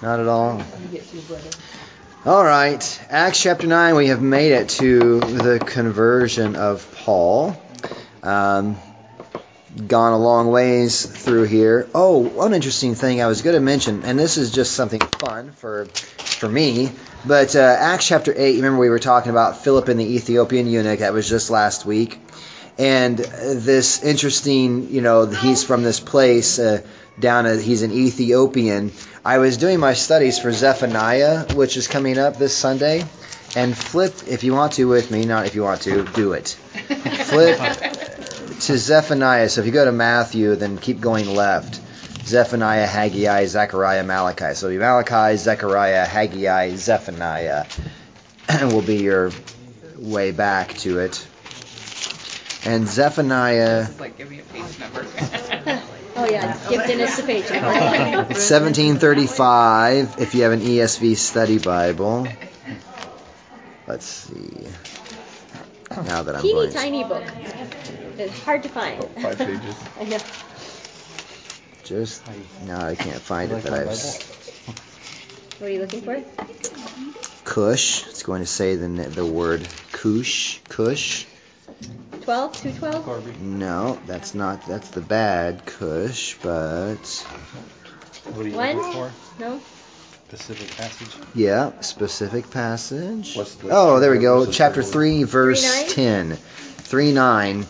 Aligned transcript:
Not 0.00 0.20
at 0.20 0.28
all. 0.28 0.62
All 2.24 2.44
right, 2.44 3.00
Acts 3.10 3.42
chapter 3.42 3.66
9, 3.66 3.96
we 3.96 4.08
have 4.08 4.22
made 4.22 4.52
it 4.52 4.68
to 4.70 5.18
the 5.20 5.58
conversion 5.58 6.56
of 6.56 6.88
Paul. 7.04 7.60
Um, 8.22 8.76
gone 9.86 10.12
a 10.12 10.18
long 10.18 10.48
ways 10.50 11.04
through 11.04 11.44
here. 11.44 11.88
Oh, 11.94 12.18
one 12.18 12.54
interesting 12.54 12.94
thing 12.94 13.22
I 13.22 13.26
was 13.26 13.42
going 13.42 13.54
to 13.54 13.60
mention, 13.60 14.04
and 14.04 14.18
this 14.18 14.36
is 14.36 14.50
just 14.52 14.72
something 14.72 15.00
fun 15.00 15.52
for 15.52 15.86
for 15.86 16.48
me, 16.48 16.92
but 17.26 17.56
uh, 17.56 17.58
Acts 17.58 18.06
chapter 18.06 18.32
8, 18.36 18.56
remember 18.56 18.78
we 18.78 18.90
were 18.90 19.00
talking 19.00 19.30
about 19.30 19.64
Philip 19.64 19.88
and 19.88 19.98
the 19.98 20.14
Ethiopian 20.14 20.68
eunuch, 20.68 21.00
that 21.00 21.12
was 21.12 21.28
just 21.28 21.50
last 21.50 21.84
week. 21.84 22.20
And 22.78 23.18
this 23.18 24.02
interesting, 24.04 24.90
you 24.90 25.00
know, 25.00 25.26
he's 25.26 25.64
from 25.64 25.82
this 25.82 25.98
place 25.98 26.58
uh, 26.60 26.82
down, 27.18 27.46
a, 27.46 27.56
he's 27.56 27.82
an 27.82 27.92
Ethiopian. 27.92 28.92
I 29.24 29.38
was 29.38 29.56
doing 29.56 29.80
my 29.80 29.94
studies 29.94 30.38
for 30.38 30.52
Zephaniah, 30.52 31.54
which 31.54 31.76
is 31.76 31.88
coming 31.88 32.18
up 32.18 32.36
this 32.36 32.56
Sunday. 32.56 33.04
And 33.56 33.76
flip, 33.76 34.14
if 34.28 34.44
you 34.44 34.52
want 34.52 34.74
to 34.74 34.86
with 34.86 35.10
me, 35.10 35.24
not 35.24 35.46
if 35.46 35.54
you 35.54 35.62
want 35.62 35.82
to, 35.82 36.04
do 36.04 36.34
it. 36.34 36.48
Flip 37.28 37.58
to 37.58 38.78
Zephaniah. 38.78 39.48
So 39.48 39.62
if 39.62 39.66
you 39.66 39.72
go 39.72 39.84
to 39.84 39.92
Matthew, 39.92 40.54
then 40.54 40.78
keep 40.78 41.00
going 41.00 41.34
left. 41.34 41.80
Zephaniah, 42.26 42.86
Haggai, 42.86 43.46
Zechariah, 43.46 44.04
Malachi. 44.04 44.54
So 44.54 44.68
be 44.68 44.76
Malachi, 44.76 45.36
Zechariah, 45.38 46.04
Haggai, 46.04 46.76
Zephaniah 46.76 47.64
And 48.48 48.72
will 48.72 48.82
be 48.82 48.96
your 48.96 49.30
way 49.96 50.30
back 50.30 50.74
to 50.78 50.98
it. 50.98 51.26
And 52.64 52.88
Zephaniah. 52.88 53.86
like, 53.98 54.16
give 54.18 54.30
me 54.30 54.40
a 54.40 54.42
page 54.42 54.78
number. 54.78 55.06
oh 56.16 56.26
yeah, 56.26 56.58
give 56.68 56.86
Dennis 56.86 57.16
the 57.16 57.22
page 57.22 57.48
number. 57.50 57.68
1735. 58.34 60.16
If 60.18 60.34
you 60.34 60.42
have 60.42 60.52
an 60.52 60.60
ESV 60.60 61.16
study 61.16 61.58
Bible. 61.58 62.28
Let's 63.86 64.04
see. 64.04 64.66
Now 65.90 66.22
that 66.22 66.36
I'm 66.36 66.42
Teeny 66.42 66.54
going. 66.54 66.72
tiny 66.72 67.04
book. 67.04 67.24
It's 68.18 68.42
hard 68.42 68.62
to 68.64 68.68
find. 68.68 69.02
About 69.02 69.20
five 69.20 69.38
pages. 69.38 69.76
I 70.00 70.04
know. 70.04 70.18
Just 71.84 72.22
no, 72.66 72.76
I 72.76 72.96
can't 72.96 73.20
find 73.20 73.50
it, 73.50 73.62
but 73.62 73.72
I've 73.72 73.86
What 75.58 75.62
are 75.62 75.70
you 75.70 75.80
looking 75.80 76.02
for? 76.02 76.22
Cush. 77.44 78.06
It's 78.08 78.24
going 78.24 78.42
to 78.42 78.46
say 78.46 78.76
the 78.76 78.88
the 78.88 79.24
word 79.24 79.66
Cush. 79.92 80.60
Cush. 80.68 81.24
12? 82.28 82.52
212? 82.60 83.40
No, 83.40 83.98
that's 84.06 84.34
not. 84.34 84.66
That's 84.66 84.90
the 84.90 85.00
bad 85.00 85.64
Cush, 85.64 86.36
but 86.42 86.98
What 88.34 88.44
are 88.44 88.48
you 88.50 88.54
One? 88.54 88.76
looking 88.76 88.92
for? 88.92 89.10
No? 89.40 89.58
Specific 90.28 90.76
passage? 90.76 91.08
yeah, 91.34 91.70
specific 91.80 92.50
passage. 92.50 93.34
What's 93.34 93.54
the- 93.54 93.68
Oh, 93.70 93.98
there 93.98 94.10
we 94.10 94.18
go. 94.18 94.40
what's 94.40 94.48
the 94.48 94.52
Chapter 94.52 94.82
three, 94.82 95.22
verse 95.22 95.64
Three 95.64 95.84
nine? 95.84 95.90
ten. 96.28 96.36
Three 96.36 97.12
nine. 97.12 97.66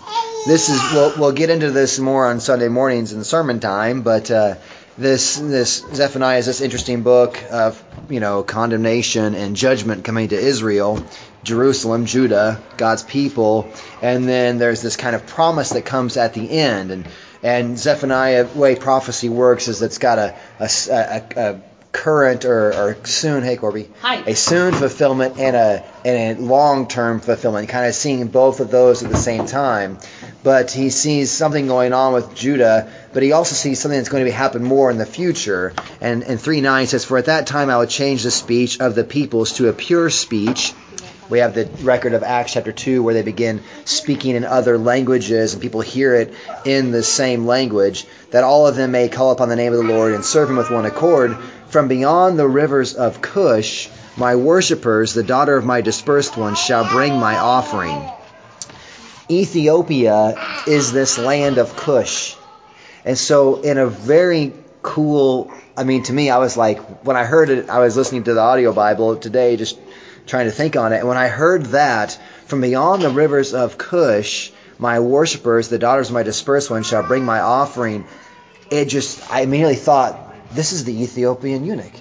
This 0.48 0.68
is 0.70 0.80
we'll 0.92 1.12
we'll 1.16 1.32
get 1.32 1.50
into 1.50 1.70
this 1.70 2.00
more 2.00 2.26
on 2.26 2.40
Sunday 2.40 2.66
mornings 2.68 3.12
in 3.12 3.22
sermon 3.22 3.60
time, 3.60 4.02
but 4.02 4.28
uh, 4.32 4.56
this 4.98 5.36
this 5.36 5.84
Zephaniah 5.94 6.38
is 6.38 6.46
this 6.46 6.60
interesting 6.60 7.02
book 7.02 7.40
of 7.50 7.82
you 8.10 8.18
know 8.18 8.42
condemnation 8.42 9.34
and 9.34 9.54
judgment 9.54 10.04
coming 10.04 10.28
to 10.28 10.36
Israel, 10.36 11.04
Jerusalem, 11.44 12.04
Judah, 12.04 12.60
God's 12.76 13.04
people, 13.04 13.72
and 14.02 14.28
then 14.28 14.58
there's 14.58 14.82
this 14.82 14.96
kind 14.96 15.14
of 15.14 15.26
promise 15.26 15.70
that 15.70 15.84
comes 15.84 16.16
at 16.16 16.34
the 16.34 16.50
end, 16.50 16.90
and 16.90 17.08
and 17.42 17.78
Zephaniah 17.78 18.48
way 18.54 18.74
prophecy 18.74 19.28
works 19.28 19.68
is 19.68 19.80
it's 19.82 19.98
got 19.98 20.18
a 20.18 20.36
a, 20.58 20.68
a, 20.90 21.40
a 21.40 21.60
current 21.98 22.44
or, 22.44 22.72
or 22.72 22.96
soon 23.04 23.42
hey 23.42 23.56
Corby. 23.56 23.90
Hi. 24.02 24.16
a 24.26 24.36
soon 24.36 24.72
fulfillment 24.72 25.36
and 25.38 25.56
a 25.56 25.84
and 26.04 26.38
a 26.38 26.42
long 26.42 26.86
term 26.86 27.18
fulfillment 27.18 27.68
kind 27.68 27.86
of 27.86 27.94
seeing 27.94 28.28
both 28.28 28.60
of 28.60 28.70
those 28.70 29.02
at 29.02 29.10
the 29.10 29.16
same 29.16 29.46
time. 29.46 29.98
But 30.44 30.70
he 30.70 30.90
sees 30.90 31.32
something 31.32 31.66
going 31.66 31.92
on 31.92 32.12
with 32.12 32.34
Judah 32.34 32.90
but 33.12 33.24
he 33.24 33.32
also 33.32 33.56
sees 33.56 33.80
something 33.80 33.98
that's 33.98 34.10
going 34.10 34.24
to 34.24 34.30
be 34.30 34.34
happen 34.34 34.62
more 34.62 34.90
in 34.92 34.98
the 34.98 35.06
future. 35.06 35.72
And 36.00 36.22
and 36.22 36.40
3 36.40 36.60
9 36.60 36.86
says 36.86 37.04
for 37.04 37.18
at 37.18 37.24
that 37.24 37.48
time 37.48 37.68
I 37.68 37.78
will 37.78 37.86
change 37.86 38.22
the 38.22 38.30
speech 38.30 38.80
of 38.80 38.94
the 38.94 39.04
peoples 39.04 39.54
to 39.54 39.68
a 39.68 39.72
pure 39.72 40.08
speech 40.08 40.72
we 41.28 41.40
have 41.40 41.54
the 41.54 41.66
record 41.82 42.14
of 42.14 42.22
Acts 42.22 42.54
chapter 42.54 42.72
2 42.72 43.02
where 43.02 43.14
they 43.14 43.22
begin 43.22 43.62
speaking 43.84 44.34
in 44.34 44.44
other 44.44 44.78
languages 44.78 45.52
and 45.52 45.62
people 45.62 45.80
hear 45.80 46.14
it 46.14 46.32
in 46.64 46.90
the 46.90 47.02
same 47.02 47.46
language, 47.46 48.06
that 48.30 48.44
all 48.44 48.66
of 48.66 48.76
them 48.76 48.92
may 48.92 49.08
call 49.08 49.30
upon 49.32 49.48
the 49.48 49.56
name 49.56 49.72
of 49.72 49.78
the 49.78 49.92
Lord 49.92 50.14
and 50.14 50.24
serve 50.24 50.48
him 50.48 50.56
with 50.56 50.70
one 50.70 50.86
accord. 50.86 51.36
From 51.68 51.88
beyond 51.88 52.38
the 52.38 52.48
rivers 52.48 52.94
of 52.94 53.20
Cush, 53.20 53.90
my 54.16 54.36
worshippers, 54.36 55.12
the 55.12 55.22
daughter 55.22 55.56
of 55.56 55.64
my 55.64 55.82
dispersed 55.82 56.36
ones, 56.36 56.58
shall 56.58 56.88
bring 56.88 57.18
my 57.18 57.36
offering. 57.36 58.10
Ethiopia 59.30 60.34
is 60.66 60.92
this 60.92 61.18
land 61.18 61.58
of 61.58 61.76
Cush. 61.76 62.36
And 63.04 63.18
so, 63.18 63.60
in 63.60 63.76
a 63.76 63.86
very 63.86 64.54
cool, 64.82 65.52
I 65.76 65.84
mean, 65.84 66.02
to 66.04 66.12
me, 66.12 66.30
I 66.30 66.38
was 66.38 66.56
like, 66.56 66.80
when 67.04 67.16
I 67.16 67.24
heard 67.24 67.50
it, 67.50 67.68
I 67.68 67.80
was 67.80 67.96
listening 67.96 68.24
to 68.24 68.34
the 68.34 68.40
audio 68.40 68.72
Bible 68.72 69.16
today, 69.16 69.56
just 69.56 69.78
trying 70.28 70.46
to 70.46 70.52
think 70.52 70.76
on 70.76 70.92
it. 70.92 70.98
And 70.98 71.08
when 71.08 71.16
I 71.16 71.28
heard 71.28 71.66
that, 71.66 72.18
from 72.46 72.60
beyond 72.60 73.02
the 73.02 73.10
rivers 73.10 73.54
of 73.54 73.78
Cush, 73.78 74.52
my 74.78 75.00
worshippers, 75.00 75.68
the 75.68 75.78
daughters 75.78 76.08
of 76.08 76.14
my 76.14 76.22
dispersed 76.22 76.70
ones, 76.70 76.86
shall 76.86 77.02
bring 77.02 77.24
my 77.24 77.40
offering, 77.40 78.06
it 78.70 78.86
just, 78.86 79.30
I 79.30 79.40
immediately 79.40 79.74
thought, 79.74 80.54
this 80.54 80.72
is 80.72 80.84
the 80.84 81.02
Ethiopian 81.02 81.64
eunuch. 81.64 81.92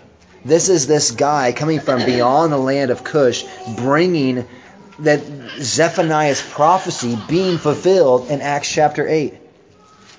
This 0.46 0.70
is 0.70 0.88
this 0.88 1.12
guy 1.12 1.52
coming 1.52 1.80
from 1.80 2.06
beyond 2.06 2.54
the 2.54 2.58
land 2.58 2.92
of 2.92 3.04
Cush, 3.04 3.44
bringing 3.76 4.48
that 5.00 5.22
Zephaniah's 5.60 6.42
prophecy 6.42 7.18
being 7.28 7.58
fulfilled 7.58 8.30
in 8.30 8.42
Acts 8.42 8.72
chapter 8.72 9.08
8. 9.08 9.34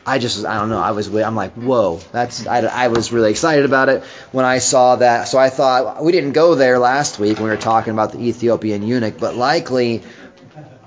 I 0.08 0.18
just, 0.18 0.46
I 0.46 0.58
don't 0.58 0.70
know, 0.70 0.80
I 0.80 0.92
was, 0.92 1.14
I'm 1.14 1.36
like, 1.36 1.52
whoa, 1.52 2.00
that's, 2.12 2.46
I, 2.46 2.60
I 2.60 2.88
was 2.88 3.12
really 3.12 3.30
excited 3.30 3.66
about 3.66 3.90
it 3.90 4.02
when 4.32 4.46
I 4.46 4.58
saw 4.58 4.96
that. 4.96 5.28
So 5.28 5.36
I 5.36 5.50
thought, 5.50 6.02
we 6.02 6.12
didn't 6.12 6.32
go 6.32 6.54
there 6.54 6.78
last 6.78 7.18
week 7.18 7.36
when 7.36 7.44
we 7.44 7.50
were 7.50 7.58
talking 7.58 7.92
about 7.92 8.12
the 8.12 8.20
Ethiopian 8.20 8.82
eunuch, 8.82 9.18
but 9.20 9.36
likely, 9.36 10.02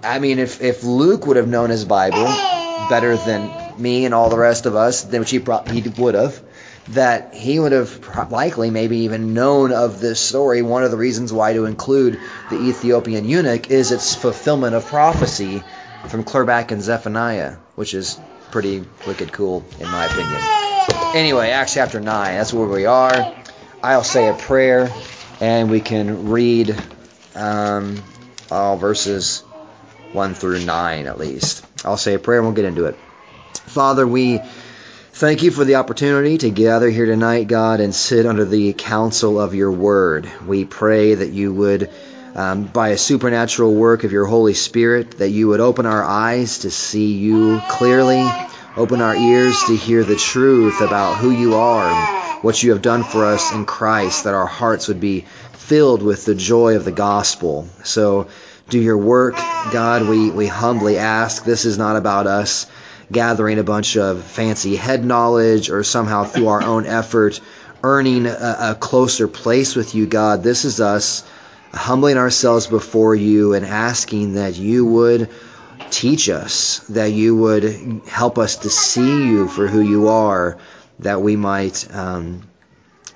I 0.04 0.18
mean, 0.18 0.40
if, 0.40 0.60
if 0.62 0.84
Luke 0.84 1.28
would 1.28 1.38
have 1.38 1.48
known 1.48 1.70
his 1.70 1.86
Bible 1.86 2.26
better 2.90 3.16
than 3.16 3.52
me 3.80 4.06
and 4.06 4.16
all 4.16 4.32
the 4.32 4.40
rest 4.40 4.66
of 4.66 4.76
us, 4.76 5.04
then 5.04 5.20
which 5.20 5.30
he, 5.30 5.38
pro- 5.38 5.64
he 5.66 5.88
would 5.88 6.16
have, 6.16 6.42
that 6.90 7.36
he 7.36 7.60
would 7.60 7.74
have 7.74 8.32
likely 8.32 8.72
maybe 8.72 9.02
even 9.02 9.36
known 9.36 9.72
of 9.72 10.02
this 10.02 10.20
story. 10.20 10.64
One 10.64 10.84
of 10.84 10.90
the 10.90 10.98
reasons 10.98 11.32
why 11.32 11.54
to 11.54 11.66
include 11.66 12.20
the 12.50 12.60
Ethiopian 12.60 13.26
eunuch 13.26 13.70
is 13.70 13.92
its 13.92 14.16
fulfillment 14.16 14.74
of 14.74 14.88
prophecy 14.88 15.62
from 16.08 16.24
Clerback 16.24 16.72
and 16.72 16.82
Zephaniah, 16.82 17.58
which 17.76 17.94
is 17.94 18.20
pretty 18.52 18.84
wicked 19.08 19.32
cool 19.32 19.66
in 19.80 19.88
my 19.90 20.06
opinion. 20.06 20.42
Anyway, 21.16 21.50
Acts 21.50 21.74
chapter 21.74 22.00
9, 22.00 22.36
that's 22.36 22.54
where 22.54 22.68
we 22.68 22.86
are. 22.86 23.36
I'll 23.82 24.04
say 24.04 24.28
a 24.28 24.34
prayer 24.34 24.92
and 25.40 25.70
we 25.72 25.80
can 25.80 26.30
read 26.30 26.76
um, 27.36 28.02
all 28.52 28.78
verses 28.78 29.40
1 30.12 30.34
through 30.36 30.64
9 30.66 31.08
at 31.08 31.18
least. 31.18 31.66
I'll 31.86 31.98
say 31.98 32.14
a 32.14 32.20
prayer 32.20 32.40
and 32.40 32.48
we'll 32.48 32.56
get 32.56 32.66
into 32.66 32.86
it. 32.86 32.96
Father, 33.54 34.06
we 34.06 34.40
thank 35.14 35.44
you 35.44 35.52
for 35.52 35.66
the 35.66 35.76
opportunity 35.76 36.38
to 36.40 36.50
gather 36.50 36.90
here 36.90 37.06
tonight, 37.06 37.48
God, 37.48 37.80
and 37.80 37.94
sit 37.96 38.26
under 38.26 38.46
the 38.46 38.74
counsel 38.74 39.40
of 39.40 39.56
your 39.56 39.72
word. 39.72 40.30
We 40.46 40.66
pray 40.66 41.16
that 41.16 41.30
you 41.30 41.54
would, 41.54 41.90
um, 42.36 42.64
by 42.64 42.90
a 42.90 42.98
supernatural 42.98 43.74
work 43.74 44.04
of 44.04 44.12
your 44.12 44.26
Holy 44.26 44.54
Spirit, 44.54 45.18
that 45.20 45.30
you 45.30 45.50
would 45.50 45.60
open 45.60 45.86
our 45.86 46.04
eyes 46.04 46.60
to 46.60 46.72
see 46.72 47.14
you 47.14 47.62
clearly, 47.68 48.26
open 48.78 49.02
our 49.02 49.16
ears 49.16 49.62
to 49.68 49.76
hear 49.76 50.04
the 50.04 50.16
truth 50.16 50.82
about 50.82 51.18
who 51.18 51.32
you 51.32 51.56
are 51.56 52.20
what 52.42 52.62
you 52.64 52.72
have 52.72 52.82
done 52.82 53.04
for 53.04 53.26
us 53.26 53.54
in 53.54 53.66
Christ, 53.66 54.24
that 54.24 54.34
our 54.34 54.48
hearts 54.48 54.88
would 54.88 55.00
be 55.00 55.26
filled 55.54 56.02
with 56.02 56.26
the 56.26 56.36
joy 56.36 56.76
of 56.76 56.86
the 56.86 56.92
gospel. 56.92 57.68
So, 57.84 58.28
do 58.70 58.80
your 58.80 58.98
work, 58.98 59.36
God. 59.36 60.08
We, 60.08 60.32
we 60.32 60.48
humbly 60.48 60.98
ask. 60.98 61.44
This 61.44 61.66
is 61.66 61.78
not 61.78 61.98
about 61.98 62.26
us 62.26 62.68
gathering 63.12 63.60
a 63.60 63.64
bunch 63.64 63.98
of 63.98 64.24
fancy 64.24 64.76
head 64.76 65.04
knowledge 65.04 65.70
or 65.70 65.84
somehow 65.84 66.24
through 66.24 66.48
our 66.48 66.64
own 66.64 66.86
effort 66.86 67.42
earning 67.84 68.26
a, 68.28 68.58
a 68.60 68.78
closer 68.80 69.28
place 69.28 69.76
with 69.76 69.94
you, 69.94 70.06
God. 70.06 70.44
This 70.44 70.66
is 70.66 70.80
us 70.80 71.24
humbling 71.74 72.18
ourselves 72.18 72.68
before 72.68 73.16
you 73.16 73.54
and 73.54 73.66
asking 73.66 74.34
that 74.34 74.58
you 74.58 74.86
would 74.86 75.30
teach 75.90 76.30
us, 76.30 76.80
that 76.90 77.12
you 77.12 77.36
would 77.36 78.02
help 78.08 78.38
us 78.38 78.58
to 78.58 78.70
see 78.70 79.26
you 79.26 79.48
for 79.48 79.68
who 79.68 79.82
you 79.82 80.10
are, 80.10 80.58
that 81.00 81.22
we 81.22 81.36
might 81.36 81.94
um, 81.94 82.44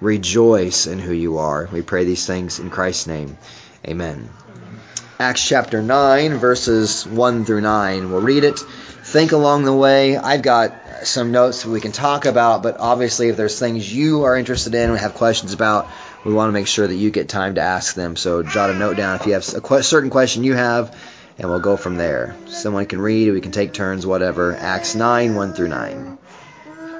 rejoice 0.01 0.87
in 0.87 0.99
who 0.99 1.13
you 1.13 1.37
are. 1.37 1.69
We 1.71 1.81
pray 1.81 2.05
these 2.05 2.25
things 2.25 2.59
in 2.59 2.69
Christ's 2.69 3.07
name. 3.07 3.37
Amen. 3.87 4.29
Acts 5.19 5.47
chapter 5.47 5.81
9, 5.81 6.35
verses 6.35 7.05
1 7.05 7.45
through 7.45 7.61
9. 7.61 8.11
We'll 8.11 8.21
read 8.21 8.43
it. 8.43 8.59
Think 8.59 9.31
along 9.31 9.63
the 9.63 9.73
way. 9.73 10.17
I've 10.17 10.41
got 10.41 10.73
some 11.03 11.31
notes 11.31 11.63
that 11.63 11.69
we 11.69 11.79
can 11.79 11.91
talk 11.91 12.25
about, 12.25 12.63
but 12.63 12.77
obviously, 12.79 13.29
if 13.29 13.37
there's 13.37 13.57
things 13.57 13.93
you 13.93 14.23
are 14.23 14.35
interested 14.35 14.75
in 14.75 14.89
and 14.89 14.99
have 14.99 15.13
questions 15.13 15.53
about, 15.53 15.87
we 16.25 16.33
want 16.33 16.49
to 16.49 16.53
make 16.53 16.67
sure 16.67 16.85
that 16.85 16.95
you 16.95 17.11
get 17.11 17.29
time 17.29 17.55
to 17.55 17.61
ask 17.61 17.95
them. 17.95 18.15
So 18.15 18.41
jot 18.41 18.71
a 18.71 18.73
note 18.73 18.97
down 18.97 19.19
if 19.19 19.27
you 19.27 19.33
have 19.33 19.47
a 19.47 19.83
certain 19.83 20.09
question 20.09 20.43
you 20.43 20.55
have, 20.55 20.97
and 21.37 21.49
we'll 21.49 21.59
go 21.59 21.77
from 21.77 21.97
there. 21.97 22.35
Someone 22.47 22.87
can 22.87 22.99
read, 22.99 23.31
we 23.31 23.41
can 23.41 23.51
take 23.51 23.73
turns, 23.73 24.05
whatever. 24.05 24.55
Acts 24.55 24.95
9, 24.95 25.35
1 25.35 25.53
through 25.53 25.69
9. 25.69 26.17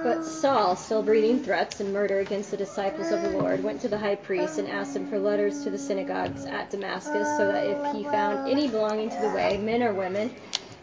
But 0.04 0.24
Saul, 0.24 0.76
still 0.76 1.02
breathing 1.02 1.44
threats 1.44 1.80
and 1.80 1.92
murder 1.92 2.20
against 2.20 2.52
the 2.52 2.58
disciples 2.58 3.12
of 3.12 3.24
the 3.24 3.32
Lord, 3.32 3.64
went 3.64 3.82
to 3.82 3.88
the 3.88 3.98
high 3.98 4.14
priest 4.14 4.60
and 4.60 4.68
asked 4.68 4.96
him 4.96 5.10
for 5.10 5.18
letters 5.18 5.64
to 5.64 5.72
the 5.72 5.80
synagogues 5.80 6.46
at 6.46 6.70
Damascus, 6.70 7.28
so 7.38 7.48
that 7.48 7.66
if 7.66 7.96
he 7.96 8.04
found 8.04 8.48
any 8.48 8.68
belonging 8.68 9.10
to 9.10 9.22
the 9.22 9.30
way, 9.30 9.58
men 9.58 9.82
or 9.82 9.96
women, 9.96 10.36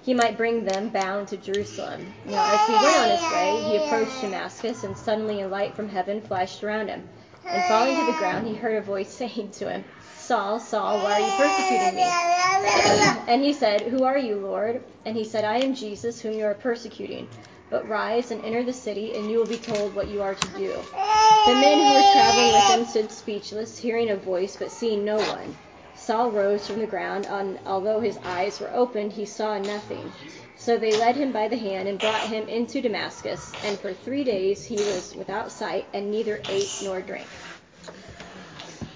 he 0.03 0.15
might 0.15 0.37
bring 0.37 0.65
them 0.65 0.89
bound 0.89 1.29
to 1.29 1.37
Jerusalem. 1.37 2.13
Now, 2.27 2.53
as 2.53 2.67
he 2.67 2.73
went 2.73 2.97
on 2.97 3.11
his 3.11 3.23
way, 3.33 3.71
he 3.71 3.87
approached 3.87 4.21
Damascus, 4.21 4.83
and 4.83 4.97
suddenly 4.97 5.43
a 5.43 5.49
light 5.49 5.77
from 5.77 5.89
heaven 5.89 6.21
flashed 6.21 6.65
around 6.65 6.89
him. 6.89 7.09
And 7.47 7.65
falling 7.65 7.97
to 7.97 8.13
the 8.13 8.19
ground, 8.19 8.47
he 8.47 8.55
heard 8.55 8.77
a 8.77 8.81
voice 8.81 9.09
saying 9.09 9.51
to 9.53 9.71
him, 9.71 9.85
Saul, 10.17 10.61
Saul, 10.61 10.99
why 10.99 11.15
are 11.15 11.21
you 11.21 11.33
persecuting 11.37 11.97
me? 11.97 13.33
and 13.33 13.43
he 13.43 13.53
said, 13.53 13.83
Who 13.83 14.05
are 14.05 14.19
you, 14.19 14.37
Lord? 14.37 14.83
And 15.05 15.17
he 15.17 15.25
said, 15.25 15.45
I 15.45 15.59
am 15.59 15.75
Jesus, 15.75 16.21
whom 16.21 16.35
you 16.35 16.45
are 16.45 16.55
persecuting. 16.55 17.29
But 17.71 17.89
rise 17.89 18.31
and 18.31 18.45
enter 18.45 18.63
the 18.63 18.73
city, 18.73 19.15
and 19.15 19.31
you 19.31 19.39
will 19.39 19.47
be 19.47 19.59
told 19.59 19.95
what 19.95 20.09
you 20.09 20.23
are 20.23 20.35
to 20.35 20.47
do. 20.49 20.69
The 20.69 21.55
men 21.55 21.79
who 21.79 21.93
were 21.95 22.13
traveling 22.13 22.53
with 22.53 22.65
him 22.71 22.85
stood 22.85 23.11
speechless, 23.11 23.79
hearing 23.79 24.11
a 24.11 24.17
voice, 24.17 24.57
but 24.57 24.71
seeing 24.71 25.05
no 25.05 25.17
one. 25.17 25.57
Saul 25.95 26.31
rose 26.31 26.67
from 26.67 26.81
the 26.81 26.87
ground, 26.87 27.27
and 27.27 27.59
although 27.67 28.01
his 28.01 28.19
eyes 28.25 28.61
were 28.61 28.75
opened, 28.75 29.13
he 29.13 29.25
saw 29.25 29.59
nothing. 29.59 30.13
So 30.57 30.77
they 30.77 30.97
led 30.97 31.17
him 31.17 31.33
by 31.33 31.49
the 31.49 31.57
hand 31.57 31.89
and 31.89 31.99
brought 31.99 32.29
him 32.29 32.49
into 32.49 32.81
Damascus, 32.81 33.55
and 33.65 33.79
for 33.79 33.93
three 33.93 34.25
days 34.25 34.65
he 34.65 34.77
was 34.77 35.15
without 35.15 35.53
sight, 35.53 35.87
and 35.93 36.11
neither 36.11 36.41
ate 36.49 36.69
nor 36.85 37.01
drank. 37.01 37.29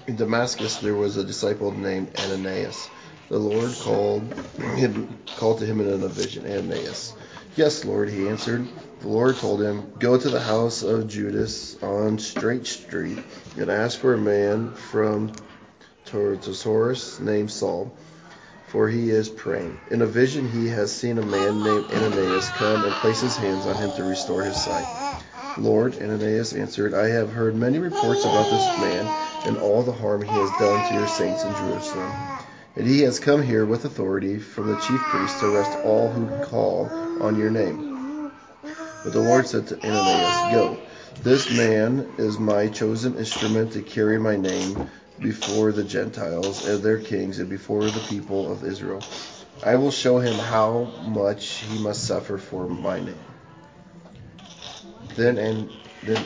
In 0.07 0.15
Damascus 0.15 0.77
there 0.77 0.95
was 0.95 1.17
a 1.17 1.23
disciple 1.23 1.71
named 1.71 2.15
Ananias. 2.17 2.89
The 3.29 3.37
Lord 3.39 3.71
called 3.83 4.23
him 4.77 5.19
called 5.35 5.59
to 5.59 5.65
him 5.65 5.81
in 5.81 6.01
a 6.03 6.07
vision, 6.07 6.45
Ananias. 6.45 7.13
Yes, 7.55 7.83
Lord, 7.85 8.09
he 8.09 8.27
answered. 8.27 8.65
The 9.01 9.07
Lord 9.07 9.35
told 9.35 9.61
him, 9.61 9.91
Go 9.99 10.17
to 10.17 10.29
the 10.29 10.39
house 10.39 10.83
of 10.83 11.07
Judas 11.07 11.75
on 11.83 12.19
Straight 12.19 12.65
Street 12.65 13.17
and 13.57 13.69
ask 13.69 13.99
for 13.99 14.13
a 14.13 14.17
man 14.17 14.73
from 14.73 15.31
Tarsus 16.07 17.19
named 17.19 17.51
Saul, 17.51 17.91
for 18.67 18.87
he 18.87 19.09
is 19.09 19.29
praying. 19.29 19.77
In 19.91 20.01
a 20.01 20.05
vision 20.05 20.47
he 20.47 20.67
has 20.69 20.91
seen 20.91 21.17
a 21.17 21.21
man 21.21 21.63
named 21.63 21.91
Ananias 21.91 22.49
come 22.49 22.83
and 22.83 22.95
place 22.95 23.21
his 23.21 23.37
hands 23.37 23.65
on 23.65 23.75
him 23.75 23.91
to 23.91 24.03
restore 24.03 24.43
his 24.43 24.57
sight. 24.57 24.87
Lord, 25.57 25.95
Ananias 26.01 26.53
answered, 26.53 26.93
I 26.93 27.09
have 27.09 27.31
heard 27.31 27.55
many 27.55 27.79
reports 27.79 28.25
about 28.25 28.49
this 28.49 28.77
man 28.77 29.09
and 29.45 29.57
all 29.57 29.83
the 29.83 29.91
harm 29.91 30.21
he 30.21 30.37
has 30.37 30.51
done 30.51 30.81
to 30.83 30.93
your 30.93 31.07
saints 31.07 31.43
in 31.43 31.55
Jerusalem. 31.55 32.13
And 32.75 32.87
he 32.87 33.01
has 33.01 33.19
come 33.19 33.41
here 33.41 33.65
with 33.65 33.85
authority 33.85 34.37
from 34.37 34.67
the 34.67 34.75
chief 34.75 35.01
priests 35.09 35.39
to 35.39 35.47
arrest 35.47 35.77
all 35.83 36.09
who 36.09 36.27
call 36.41 36.91
on 37.19 37.35
your 37.35 37.49
name. 37.49 38.31
But 39.03 39.13
the 39.13 39.19
Lord 39.19 39.47
said 39.47 39.67
to 39.67 39.83
Ananias, 39.83 40.51
Go. 40.51 40.77
This 41.23 41.49
man 41.51 42.13
is 42.19 42.37
my 42.37 42.67
chosen 42.67 43.17
instrument 43.17 43.71
to 43.73 43.81
carry 43.81 44.19
my 44.19 44.35
name 44.35 44.87
before 45.19 45.71
the 45.71 45.83
Gentiles 45.83 46.65
and 46.67 46.81
their 46.83 46.99
kings 46.99 47.39
and 47.39 47.49
before 47.49 47.83
the 47.83 47.99
people 48.09 48.51
of 48.51 48.63
Israel. 48.63 49.01
I 49.63 49.75
will 49.75 49.91
show 49.91 50.19
him 50.19 50.35
how 50.35 50.83
much 51.05 51.59
he 51.59 51.77
must 51.79 52.05
suffer 52.05 52.37
for 52.37 52.67
my 52.67 52.99
name. 52.99 53.17
Then 55.15 55.37
and 55.39 55.69
then 56.03 56.23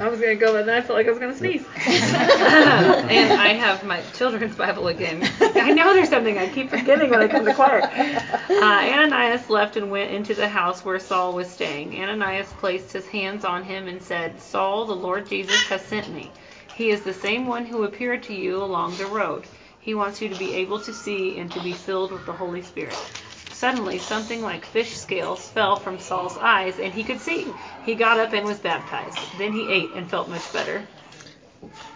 I 0.00 0.08
was 0.08 0.20
gonna 0.20 0.36
go, 0.36 0.52
but 0.52 0.66
then 0.66 0.74
I 0.74 0.80
felt 0.80 0.98
like 0.98 1.06
I 1.06 1.10
was 1.10 1.18
gonna 1.18 1.36
sneeze. 1.36 1.64
and 1.86 3.32
I 3.32 3.54
have 3.54 3.84
my 3.84 4.00
children's 4.14 4.56
Bible 4.56 4.88
again. 4.88 5.22
I 5.40 5.72
know 5.72 5.92
there's 5.92 6.08
something 6.08 6.38
I 6.38 6.48
keep 6.48 6.70
forgetting 6.70 7.10
when 7.10 7.20
I 7.20 7.28
come 7.28 7.44
to 7.44 7.54
choir. 7.54 7.82
Uh, 7.82 8.64
Ananias 8.64 9.50
left 9.50 9.76
and 9.76 9.90
went 9.90 10.10
into 10.10 10.34
the 10.34 10.48
house 10.48 10.84
where 10.84 10.98
Saul 10.98 11.34
was 11.34 11.48
staying. 11.48 11.94
Ananias 12.00 12.52
placed 12.54 12.92
his 12.92 13.06
hands 13.06 13.44
on 13.44 13.64
him 13.64 13.86
and 13.86 14.02
said, 14.02 14.40
Saul, 14.40 14.86
the 14.86 14.96
Lord 14.96 15.26
Jesus 15.28 15.66
has 15.68 15.84
sent 15.84 16.12
me. 16.12 16.30
He 16.74 16.88
is 16.88 17.02
the 17.02 17.12
same 17.12 17.46
one 17.46 17.66
who 17.66 17.82
appeared 17.84 18.22
to 18.22 18.32
you 18.32 18.56
along 18.56 18.96
the 18.96 19.06
road. 19.06 19.46
He 19.78 19.94
wants 19.94 20.22
you 20.22 20.30
to 20.30 20.34
be 20.34 20.54
able 20.54 20.80
to 20.80 20.92
see 20.94 21.36
and 21.36 21.52
to 21.52 21.60
be 21.60 21.74
filled 21.74 22.10
with 22.12 22.24
the 22.24 22.32
Holy 22.32 22.62
Spirit. 22.62 23.04
Suddenly, 23.50 23.98
something 23.98 24.40
like 24.40 24.64
fish 24.64 24.96
scales 24.96 25.50
fell 25.50 25.76
from 25.76 25.98
Saul's 25.98 26.38
eyes, 26.38 26.78
and 26.78 26.94
he 26.94 27.04
could 27.04 27.20
see. 27.20 27.58
He 27.78 27.94
got 27.94 28.18
up 28.18 28.32
and 28.32 28.46
was 28.46 28.58
baptized. 28.58 29.26
Then 29.36 29.52
he 29.52 29.68
ate 29.68 29.92
and 29.92 30.08
felt 30.08 30.30
much 30.30 30.50
better. 30.50 30.88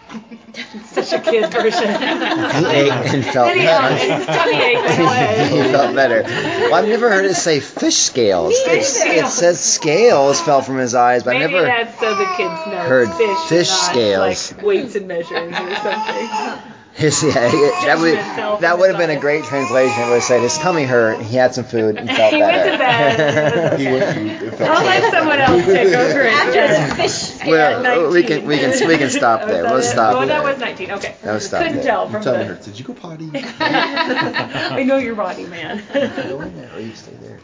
Such 0.87 1.13
a 1.13 1.21
kid 1.21 1.53
version. 1.53 1.89
He 1.89 2.67
ate 2.67 2.93
and 2.93 3.25
felt 3.25 3.49
Then 3.49 3.59
he, 3.59 3.65
better. 3.65 3.87
and 3.87 4.19
his 4.19 4.27
tummy 4.27 4.57
ache 4.57 5.51
he 5.67 5.73
felt 5.73 5.95
better. 5.95 6.23
Well, 6.23 6.75
I've 6.75 6.89
never 6.89 7.11
heard 7.11 7.25
it 7.27 7.35
say 7.35 7.61
fish 7.61 7.97
scales. 7.97 8.55
Either. 8.67 8.77
it 8.79 9.27
says 9.29 9.61
scales 9.61 10.41
fell 10.41 10.63
from 10.63 10.79
his 10.79 10.95
eyes, 10.95 11.25
but 11.25 11.37
I 11.37 11.41
Maybe 11.41 11.55
never. 11.55 11.67
that's 11.67 11.99
so 12.01 12.15
the 12.15 12.25
kids 12.37 12.67
know 12.67 12.79
heard 12.87 13.13
fish, 13.15 13.39
fish 13.49 13.69
scales. 13.69 14.53
like 14.53 14.63
weights 14.63 14.95
and 14.95 15.09
measurings 15.09 15.59
or 15.59 15.75
something. 15.77 16.73
His, 17.07 17.23
yeah, 17.23 17.33
that 17.33 17.99
would 18.01 18.61
that 18.63 18.79
would 18.79 18.89
have 18.89 18.97
been 18.99 19.11
a 19.11 19.21
great 19.21 19.45
translation. 19.45 20.03
It 20.03 20.07
would 20.07 20.15
have 20.15 20.23
said 20.23 20.41
his 20.41 20.57
tummy 20.57 20.85
hurt. 20.85 21.21
He 21.21 21.37
had 21.37 21.55
some 21.55 21.65
food 21.65 21.97
and 21.97 22.09
felt 22.17 22.33
He 22.33 22.41
went 22.41 22.53
to 22.73 22.79
better. 22.79 22.79
bed. 22.79 23.81
he 23.81 23.87
went 23.87 24.03
and 24.17 24.31
it 24.31 24.55
felt 24.55 24.71
I'll 24.71 24.85
let 24.87 25.13
someone 25.13 25.39
else 25.39 25.65
take 25.67 25.89
over 25.95 26.21
it. 26.23 26.33
After 26.33 26.95
fish 27.03 27.47
well, 27.47 28.11
we 28.11 28.23
can 28.23 28.47
we 28.47 28.57
can 28.59 28.89
we 28.89 28.97
can 28.97 29.11
stop 29.11 29.47
there. 29.47 29.65
We'll 29.65 29.75
that 29.75 29.81
it? 29.81 29.83
stop 29.91 30.17
Oh, 30.23 30.27
that 30.27 30.43
was 30.43 30.59
19. 30.59 30.91
Okay. 30.93 31.17
That 31.23 31.35
was 31.35 31.47
stop 31.47 31.61
Couldn't 31.63 31.77
there. 31.77 31.85
tell 31.85 32.03
Your 32.05 32.13
from 32.13 32.23
tummy 32.23 32.39
the. 32.39 32.45
hurts. 32.47 32.65
Did 32.67 32.79
you 32.79 32.85
go 32.87 32.95
potty? 32.95 33.31
I 33.35 34.83
know 34.87 34.97
your 34.97 35.15
body, 35.17 35.45
man. 35.47 35.83
Go 35.93 36.41
in 36.41 36.57
there 36.57 36.71
or 36.75 36.81
you 36.81 36.95
stay 36.95 37.13
there. 37.21 37.39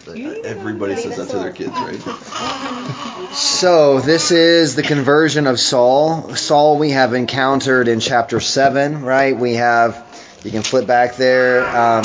Everybody 0.46 0.96
says 0.96 1.18
that 1.18 1.28
to 1.28 1.36
their 1.38 1.52
kids, 1.52 1.72
right? 1.72 2.00
So 3.34 4.00
this 4.00 4.30
is 4.30 4.74
the 4.76 4.82
conversion 4.82 5.46
of 5.46 5.60
Saul. 5.60 6.34
Saul 6.36 6.78
we 6.78 6.90
have 6.90 7.12
encountered 7.14 7.88
in 7.88 8.00
chapter 8.00 8.40
seven, 8.40 9.02
right? 9.02 9.36
We 9.42 9.54
have 9.54 10.06
you 10.44 10.52
can 10.52 10.62
flip 10.62 10.86
back 10.86 11.16
there 11.16 11.66
um, 11.66 12.04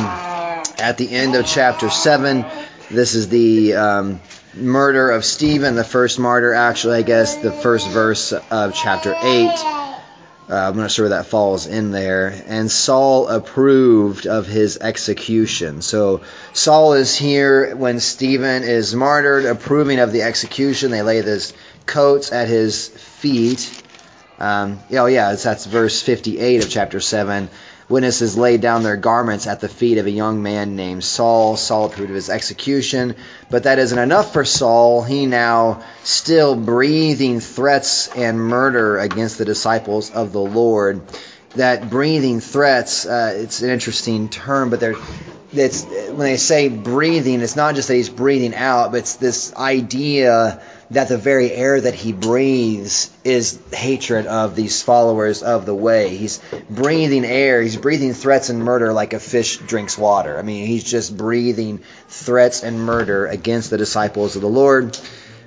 at 0.79 0.97
the 0.97 1.07
end 1.07 1.35
of 1.35 1.45
chapter 1.45 1.91
seven. 1.91 2.43
This 2.89 3.13
is 3.13 3.29
the 3.29 3.75
um, 3.75 4.21
murder 4.55 5.11
of 5.11 5.23
Stephen, 5.23 5.75
the 5.75 5.83
first 5.83 6.17
martyr. 6.17 6.55
Actually, 6.55 6.97
I 6.97 7.01
guess 7.03 7.35
the 7.35 7.51
first 7.51 7.89
verse 7.89 8.33
of 8.33 8.73
chapter 8.73 9.13
eight. 9.21 9.53
Uh, 9.53 9.91
I'm 10.49 10.77
not 10.77 10.89
sure 10.89 11.03
where 11.03 11.09
that 11.09 11.27
falls 11.27 11.67
in 11.67 11.91
there. 11.91 12.33
And 12.47 12.71
Saul 12.71 13.27
approved 13.27 14.25
of 14.25 14.47
his 14.47 14.79
execution. 14.79 15.83
So 15.83 16.21
Saul 16.53 16.93
is 16.93 17.15
here 17.15 17.75
when 17.75 17.99
Stephen 17.99 18.63
is 18.63 18.95
martyred, 18.95 19.45
approving 19.45 19.99
of 19.99 20.11
the 20.11 20.23
execution. 20.23 20.89
They 20.89 21.03
lay 21.03 21.21
his 21.21 21.53
coats 21.85 22.31
at 22.31 22.47
his 22.47 22.87
feet. 22.87 23.83
Um, 24.39 24.79
oh, 24.91 25.07
yeah, 25.07 25.33
that's 25.33 25.65
verse 25.65 26.01
58 26.01 26.63
of 26.63 26.69
chapter 26.69 26.99
7. 26.99 27.49
Witnesses 27.89 28.37
laid 28.37 28.59
down 28.59 28.83
their 28.83 28.97
garments 28.97 29.47
at 29.47 29.61
the 29.61 29.69
feet 29.69 29.97
of 29.97 30.05
a 30.05 30.11
young 30.11 30.43
man 30.43 30.75
named 30.75 31.05
Saul. 31.05 31.55
Saul 31.55 31.85
approved 31.85 32.09
of 32.09 32.15
his 32.15 32.29
execution. 32.29 33.15
But 33.49 33.63
that 33.63 33.79
isn't 33.79 33.97
enough 33.97 34.33
for 34.33 34.43
Saul. 34.43 35.03
He 35.03 35.25
now 35.25 35.83
still 36.03 36.55
breathing 36.55 37.39
threats 37.39 38.09
and 38.09 38.39
murder 38.41 38.97
against 38.97 39.37
the 39.37 39.45
disciples 39.45 40.11
of 40.11 40.33
the 40.33 40.41
Lord. 40.41 41.01
That 41.55 41.89
breathing 41.89 42.39
threats, 42.39 43.05
uh, 43.05 43.33
it's 43.35 43.61
an 43.61 43.69
interesting 43.69 44.29
term, 44.29 44.69
but 44.69 44.79
they're 44.79 44.95
it's 45.53 45.83
when 45.83 46.19
they 46.19 46.37
say 46.37 46.67
breathing, 46.67 47.41
it's 47.41 47.55
not 47.55 47.75
just 47.75 47.87
that 47.87 47.95
he's 47.95 48.09
breathing 48.09 48.53
out, 48.53 48.91
but 48.91 48.97
it's 48.97 49.15
this 49.15 49.55
idea 49.55 50.61
that 50.91 51.09
the 51.09 51.17
very 51.17 51.51
air 51.51 51.79
that 51.79 51.93
he 51.93 52.13
breathes 52.13 53.09
is 53.23 53.59
hatred 53.73 54.25
of 54.25 54.55
these 54.55 54.81
followers 54.81 55.43
of 55.43 55.65
the 55.65 55.75
way. 55.75 56.15
He's 56.15 56.39
breathing 56.69 57.25
air, 57.25 57.61
he's 57.61 57.77
breathing 57.77 58.13
threats 58.13 58.49
and 58.49 58.63
murder 58.63 58.93
like 58.93 59.13
a 59.13 59.19
fish 59.19 59.57
drinks 59.57 59.97
water. 59.97 60.37
I 60.37 60.41
mean, 60.41 60.67
he's 60.67 60.83
just 60.83 61.15
breathing 61.15 61.79
threats 62.07 62.63
and 62.63 62.79
murder 62.81 63.25
against 63.25 63.69
the 63.69 63.77
disciples 63.77 64.35
of 64.35 64.41
the 64.41 64.49
Lord. 64.49 64.97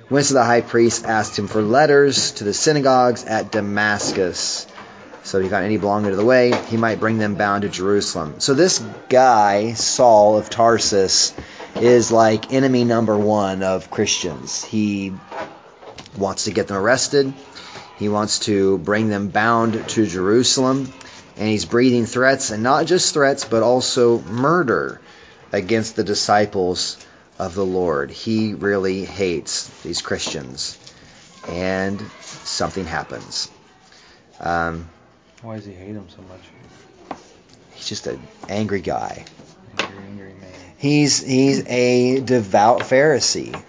Went 0.09 0.25
to 0.27 0.33
the 0.33 0.43
high 0.43 0.61
priest, 0.61 1.05
asked 1.05 1.39
him 1.39 1.47
for 1.47 1.61
letters 1.61 2.31
to 2.33 2.43
the 2.43 2.53
synagogues 2.53 3.23
at 3.23 3.51
Damascus. 3.51 4.67
So 5.23 5.37
if 5.37 5.43
he 5.43 5.49
got 5.49 5.63
any 5.63 5.77
belonging 5.77 6.09
to 6.09 6.15
the 6.15 6.25
way, 6.25 6.53
he 6.67 6.77
might 6.77 6.99
bring 6.99 7.17
them 7.17 7.35
bound 7.35 7.61
to 7.61 7.69
Jerusalem. 7.69 8.39
So 8.39 8.53
this 8.53 8.79
guy, 9.07 9.73
Saul 9.73 10.37
of 10.37 10.49
Tarsus, 10.49 11.33
is 11.75 12.11
like 12.11 12.51
enemy 12.51 12.83
number 12.83 13.17
one 13.17 13.63
of 13.63 13.91
Christians. 13.91 14.63
He 14.63 15.13
wants 16.17 16.45
to 16.45 16.51
get 16.51 16.67
them 16.67 16.77
arrested. 16.77 17.33
He 17.97 18.09
wants 18.09 18.39
to 18.39 18.79
bring 18.79 19.09
them 19.09 19.29
bound 19.29 19.89
to 19.89 20.05
Jerusalem. 20.05 20.91
And 21.37 21.47
he's 21.47 21.65
breathing 21.65 22.05
threats, 22.05 22.51
and 22.51 22.61
not 22.61 22.85
just 22.87 23.13
threats, 23.13 23.45
but 23.45 23.63
also 23.63 24.19
murder 24.21 24.99
against 25.51 25.95
the 25.95 26.03
disciples 26.03 26.97
of 27.39 27.55
the 27.55 27.65
Lord. 27.65 28.11
He 28.11 28.53
really 28.53 29.05
hates 29.05 29.69
these 29.81 30.01
Christians. 30.01 30.77
And 31.47 32.01
something 32.21 32.85
happens. 32.85 33.49
Um, 34.39 34.89
Why 35.41 35.55
does 35.55 35.65
he 35.65 35.73
hate 35.73 35.95
him 35.95 36.07
so 36.09 36.21
much? 36.23 36.41
he's 37.73 37.89
just 37.89 38.07
an 38.07 38.21
angry 38.47 38.81
guy. 38.81 39.25
Angry, 39.79 39.97
angry 40.07 40.33
man. 40.33 40.49
He's 40.77 41.21
he's 41.21 41.65
a 41.67 42.19
devout 42.19 42.81
Pharisee. 42.81 43.59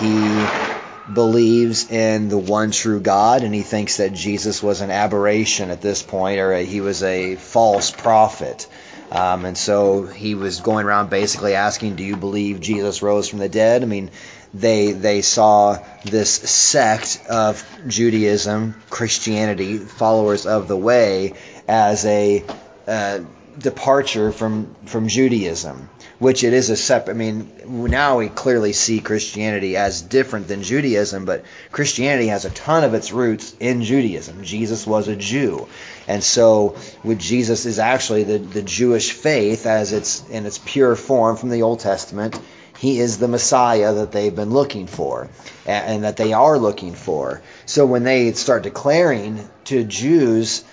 He 0.00 1.14
believes 1.14 1.90
in 1.90 2.28
the 2.28 2.38
one 2.38 2.72
true 2.72 3.00
God, 3.00 3.42
and 3.42 3.54
he 3.54 3.62
thinks 3.62 3.98
that 3.98 4.12
Jesus 4.12 4.62
was 4.62 4.80
an 4.80 4.90
aberration 4.90 5.70
at 5.70 5.80
this 5.80 6.02
point, 6.02 6.40
or 6.40 6.56
he 6.58 6.80
was 6.80 7.02
a 7.02 7.36
false 7.36 7.90
prophet. 7.90 8.66
Um, 9.12 9.44
and 9.44 9.58
so 9.58 10.06
he 10.06 10.36
was 10.36 10.60
going 10.60 10.86
around 10.86 11.10
basically 11.10 11.54
asking, 11.54 11.96
"Do 11.96 12.04
you 12.04 12.16
believe 12.16 12.60
Jesus 12.60 13.02
rose 13.02 13.28
from 13.28 13.38
the 13.38 13.48
dead?" 13.48 13.82
I 13.82 13.86
mean, 13.86 14.10
they 14.52 14.92
they 14.92 15.22
saw 15.22 15.78
this 16.04 16.30
sect 16.30 17.20
of 17.28 17.64
Judaism, 17.86 18.74
Christianity, 18.90 19.78
followers 19.78 20.46
of 20.46 20.68
the 20.68 20.76
way, 20.76 21.34
as 21.68 22.04
a 22.04 22.44
uh, 22.86 23.20
departure 23.56 24.32
from 24.32 24.74
from 24.86 25.06
Judaism, 25.06 25.88
which 26.18 26.42
it 26.42 26.52
is 26.52 26.68
a 26.70 26.76
separate. 26.76 27.14
I 27.14 27.16
mean, 27.16 27.48
now 27.64 28.18
we 28.18 28.28
clearly 28.28 28.72
see 28.72 29.00
Christianity 29.00 29.76
as 29.76 30.02
different 30.02 30.48
than 30.48 30.64
Judaism, 30.64 31.26
but 31.26 31.44
Christianity 31.70 32.28
has 32.28 32.44
a 32.44 32.50
ton 32.50 32.82
of 32.82 32.94
its 32.94 33.12
roots 33.12 33.54
in 33.60 33.82
Judaism. 33.82 34.42
Jesus 34.42 34.84
was 34.84 35.06
a 35.06 35.14
Jew, 35.14 35.68
and 36.08 36.24
so 36.24 36.76
with 37.04 37.20
Jesus 37.20 37.66
is 37.66 37.78
actually 37.78 38.24
the 38.24 38.38
the 38.38 38.62
Jewish 38.62 39.12
faith 39.12 39.66
as 39.66 39.92
it's 39.92 40.28
in 40.28 40.44
its 40.44 40.58
pure 40.58 40.96
form 40.96 41.36
from 41.36 41.50
the 41.50 41.62
Old 41.62 41.78
Testament. 41.78 42.36
He 42.78 42.98
is 42.98 43.18
the 43.18 43.28
Messiah 43.28 43.94
that 43.94 44.12
they've 44.12 44.34
been 44.34 44.50
looking 44.50 44.86
for 44.86 45.28
and, 45.66 46.04
that 46.04 46.16
they 46.16 46.32
are 46.32 46.58
looking 46.58 46.94
for. 46.94 47.42
So 47.66 47.86
when 47.86 48.04
they 48.04 48.32
start 48.32 48.62
declaring 48.62 49.48
to 49.64 49.84
Jews 49.84 50.64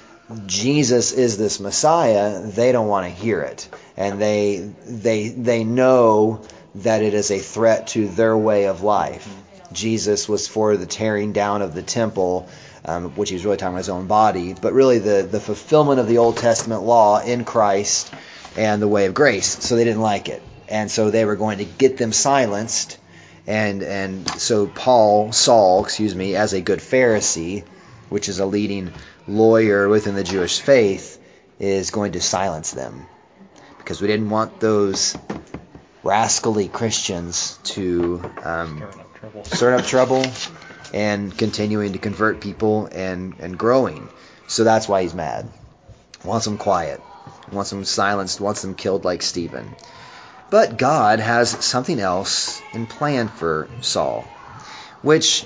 Jesus 0.46 1.14
is 1.14 1.38
this 1.38 1.60
Messiah, 1.60 2.42
they 2.42 2.74
don't 2.74 2.88
want 2.88 3.06
to 3.06 3.22
hear 3.22 3.42
it, 3.42 3.70
and 3.96 4.22
they 4.22 4.70
they 4.86 5.30
they 5.30 5.64
know 5.64 6.42
that 6.76 7.02
it 7.02 7.14
is 7.14 7.32
a 7.32 7.40
threat 7.40 7.88
to 7.88 8.08
their 8.10 8.36
way 8.36 8.66
of 8.66 8.84
life. 8.84 9.34
Jesus 9.72 10.28
was 10.28 10.48
for 10.48 10.76
the 10.76 10.86
tearing 10.86 11.32
down 11.32 11.62
of 11.62 11.74
the 11.74 11.82
temple, 11.82 12.50
um, 12.84 13.12
which 13.12 13.30
he 13.30 13.36
was 13.36 13.46
really 13.46 13.58
talking 13.58 13.74
about 13.74 13.78
his 13.78 13.90
own 13.90 14.08
body, 14.08 14.54
but 14.54 14.74
really 14.74 15.00
the 15.00 15.28
the 15.30 15.40
fulfillment 15.40 16.02
of 16.02 16.08
the 16.08 16.18
Old 16.18 16.36
Testament 16.36 16.84
law 16.84 17.22
in 17.22 17.46
Christ 17.46 18.14
and 18.58 18.82
the 18.82 18.88
way 18.88 19.06
of 19.06 19.14
grace. 19.14 19.64
So 19.64 19.78
they 19.78 19.86
didn't 19.86 20.02
like 20.02 20.28
it, 20.28 20.44
and 20.70 20.90
so 20.90 21.12
they 21.12 21.26
were 21.26 21.36
going 21.36 21.60
to 21.60 21.66
get 21.66 21.98
them 21.98 22.12
silenced. 22.12 22.98
And 23.46 23.82
and 23.84 24.30
so 24.30 24.68
Paul 24.68 25.32
Saul, 25.32 25.84
excuse 25.86 26.14
me, 26.14 26.36
as 26.36 26.54
a 26.54 26.62
good 26.62 26.80
Pharisee, 26.80 27.64
which 28.10 28.30
is 28.30 28.40
a 28.40 28.46
leading 28.46 28.94
lawyer 29.28 29.88
within 29.88 30.16
the 30.16 30.24
Jewish 30.24 30.60
faith 30.60 31.22
is 31.60 31.92
going 31.92 32.14
to 32.14 32.22
silence 32.22 32.72
them 32.72 33.08
because 33.78 34.02
we 34.02 34.08
didn't 34.08 34.30
want 34.30 34.60
those 34.60 35.18
rascally 36.04 36.68
Christians 36.68 37.58
to 37.64 38.22
um, 38.44 38.84
up 38.84 39.48
stir 39.48 39.76
up 39.76 39.86
trouble 39.86 40.26
and 40.94 41.36
continuing 41.38 41.94
to 41.94 42.00
convert 42.00 42.42
people 42.42 42.88
and, 42.88 43.36
and 43.40 43.58
growing. 43.58 44.10
So 44.48 44.64
that's 44.64 44.88
why 44.88 45.04
he's 45.04 45.14
mad. 45.14 45.50
Wants 46.24 46.46
them 46.46 46.58
quiet. 46.58 47.02
Wants 47.52 47.70
them 47.70 47.84
silenced. 47.86 48.40
Wants 48.40 48.62
them 48.62 48.76
killed 48.76 49.06
like 49.06 49.22
Stephen. 49.22 49.76
But 50.50 50.78
God 50.78 51.20
has 51.20 51.50
something 51.66 52.00
else 52.00 52.62
in 52.74 52.86
plan 52.88 53.28
for 53.28 53.68
Saul, 53.82 54.22
which 55.02 55.46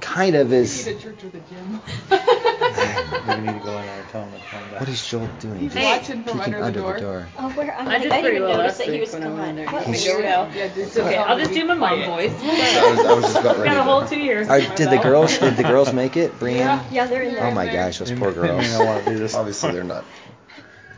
kind 0.00 0.36
of 0.36 0.52
is. 0.52 0.86
a 0.86 0.94
church 0.98 1.22
with 1.22 1.34
a 1.34 1.40
gym. 1.40 1.80
we 2.10 3.46
need 3.52 3.58
to 3.58 3.64
go 3.64 3.78
in 3.78 3.86
there 3.86 4.00
and 4.00 4.08
tell 4.10 4.24
him 4.24 4.32
to 4.32 4.38
come 4.50 4.70
back. 4.70 4.80
What 4.80 4.88
is 4.90 5.06
Joel 5.08 5.26
doing? 5.40 5.58
He's 5.58 5.72
Just 5.72 5.84
watching 5.84 6.22
from 6.22 6.38
peeking 6.38 6.54
under 6.54 6.80
the 6.80 6.86
under 6.86 7.00
door. 7.00 7.28
Oh, 7.38 7.48
where? 7.50 7.74
I'm 7.74 7.88
I 7.88 7.92
like, 7.94 8.02
did 8.02 8.12
I 8.12 8.20
didn't 8.20 8.22
pretty 8.24 8.36
even 8.36 8.48
well 8.48 8.58
notice 8.58 8.72
last 8.72 8.78
that 8.78 8.86
he 8.86 8.92
week 8.92 9.00
was 9.00 9.12
when 9.14 9.22
I 9.22 9.26
went 9.28 9.38
gone. 9.38 9.48
in 9.48 9.56
there. 9.56 9.66
What 9.72 9.82
He's- 9.84 10.04
weirdo. 10.06 10.22
Yeah, 10.54 10.68
dude, 10.74 10.78
It's 10.86 10.96
okay. 10.98 11.16
I'll 11.16 11.38
just 11.38 11.52
do 11.54 11.64
my 11.64 11.74
mom 11.74 12.04
voice. 12.04 12.32
I 12.42 12.90
was, 12.90 12.98
I 13.06 13.12
was 13.14 13.24
just 13.24 13.36
about 13.40 13.56
ready. 13.56 13.70
Got 13.70 13.72
a 13.72 13.78
to- 13.78 13.82
whole 13.84 14.04
two 14.06 14.20
years. 14.20 14.48
Are, 14.48 14.56
under 14.56 14.68
my 14.68 14.74
did 14.76 14.86
the 14.86 14.90
belt. 14.96 15.02
girls 15.02 15.38
did 15.38 15.56
the 15.56 15.62
girls 15.62 15.92
make 15.94 16.16
it? 16.18 16.38
Brienne? 16.38 16.58
Yeah. 16.58 16.84
Yeah, 16.92 17.06
they're 17.06 17.22
in 17.22 17.34
there. 17.34 17.44
Oh 17.46 17.50
my 17.52 17.66
gosh, 17.72 17.98
those 18.00 18.12
poor 18.12 18.28
may- 18.28 18.34
they 18.34 18.40
may 18.42 18.48
girls. 18.48 18.78
not 18.78 18.86
want 18.86 19.04
to 19.06 19.10
do 19.12 19.18
this. 19.18 19.34
Obviously, 19.34 19.72
they're 19.72 19.82
not. 19.84 20.04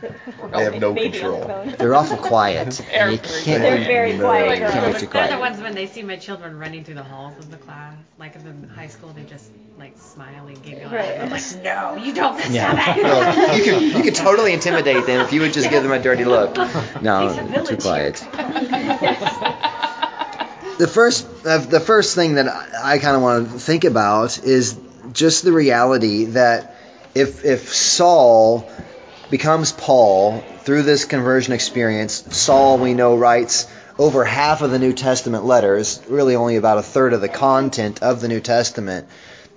They 0.01 0.63
have 0.63 0.79
no 0.79 0.93
Maybe 0.93 1.09
the 1.17 1.19
control. 1.19 1.65
They're 1.77 1.93
awful 1.95 2.17
quiet. 2.31 2.79
And 2.91 3.11
you 3.13 3.17
can't 3.19 3.61
They're 3.61 3.77
be- 3.77 3.83
very 3.83 4.13
No, 4.13 4.25
quiet. 4.25 4.47
like, 4.47 4.59
can't 4.71 4.91
girls. 4.91 5.01
be 5.01 5.07
They're 5.07 5.27
the 5.29 5.39
ones 5.39 5.59
when 5.61 5.75
they 5.75 5.87
see 5.87 6.03
my 6.03 6.15
children 6.15 6.57
running 6.57 6.83
through 6.83 6.95
the 6.95 7.03
halls 7.03 7.37
of 7.37 7.51
the 7.51 7.57
class, 7.57 7.93
like 8.17 8.35
in 8.35 8.61
the 8.61 8.67
high 8.69 8.87
school, 8.87 9.09
they 9.13 9.23
just 9.23 9.51
like 9.77 9.97
smile 9.97 10.47
and 10.47 10.61
giggle. 10.63 10.89
Right. 10.91 11.19
I'm 11.19 11.29
like, 11.29 11.63
no, 11.63 11.95
you 11.95 12.13
don't 12.13 12.37
stop 12.39 12.51
Yeah. 12.51 12.97
it. 12.97 13.03
No, 13.03 13.53
you 13.55 13.63
can 13.63 13.97
you 13.97 14.03
could 14.03 14.15
totally 14.15 14.53
intimidate 14.53 15.05
them 15.05 15.21
if 15.25 15.31
you 15.33 15.41
would 15.41 15.53
just 15.53 15.69
give 15.69 15.83
them 15.83 15.91
a 15.91 15.99
dirty 16.01 16.25
look. 16.25 16.55
No, 17.01 17.63
too 17.65 17.77
quiet. 17.77 18.25
The 20.77 20.87
first 20.87 21.27
uh, 21.45 21.57
the 21.57 21.81
first 21.81 22.15
thing 22.15 22.35
that 22.35 22.47
I, 22.47 22.93
I 22.93 22.99
kind 22.99 23.13
of 23.17 23.21
want 23.21 23.51
to 23.51 23.59
think 23.59 23.83
about 23.83 24.41
is 24.41 24.79
just 25.11 25.43
the 25.43 25.51
reality 25.51 26.25
that 26.25 26.73
if 27.13 27.43
if 27.43 27.73
Saul 27.75 28.69
becomes 29.29 29.71
Paul 29.71 30.43
through 30.63 30.83
this 30.83 31.05
conversion 31.05 31.53
experience, 31.53 32.25
Saul 32.35 32.77
we 32.77 32.93
know 32.93 33.15
writes 33.15 33.67
over 33.97 34.23
half 34.23 34.61
of 34.61 34.71
the 34.71 34.79
New 34.79 34.93
Testament 34.93 35.45
letters, 35.45 36.01
really 36.07 36.35
only 36.35 36.55
about 36.55 36.77
a 36.77 36.83
third 36.83 37.13
of 37.13 37.21
the 37.21 37.29
content 37.29 38.01
of 38.01 38.21
the 38.21 38.27
New 38.27 38.39
Testament. 38.39 39.07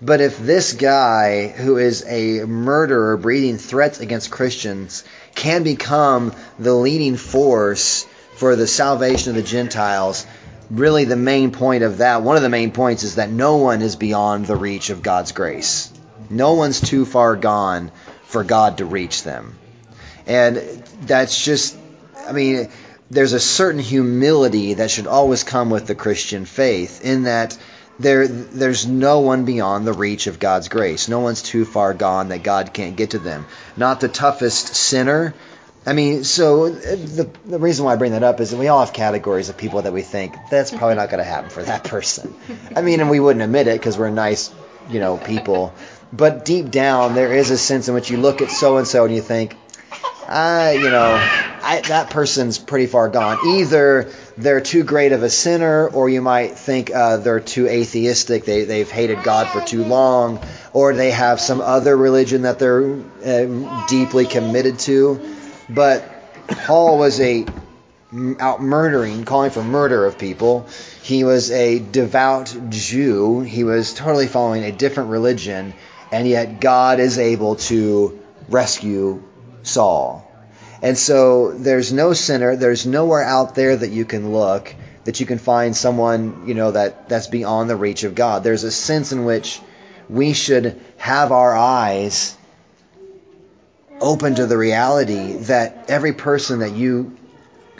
But 0.01 0.21
if 0.21 0.39
this 0.39 0.73
guy, 0.73 1.47
who 1.49 1.79
is 1.79 2.05
a 2.07 2.45
murderer 2.45 3.17
breathing 3.17 3.57
threats 3.57 4.01
against 4.01 4.33
Christians, 4.33 5.05
can 5.35 5.63
become 5.63 6.35
the 6.59 6.75
leading 6.75 7.17
force 7.17 8.05
for 8.35 8.57
the 8.57 8.67
salvation 8.67 9.31
of 9.31 9.37
the 9.37 9.43
Gentiles, 9.43 10.27
really 10.71 11.05
the 11.05 11.17
main 11.17 11.53
point 11.53 11.85
of 11.85 11.99
that, 11.99 12.23
one 12.23 12.37
of 12.37 12.43
the 12.43 12.49
main 12.49 12.73
points 12.73 13.05
is 13.05 13.15
that 13.15 13.31
no 13.31 13.59
one 13.59 13.81
is 13.81 13.95
beyond 13.95 14.47
the 14.47 14.57
reach 14.57 14.91
of 14.91 15.03
God's 15.03 15.31
grace. 15.33 15.93
No 16.29 16.55
one's 16.55 16.81
too 16.81 17.05
far 17.05 17.37
gone 17.37 17.93
for 18.33 18.43
God 18.45 18.79
to 18.79 18.85
reach 18.85 19.23
them. 19.23 19.57
And 20.27 20.57
that's 21.03 21.45
just, 21.45 21.77
I 22.27 22.33
mean, 22.33 22.71
there's 23.11 23.35
a 23.35 23.41
certain 23.41 23.81
humility 23.81 24.75
that 24.75 24.91
should 24.91 25.07
always 25.07 25.45
come 25.45 25.69
with 25.69 25.87
the 25.87 25.95
Christian 25.95 26.47
faith 26.47 27.05
in 27.05 27.25
that 27.25 27.59
there 27.99 28.27
there's 28.27 28.87
no 28.87 29.21
one 29.21 29.45
beyond 29.45 29.87
the 29.87 29.93
reach 29.93 30.27
of 30.27 30.39
God's 30.39 30.69
grace. 30.69 31.09
No 31.09 31.21
one's 31.21 31.43
too 31.43 31.65
far 31.65 31.93
gone 31.93 32.29
that 32.29 32.43
God 32.43 32.73
can't 32.73 32.97
get 32.97 33.11
to 33.11 33.19
them. 33.19 33.47
Not 33.77 34.01
the 34.01 34.09
toughest 34.09 34.75
sinner. 34.75 35.35
I 35.85 35.93
mean, 35.93 36.25
so 36.25 36.67
uh, 36.67 36.71
the, 36.71 37.31
the 37.45 37.59
reason 37.59 37.85
why 37.85 37.93
I 37.93 37.97
bring 37.97 38.13
that 38.13 38.23
up 38.23 38.41
is 38.41 38.51
that 38.51 38.57
we 38.57 38.69
all 38.69 38.85
have 38.85 38.95
categories 38.95 39.49
of 39.49 39.59
people 39.59 39.83
that 39.83 39.93
we 39.93 40.03
think 40.03 40.35
that's 40.49 40.71
probably 40.71 40.95
not 40.95 41.11
going 41.11 41.19
to 41.19 41.29
happen 41.29 41.51
for 41.51 41.63
that 41.65 41.85
person. 41.85 42.35
I 42.75 42.83
mean, 42.83 43.01
and 43.01 43.11
we 43.11 43.21
wouldn't 43.21 43.43
admit 43.43 43.67
it 43.67 43.79
because 43.79 43.99
we're 43.99 44.11
nice, 44.11 44.51
you 44.89 45.01
know, 45.01 45.19
people. 45.19 45.75
But 46.13 46.45
deep 46.45 46.71
down, 46.71 47.15
there 47.15 47.33
is 47.33 47.51
a 47.51 47.59
sense 47.59 47.89
in 47.89 47.95
which 47.95 48.11
you 48.11 48.19
look 48.19 48.43
at 48.43 48.51
so 48.51 48.77
and 48.77 48.87
so 48.87 49.05
and 49.05 49.15
you 49.15 49.23
think, 49.23 49.57
I, 50.29 50.73
you 50.73 50.91
know, 50.91 51.15
I, 51.63 51.83
that 51.89 52.11
person's 52.11 52.59
pretty 52.59 52.87
far 52.87 53.09
gone. 53.09 53.39
Either 53.47 54.11
they're 54.37 54.61
too 54.61 54.85
great 54.85 55.13
of 55.13 55.23
a 55.23 55.31
sinner, 55.31 55.89
or 55.89 56.09
you 56.09 56.21
might 56.21 56.59
think 56.59 56.91
uh, 56.95 57.17
they're 57.19 57.41
too 57.41 57.67
atheistic. 57.67 58.45
They, 58.45 58.65
they've 58.65 58.91
hated 58.91 59.23
God 59.23 59.49
for 59.49 59.61
too 59.61 59.85
long, 59.85 60.41
or 60.73 60.95
they 60.95 61.11
have 61.13 61.41
some 61.41 61.61
other 61.61 61.97
religion 61.97 62.43
that 62.43 62.59
they're 62.59 62.95
uh, 63.25 63.87
deeply 63.89 64.27
committed 64.27 64.79
to. 64.81 65.37
But 65.69 66.05
Paul 66.49 66.99
was 66.99 67.21
a 67.21 67.47
out 68.39 68.61
murdering, 68.61 69.25
calling 69.25 69.51
for 69.51 69.63
murder 69.63 70.05
of 70.05 70.19
people. 70.19 70.67
He 71.03 71.25
was 71.25 71.51
a 71.51 71.79
devout 71.79 72.55
Jew. 72.69 73.41
He 73.41 73.65
was 73.65 73.95
totally 73.95 74.27
following 74.27 74.65
a 74.65 74.73
different 74.73 75.09
religion, 75.09 75.73
and 76.13 76.29
yet 76.29 76.61
God 76.61 77.01
is 77.01 77.19
able 77.19 77.57
to 77.57 78.21
rescue 78.49 79.23
Saul. 79.63 80.29
And 80.83 80.99
so 80.99 81.53
there's 81.53 81.93
no 81.93 82.13
sinner, 82.13 82.57
there's 82.57 82.87
nowhere 82.87 83.23
out 83.25 83.55
there 83.55 83.77
that 83.77 83.91
you 83.91 84.05
can 84.05 84.33
look 84.33 84.75
that 85.05 85.21
you 85.21 85.27
can 85.27 85.39
find 85.39 85.77
someone, 85.77 86.45
you 86.47 86.55
know, 86.55 86.71
that 86.71 87.09
that's 87.09 87.27
beyond 87.27 87.69
the 87.69 87.77
reach 87.77 88.05
of 88.05 88.15
God. 88.15 88.45
There's 88.45 88.65
a 88.65 88.71
sense 88.71 89.13
in 89.13 89.25
which 89.25 89.61
we 90.09 90.33
should 90.33 90.81
have 90.97 91.33
our 91.33 91.57
eyes 91.57 92.37
open 94.01 94.37
to 94.37 94.47
the 94.47 94.57
reality 94.57 95.35
that 95.35 95.87
every 95.89 96.13
person 96.13 96.61
that 96.61 96.73
you 96.73 97.17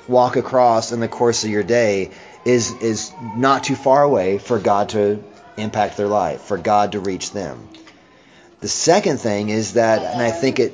walk 0.09 0.37
across 0.37 0.93
in 0.93 1.01
the 1.01 1.09
course 1.09 1.45
of 1.45 1.51
your 1.51 1.63
day 1.63 2.11
is 2.45 2.73
is 2.81 3.13
not 3.37 3.65
too 3.65 3.77
far 3.77 4.03
away 4.03 4.39
for 4.39 4.59
God 4.59 4.91
to 4.91 5.23
impact 5.57 5.97
their 5.97 6.09
life, 6.09 6.43
for 6.43 6.59
God 6.59 6.93
to 6.93 7.01
reach 7.01 7.33
them. 7.33 7.69
The 8.63 8.69
second 8.69 9.19
thing 9.19 9.49
is 9.49 9.75
that, 9.75 10.03
and 10.03 10.23
I 10.23 10.31
think 10.31 10.61
it 10.61 10.73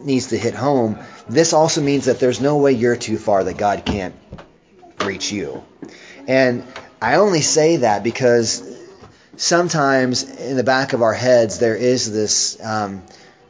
needs 0.00 0.28
to 0.28 0.36
hit 0.36 0.54
home, 0.54 0.98
this 1.28 1.52
also 1.52 1.80
means 1.80 2.06
that 2.06 2.18
there's 2.18 2.40
no 2.40 2.58
way 2.58 2.72
you're 2.72 2.96
too 2.96 3.16
far 3.16 3.44
that 3.44 3.56
God 3.56 3.84
can't 3.84 4.14
reach 5.04 5.32
you. 5.32 5.64
And 6.26 6.64
I 7.00 7.14
only 7.16 7.40
say 7.40 7.76
that 7.76 8.02
because 8.02 8.62
sometimes 9.36 10.24
in 10.24 10.56
the 10.56 10.64
back 10.64 10.92
of 10.92 11.02
our 11.02 11.14
heads 11.14 11.58
there 11.58 11.76
is 11.76 12.12
this 12.12 12.62
um, 12.62 13.02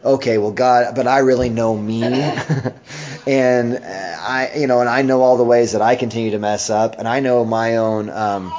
okay 0.04 0.38
well 0.38 0.52
god 0.52 0.94
but 0.94 1.06
i 1.06 1.18
really 1.18 1.48
know 1.48 1.76
me 1.76 2.02
and 3.26 3.78
i 3.84 4.52
you 4.56 4.66
know 4.66 4.80
and 4.80 4.88
i 4.88 5.02
know 5.02 5.22
all 5.22 5.36
the 5.36 5.44
ways 5.44 5.72
that 5.72 5.82
i 5.82 5.96
continue 5.96 6.30
to 6.30 6.38
mess 6.38 6.70
up 6.70 6.98
and 6.98 7.06
i 7.06 7.20
know 7.20 7.44
my 7.44 7.76
own 7.76 8.08
um, 8.10 8.52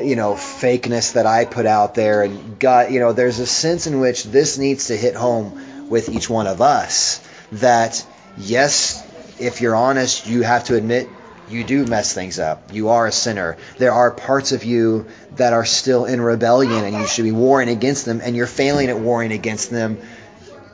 you 0.00 0.16
know 0.16 0.34
fakeness 0.34 1.14
that 1.14 1.26
i 1.26 1.44
put 1.44 1.66
out 1.66 1.94
there 1.94 2.22
and 2.22 2.58
god 2.58 2.92
you 2.92 3.00
know 3.00 3.12
there's 3.12 3.38
a 3.38 3.46
sense 3.46 3.86
in 3.86 4.00
which 4.00 4.24
this 4.24 4.58
needs 4.58 4.88
to 4.88 4.96
hit 4.96 5.14
home 5.14 5.88
with 5.88 6.08
each 6.08 6.28
one 6.28 6.46
of 6.46 6.60
us 6.60 7.20
that 7.52 8.04
yes 8.36 9.04
if 9.40 9.60
you're 9.60 9.74
honest 9.76 10.26
you 10.26 10.42
have 10.42 10.64
to 10.64 10.76
admit 10.76 11.08
you 11.50 11.64
do 11.64 11.86
mess 11.86 12.12
things 12.12 12.38
up. 12.38 12.74
You 12.74 12.90
are 12.90 13.06
a 13.06 13.12
sinner. 13.12 13.56
There 13.78 13.92
are 13.92 14.10
parts 14.10 14.52
of 14.52 14.64
you 14.64 15.06
that 15.36 15.52
are 15.52 15.64
still 15.64 16.04
in 16.04 16.20
rebellion 16.20 16.84
and 16.84 16.94
you 16.94 17.06
should 17.06 17.24
be 17.24 17.32
warring 17.32 17.68
against 17.68 18.04
them 18.04 18.20
and 18.22 18.36
you're 18.36 18.46
failing 18.46 18.88
at 18.88 18.98
warring 18.98 19.32
against 19.32 19.70
them 19.70 19.98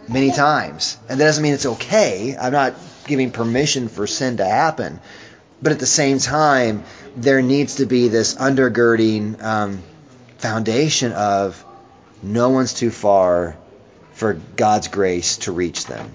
many 0.08 0.32
times. 0.32 0.96
And 1.08 1.20
that 1.20 1.24
doesn't 1.24 1.42
mean 1.42 1.54
it's 1.54 1.66
okay. 1.66 2.36
I'm 2.36 2.52
not 2.52 2.74
giving 3.06 3.30
permission 3.30 3.88
for 3.88 4.06
sin 4.06 4.38
to 4.38 4.44
happen. 4.44 5.00
But 5.62 5.72
at 5.72 5.78
the 5.78 5.86
same 5.86 6.18
time, 6.18 6.84
there 7.16 7.42
needs 7.42 7.76
to 7.76 7.86
be 7.86 8.08
this 8.08 8.34
undergirding 8.34 9.42
um, 9.42 9.82
foundation 10.38 11.12
of 11.12 11.64
no 12.22 12.50
one's 12.50 12.74
too 12.74 12.90
far 12.90 13.56
for 14.12 14.34
God's 14.34 14.88
grace 14.88 15.38
to 15.38 15.52
reach 15.52 15.86
them. 15.86 16.10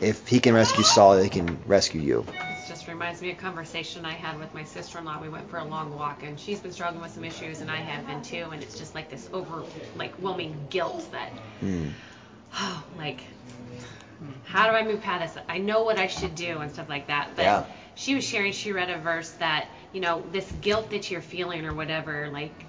If 0.00 0.28
he 0.28 0.38
can 0.38 0.54
rescue 0.54 0.84
Saul, 0.84 1.18
he 1.18 1.28
can 1.28 1.58
rescue 1.66 2.00
you 2.00 2.24
This 2.26 2.68
just 2.68 2.86
reminds 2.86 3.20
me 3.20 3.30
of 3.30 3.38
a 3.38 3.40
conversation 3.40 4.04
I 4.04 4.12
had 4.12 4.38
with 4.38 4.52
my 4.54 4.62
sister-in-law. 4.62 5.20
We 5.20 5.28
went 5.28 5.50
for 5.50 5.58
a 5.58 5.64
long 5.64 5.96
walk, 5.96 6.22
and 6.22 6.38
she's 6.38 6.60
been 6.60 6.70
struggling 6.70 7.02
with 7.02 7.12
some 7.12 7.24
issues, 7.24 7.60
and 7.60 7.70
I 7.70 7.76
have 7.76 8.06
been 8.06 8.22
too. 8.22 8.48
And 8.52 8.62
it's 8.62 8.78
just 8.78 8.94
like 8.94 9.10
this 9.10 9.28
over, 9.32 9.64
like, 9.96 10.14
whelming 10.16 10.56
guilt 10.70 11.10
that, 11.10 11.32
mm. 11.60 11.90
oh, 12.54 12.84
like, 12.98 13.20
how 14.44 14.70
do 14.70 14.76
I 14.76 14.82
move 14.84 15.00
past 15.00 15.34
this? 15.34 15.44
I 15.48 15.58
know 15.58 15.82
what 15.82 15.98
I 15.98 16.06
should 16.06 16.34
do 16.34 16.58
and 16.58 16.72
stuff 16.72 16.88
like 16.88 17.08
that. 17.08 17.30
But 17.34 17.42
yeah. 17.42 17.64
she 17.94 18.14
was 18.14 18.24
sharing. 18.24 18.52
She 18.52 18.72
read 18.72 18.90
a 18.90 18.98
verse 18.98 19.30
that, 19.32 19.68
you 19.92 20.00
know, 20.00 20.22
this 20.32 20.50
guilt 20.60 20.90
that 20.90 21.10
you're 21.10 21.20
feeling 21.20 21.64
or 21.64 21.74
whatever, 21.74 22.28
like, 22.32 22.64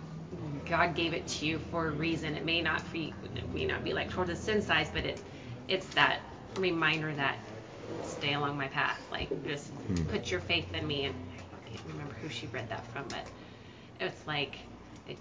God 0.65 0.95
gave 0.95 1.13
it 1.13 1.27
to 1.27 1.45
you 1.45 1.59
for 1.71 1.87
a 1.87 1.91
reason. 1.91 2.35
It 2.35 2.45
may 2.45 2.61
not 2.61 2.81
be, 2.93 3.13
it 3.35 3.53
may 3.53 3.65
not 3.65 3.83
be 3.83 3.91
like 3.93 4.09
towards 4.11 4.29
the 4.29 4.35
sin 4.35 4.61
size, 4.61 4.89
but 4.93 5.03
it, 5.03 5.21
it's 5.67 5.87
that 5.95 6.19
reminder 6.57 7.13
that 7.15 7.37
stay 8.03 8.33
along 8.33 8.57
my 8.57 8.67
path. 8.67 8.99
Like 9.11 9.29
just 9.45 9.67
hmm. 9.69 10.03
put 10.05 10.29
your 10.29 10.39
faith 10.41 10.71
in 10.73 10.85
me. 10.85 11.05
And 11.05 11.15
I 11.65 11.69
can't 11.69 11.87
remember 11.87 12.13
who 12.21 12.29
she 12.29 12.47
read 12.47 12.69
that 12.69 12.85
from, 12.87 13.05
but 13.09 13.25
it's 13.99 14.27
like 14.27 14.59
it, 15.07 15.17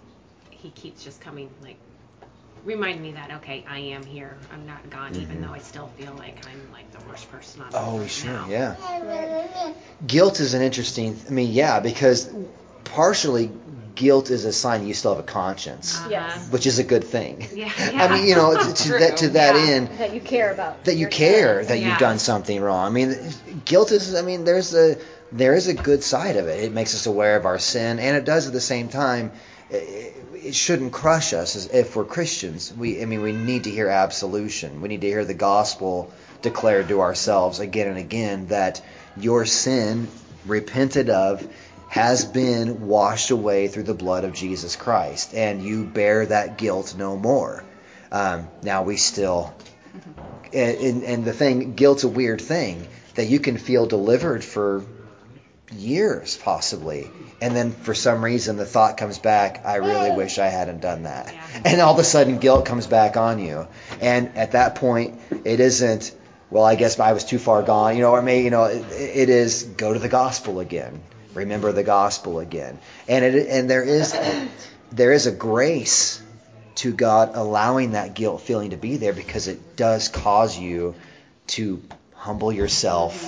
he 0.50 0.70
keeps 0.70 1.02
just 1.02 1.20
coming 1.20 1.48
like 1.62 1.76
remind 2.64 3.02
me 3.02 3.12
that 3.12 3.30
okay, 3.36 3.64
I 3.68 3.78
am 3.78 4.04
here. 4.04 4.36
I'm 4.52 4.66
not 4.66 4.88
gone, 4.90 5.12
mm-hmm. 5.12 5.22
even 5.22 5.40
though 5.42 5.52
I 5.52 5.58
still 5.58 5.88
feel 5.98 6.14
like 6.14 6.46
I'm 6.46 6.72
like 6.72 6.90
the 6.92 7.06
worst 7.08 7.30
person 7.30 7.62
on 7.62 7.70
oh, 7.74 8.00
earth. 8.00 8.10
sure, 8.10 8.32
now. 8.32 8.48
yeah. 8.48 9.72
Guilt 10.06 10.40
is 10.40 10.54
an 10.54 10.62
interesting. 10.62 11.18
I 11.26 11.30
mean, 11.30 11.52
yeah, 11.52 11.80
because 11.80 12.32
partially 12.84 13.50
guilt 13.94 14.30
is 14.30 14.44
a 14.44 14.52
sign 14.52 14.86
you 14.86 14.94
still 14.94 15.16
have 15.16 15.24
a 15.24 15.26
conscience, 15.26 16.00
uh 16.00 16.38
which 16.50 16.66
is 16.66 16.78
a 16.78 16.84
good 16.84 17.04
thing. 17.04 17.46
Yeah, 17.52 17.72
yeah. 17.78 18.04
I 18.04 18.12
mean, 18.12 18.28
you 18.28 18.36
know, 18.36 18.56
to, 18.56 18.72
to 18.72 18.88
that 18.98 19.16
to 19.18 19.28
that 19.30 19.54
yeah. 19.56 19.72
end, 19.72 19.88
that 19.98 20.14
you 20.14 20.20
care 20.20 20.52
about 20.52 20.84
that 20.84 20.94
you 20.96 21.08
care 21.08 21.64
that 21.64 21.78
yeah. 21.78 21.88
you've 21.88 21.98
done 21.98 22.18
something 22.18 22.60
wrong. 22.60 22.86
I 22.86 22.90
mean, 22.90 23.16
guilt 23.64 23.92
is. 23.92 24.14
I 24.14 24.22
mean, 24.22 24.44
there's 24.44 24.74
a 24.74 24.98
there 25.32 25.54
is 25.54 25.66
a 25.68 25.74
good 25.74 26.02
side 26.02 26.36
of 26.36 26.46
it. 26.46 26.64
It 26.64 26.72
makes 26.72 26.94
us 26.94 27.06
aware 27.06 27.36
of 27.36 27.44
our 27.44 27.58
sin, 27.58 27.98
and 27.98 28.16
it 28.16 28.24
does 28.24 28.46
at 28.46 28.52
the 28.52 28.60
same 28.60 28.88
time. 28.88 29.32
It, 29.70 30.14
it 30.42 30.54
shouldn't 30.54 30.92
crush 30.92 31.32
us 31.32 31.56
as 31.56 31.66
if 31.66 31.96
we're 31.96 32.04
Christians. 32.04 32.72
We, 32.72 33.02
I 33.02 33.04
mean, 33.04 33.22
we 33.22 33.32
need 33.32 33.64
to 33.64 33.70
hear 33.70 33.88
absolution. 33.88 34.80
We 34.80 34.88
need 34.88 35.00
to 35.02 35.06
hear 35.06 35.24
the 35.24 35.34
gospel 35.34 36.12
declared 36.42 36.88
to 36.88 37.00
ourselves 37.00 37.60
again 37.60 37.88
and 37.88 37.98
again 37.98 38.48
that 38.48 38.82
your 39.16 39.44
sin 39.44 40.08
repented 40.46 41.10
of 41.10 41.46
has 41.88 42.24
been 42.24 42.86
washed 42.86 43.30
away 43.30 43.68
through 43.68 43.84
the 43.84 43.94
blood 43.94 44.24
of 44.24 44.34
Jesus 44.34 44.76
Christ, 44.76 45.34
and 45.34 45.62
you 45.62 45.84
bear 45.84 46.26
that 46.26 46.58
guilt 46.58 46.94
no 46.96 47.16
more. 47.16 47.64
Um, 48.12 48.48
now 48.62 48.82
we 48.82 48.96
still, 48.96 49.54
and, 50.52 51.02
and 51.02 51.24
the 51.24 51.32
thing, 51.32 51.74
guilt's 51.74 52.04
a 52.04 52.08
weird 52.08 52.40
thing 52.40 52.86
that 53.14 53.26
you 53.26 53.40
can 53.40 53.56
feel 53.56 53.86
delivered 53.86 54.44
for 54.44 54.84
years 55.70 56.36
possibly. 56.36 57.10
And 57.40 57.54
then 57.54 57.72
for 57.72 57.94
some 57.94 58.24
reason 58.24 58.56
the 58.56 58.66
thought 58.66 58.96
comes 58.96 59.18
back 59.18 59.64
i 59.64 59.76
really 59.76 60.16
wish 60.16 60.38
i 60.38 60.46
hadn't 60.48 60.80
done 60.80 61.04
that. 61.04 61.34
And 61.64 61.80
all 61.80 61.92
of 61.92 61.98
a 61.98 62.04
sudden 62.04 62.38
guilt 62.38 62.66
comes 62.66 62.86
back 62.86 63.16
on 63.16 63.38
you. 63.38 63.66
And 64.00 64.36
at 64.36 64.52
that 64.52 64.76
point 64.76 65.20
it 65.44 65.60
isn't 65.60 66.14
well 66.50 66.64
i 66.64 66.74
guess 66.74 66.98
i 66.98 67.12
was 67.12 67.24
too 67.24 67.38
far 67.38 67.62
gone 67.62 67.94
you 67.94 68.02
know 68.02 68.12
or 68.12 68.22
maybe 68.22 68.44
you 68.44 68.50
know 68.50 68.64
it, 68.64 68.82
it 68.92 69.28
is 69.28 69.64
go 69.64 69.92
to 69.92 69.98
the 69.98 70.08
gospel 70.08 70.60
again. 70.60 71.00
Remember 71.34 71.72
the 71.72 71.84
gospel 71.84 72.40
again. 72.40 72.78
And 73.06 73.24
it, 73.24 73.48
and 73.48 73.70
there 73.70 73.82
is 73.82 74.14
there 74.90 75.12
is 75.12 75.26
a 75.26 75.32
grace 75.32 76.22
to 76.76 76.92
God 76.92 77.32
allowing 77.34 77.92
that 77.92 78.14
guilt 78.14 78.40
feeling 78.40 78.70
to 78.70 78.76
be 78.76 78.96
there 78.96 79.12
because 79.12 79.48
it 79.48 79.76
does 79.76 80.08
cause 80.08 80.58
you 80.58 80.94
to 81.48 81.82
humble 82.18 82.52
yourself 82.52 83.24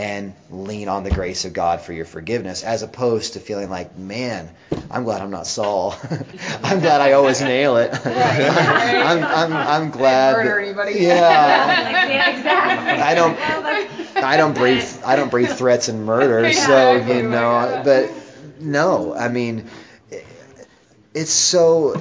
and 0.00 0.34
lean 0.50 0.88
on 0.88 1.04
the 1.04 1.10
grace 1.10 1.44
of 1.44 1.52
God 1.52 1.80
for 1.80 1.92
your 1.92 2.04
forgiveness, 2.04 2.64
as 2.64 2.82
opposed 2.82 3.34
to 3.34 3.40
feeling 3.40 3.70
like, 3.70 3.96
man, 3.96 4.50
I'm 4.90 5.04
glad 5.04 5.22
I'm 5.22 5.30
not 5.30 5.46
Saul. 5.46 5.94
I'm 6.62 6.80
glad 6.80 7.00
I 7.00 7.12
always 7.12 7.40
nail 7.40 7.76
it. 7.76 7.92
I'm, 8.06 9.24
I'm, 9.24 9.52
I'm 9.52 9.90
glad. 9.90 10.36
Murder 10.36 10.58
anybody? 10.58 10.94
Yeah. 10.94 12.08
yeah, 12.08 12.36
exactly. 12.36 13.00
I 13.00 13.14
don't. 13.14 13.38
I 14.24 14.36
don't 14.36 14.54
breathe. 14.54 14.84
I 15.04 15.16
don't 15.16 15.30
breathe 15.30 15.50
threats 15.50 15.88
and 15.88 16.04
murder. 16.04 16.52
So 16.52 16.96
you 16.96 17.22
know, 17.22 17.82
but 17.84 18.10
no, 18.60 19.14
I 19.14 19.28
mean, 19.28 19.70
it's 21.14 21.32
so. 21.32 21.94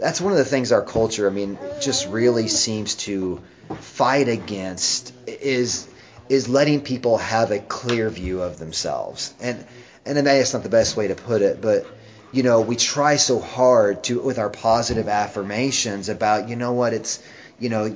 That's 0.00 0.20
one 0.20 0.32
of 0.32 0.38
the 0.38 0.44
things 0.44 0.72
our 0.72 0.82
culture, 0.82 1.28
I 1.28 1.30
mean, 1.30 1.58
just 1.80 2.08
really 2.08 2.48
seems 2.48 2.94
to 3.06 3.40
fight 3.80 4.28
against 4.28 5.12
is 5.26 5.86
is 6.28 6.48
letting 6.48 6.80
people 6.80 7.18
have 7.18 7.50
a 7.50 7.58
clear 7.58 8.08
view 8.08 8.40
of 8.42 8.58
themselves. 8.58 9.34
And 9.40 9.64
and 10.06 10.14
maybe 10.16 10.38
that's 10.38 10.54
not 10.54 10.62
the 10.62 10.68
best 10.68 10.96
way 10.96 11.08
to 11.08 11.14
put 11.14 11.42
it, 11.42 11.60
but 11.60 11.86
you 12.32 12.42
know, 12.42 12.60
we 12.60 12.76
try 12.76 13.16
so 13.16 13.40
hard 13.40 14.04
to 14.04 14.20
with 14.20 14.38
our 14.38 14.50
positive 14.50 15.08
affirmations 15.08 16.08
about, 16.08 16.48
you 16.48 16.56
know 16.56 16.72
what, 16.72 16.94
it's 16.94 17.22
you 17.58 17.68
know, 17.68 17.94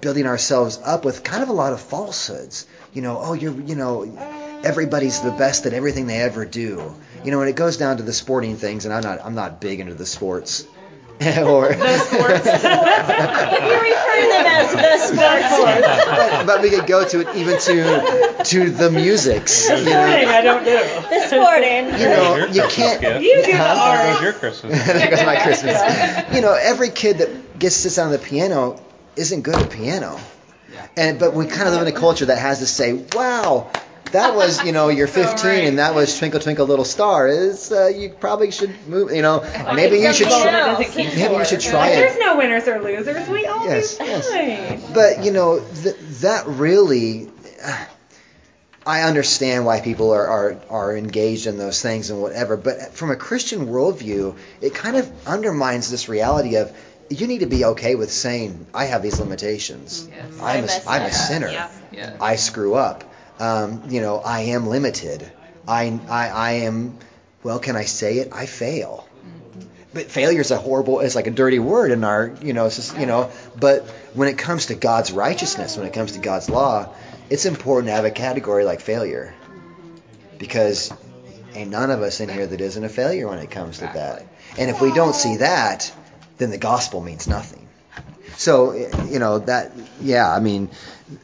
building 0.00 0.26
ourselves 0.26 0.78
up 0.84 1.04
with 1.04 1.24
kind 1.24 1.42
of 1.42 1.48
a 1.48 1.52
lot 1.52 1.72
of 1.72 1.80
falsehoods. 1.80 2.66
You 2.92 3.02
know, 3.02 3.18
oh, 3.20 3.32
you're, 3.32 3.58
you 3.60 3.74
know, 3.74 4.04
everybody's 4.62 5.20
the 5.20 5.32
best 5.32 5.66
at 5.66 5.72
everything 5.72 6.06
they 6.06 6.20
ever 6.20 6.44
do. 6.44 6.94
You 7.24 7.30
know, 7.30 7.38
when 7.38 7.48
it 7.48 7.56
goes 7.56 7.76
down 7.76 7.96
to 7.98 8.02
the 8.02 8.12
sporting 8.12 8.56
things, 8.56 8.84
and 8.84 8.94
I'm 8.94 9.02
not, 9.02 9.24
I'm 9.24 9.34
not 9.34 9.60
big 9.60 9.80
into 9.80 9.94
the 9.94 10.06
sports. 10.06 10.66
or 11.20 11.68
the 11.68 11.98
sports. 11.98 12.44
you 12.44 12.60
refer 13.84 14.16
to 14.20 14.28
them 14.30 14.46
as 14.46 14.72
the 14.72 14.98
sports. 14.98 16.04
but, 16.06 16.46
but 16.46 16.60
we 16.62 16.70
could 16.70 16.88
go 16.88 17.06
to 17.06 17.20
it 17.20 17.36
even 17.36 17.58
to 17.60 18.42
to 18.42 18.70
the 18.70 18.90
musics. 18.90 19.68
You 19.68 19.84
know? 19.84 20.02
I 20.02 20.42
don't 20.42 20.64
do. 20.64 20.72
The 20.72 21.26
sporting. 21.28 21.86
You 22.00 22.08
know, 22.08 22.46
you 22.46 22.68
can't. 22.68 23.22
You 23.22 23.44
do 23.44 23.52
the 23.52 23.58
art. 23.58 24.00
There 24.00 24.12
goes 24.12 24.22
your 24.22 24.32
Christmas. 24.32 24.86
there 24.92 25.10
goes 25.10 25.24
my 25.24 25.40
Christmas. 25.40 26.34
You 26.34 26.40
know, 26.40 26.52
every 26.52 26.90
kid 26.90 27.18
that 27.18 27.60
gets 27.60 27.84
to 27.84 27.90
sit 27.90 28.02
on 28.02 28.10
the 28.10 28.18
piano 28.18 28.82
isn't 29.14 29.42
good 29.42 29.54
at 29.54 29.70
piano. 29.70 30.18
And 30.96 31.20
but 31.20 31.32
we 31.34 31.46
kind 31.46 31.68
of 31.68 31.74
live 31.74 31.86
in 31.86 31.94
a 31.94 31.96
culture 31.96 32.26
that 32.26 32.38
has 32.38 32.58
to 32.58 32.66
say, 32.66 32.92
"Wow, 32.92 33.70
that 34.12 34.34
was 34.34 34.64
you 34.64 34.72
know 34.72 34.88
you're 34.88 35.06
15 35.22 35.46
right. 35.46 35.64
and 35.64 35.78
that 35.78 35.94
was 35.94 36.16
Twinkle 36.18 36.40
Twinkle 36.40 36.66
Little 36.66 36.84
Star." 36.84 37.28
Is 37.28 37.72
uh, 37.72 37.88
you 37.88 38.10
probably 38.10 38.50
should 38.50 38.74
move. 38.88 39.12
You 39.12 39.22
know, 39.22 39.40
maybe 39.74 39.98
you 39.98 40.12
should. 40.12 40.28
Try, 40.28 40.86
maybe 40.96 41.34
you 41.34 41.44
should 41.44 41.60
try 41.60 41.88
it. 41.88 41.96
There's 41.96 42.18
no 42.18 42.36
winners 42.36 42.68
or 42.68 42.80
losers. 42.82 43.28
We 43.28 43.46
all 43.46 43.64
yes, 43.66 43.98
do 43.98 44.04
yes. 44.04 44.92
But 44.92 45.24
you 45.24 45.32
know 45.32 45.60
th- 45.60 45.96
that 46.20 46.46
really. 46.46 47.30
Uh, 47.62 47.86
I 48.86 49.04
understand 49.04 49.64
why 49.64 49.80
people 49.80 50.12
are, 50.12 50.26
are, 50.26 50.56
are 50.68 50.94
engaged 50.94 51.46
in 51.46 51.56
those 51.56 51.80
things 51.80 52.10
and 52.10 52.20
whatever, 52.20 52.58
but 52.58 52.92
from 52.92 53.10
a 53.10 53.16
Christian 53.16 53.68
worldview, 53.68 54.36
it 54.60 54.74
kind 54.74 54.96
of 54.96 55.10
undermines 55.26 55.90
this 55.90 56.06
reality 56.06 56.56
of 56.56 56.70
you 57.08 57.26
need 57.26 57.40
to 57.40 57.46
be 57.46 57.64
okay 57.64 57.94
with 57.94 58.10
saying 58.12 58.66
I 58.74 58.84
have 58.86 59.02
these 59.02 59.18
limitations. 59.20 60.08
Yes. 60.10 60.40
I'm 60.40 60.64
a, 60.64 60.80
I'm 60.86 61.02
a 61.02 61.12
sinner. 61.12 61.50
Yeah. 61.50 61.70
Yeah. 61.92 62.16
I 62.20 62.36
screw 62.36 62.74
up. 62.74 63.04
Um, 63.38 63.82
you 63.88 64.00
know, 64.00 64.18
I 64.18 64.40
am 64.40 64.68
limited. 64.68 65.30
I, 65.66 65.98
I 66.08 66.28
I 66.28 66.52
am. 66.64 66.98
Well, 67.42 67.58
can 67.58 67.76
I 67.76 67.84
say 67.84 68.18
it? 68.18 68.28
I 68.32 68.46
fail. 68.46 69.08
But 69.92 70.10
failure 70.10 70.40
is 70.40 70.50
a 70.50 70.56
horrible. 70.56 71.00
It's 71.00 71.14
like 71.14 71.26
a 71.26 71.30
dirty 71.30 71.58
word 71.58 71.90
in 71.90 72.04
our. 72.04 72.34
You 72.42 72.52
know. 72.52 72.68
Just, 72.68 72.98
you 72.98 73.06
know. 73.06 73.30
But 73.58 73.88
when 74.14 74.28
it 74.28 74.38
comes 74.38 74.66
to 74.66 74.74
God's 74.74 75.12
righteousness, 75.12 75.76
when 75.76 75.86
it 75.86 75.92
comes 75.92 76.12
to 76.12 76.18
God's 76.18 76.48
law, 76.48 76.94
it's 77.30 77.46
important 77.46 77.88
to 77.88 77.92
have 77.92 78.04
a 78.04 78.10
category 78.10 78.64
like 78.64 78.80
failure, 78.80 79.34
because 80.38 80.92
ain't 81.54 81.70
none 81.70 81.90
of 81.90 82.02
us 82.02 82.20
in 82.20 82.28
here 82.28 82.46
that 82.46 82.60
isn't 82.60 82.84
a 82.84 82.88
failure 82.88 83.28
when 83.28 83.38
it 83.38 83.50
comes 83.50 83.78
to 83.78 83.84
that. 83.86 84.26
And 84.58 84.70
if 84.70 84.80
we 84.80 84.92
don't 84.92 85.14
see 85.14 85.38
that, 85.38 85.92
then 86.38 86.50
the 86.50 86.58
gospel 86.58 87.00
means 87.00 87.26
nothing. 87.26 87.68
So, 88.36 88.72
you 88.72 89.18
know, 89.18 89.38
that, 89.40 89.72
yeah, 90.00 90.30
I 90.30 90.40
mean, 90.40 90.70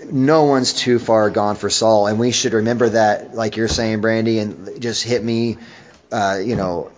no 0.05 0.45
one's 0.45 0.73
too 0.73 0.99
far 0.99 1.31
gone 1.31 1.57
for 1.57 1.71
Saul. 1.71 2.07
And 2.07 2.19
we 2.19 2.31
should 2.33 2.53
remember 2.53 2.91
that, 2.91 3.35
like 3.35 3.57
you're 3.57 3.69
saying, 3.69 4.01
Brandy, 4.01 4.39
and 4.39 4.81
just 4.81 5.03
hit 5.03 5.23
me, 5.23 5.59
uh, 6.13 6.39
you 6.43 6.57
know, 6.57 6.91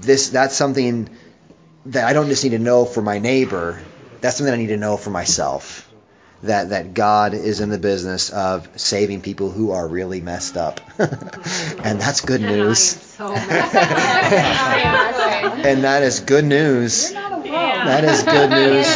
this, 0.00 0.30
that's 0.30 0.54
something 0.54 1.08
that 1.86 2.04
I 2.06 2.12
don't 2.12 2.28
just 2.28 2.44
need 2.44 2.50
to 2.50 2.58
know 2.58 2.84
for 2.84 3.02
my 3.02 3.18
neighbor. 3.18 3.80
That's 4.20 4.36
something 4.36 4.52
I 4.52 4.58
need 4.58 4.68
to 4.68 4.76
know 4.76 4.96
for 4.96 5.10
myself. 5.10 5.84
That, 6.44 6.68
that 6.68 6.94
God 6.94 7.34
is 7.34 7.58
in 7.58 7.68
the 7.68 7.78
business 7.78 8.30
of 8.30 8.68
saving 8.80 9.22
people 9.22 9.50
who 9.50 9.72
are 9.72 9.88
really 9.88 10.20
messed 10.20 10.56
up. 10.56 10.80
and 10.98 12.00
that's 12.00 12.20
good 12.20 12.40
And 12.40 12.56
news. 12.56 12.78
so 13.16 13.26
and 15.58 15.82
that 15.82 16.02
is 16.04 16.20
good 16.20 16.44
news. 16.44 17.10
Yeah. 17.12 17.84
That 17.84 18.04
is 18.04 18.22
good 18.22 18.50
news. 18.60 18.86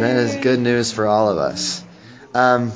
That 0.00 0.16
is 0.16 0.36
good 0.36 0.60
news 0.60 0.92
for 0.92 1.08
all 1.08 1.28
of 1.28 1.38
us. 1.38 1.84
Um, 2.32 2.72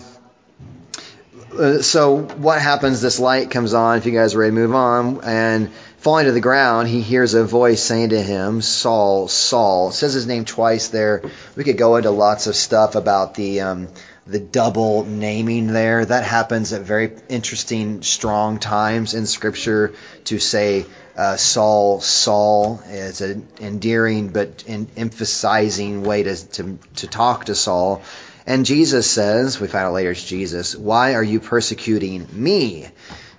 uh, 1.56 1.80
so 1.82 2.16
what 2.16 2.60
happens? 2.60 3.00
This 3.00 3.20
light 3.20 3.50
comes 3.50 3.74
on. 3.74 3.98
If 3.98 4.06
you 4.06 4.12
guys 4.12 4.34
are 4.34 4.38
ready 4.38 4.50
to 4.50 4.54
move 4.56 4.74
on, 4.74 5.20
and 5.22 5.70
falling 5.98 6.26
to 6.26 6.32
the 6.32 6.40
ground, 6.40 6.88
he 6.88 7.00
hears 7.00 7.34
a 7.34 7.44
voice 7.44 7.80
saying 7.80 8.08
to 8.08 8.20
him, 8.20 8.60
"Saul, 8.60 9.28
Saul." 9.28 9.90
It 9.90 9.92
says 9.92 10.14
his 10.14 10.26
name 10.26 10.44
twice 10.44 10.88
there. 10.88 11.22
We 11.54 11.62
could 11.62 11.78
go 11.78 11.94
into 11.94 12.10
lots 12.10 12.48
of 12.48 12.56
stuff 12.56 12.96
about 12.96 13.34
the 13.34 13.60
um, 13.60 13.88
the 14.26 14.38
double 14.38 15.04
naming 15.04 15.68
there. 15.68 16.04
That 16.04 16.24
happens 16.24 16.72
at 16.72 16.82
very 16.82 17.12
interesting, 17.28 18.02
strong 18.02 18.58
times 18.58 19.14
in 19.14 19.26
Scripture 19.26 19.94
to 20.24 20.38
say 20.38 20.86
uh, 21.16 21.36
Saul, 21.36 22.00
Saul. 22.00 22.80
It's 22.86 23.20
an 23.20 23.48
endearing 23.60 24.28
but 24.28 24.64
in 24.66 24.88
emphasizing 24.96 26.02
way 26.02 26.22
to, 26.22 26.36
to 26.52 26.78
to 26.96 27.06
talk 27.06 27.46
to 27.46 27.54
Saul. 27.54 28.02
And 28.46 28.66
Jesus 28.66 29.08
says, 29.08 29.60
we 29.60 29.68
find 29.68 29.86
out 29.86 29.92
later 29.92 30.10
it's 30.10 30.24
Jesus, 30.24 30.74
why 30.74 31.14
are 31.14 31.22
you 31.22 31.38
persecuting 31.38 32.26
me? 32.32 32.88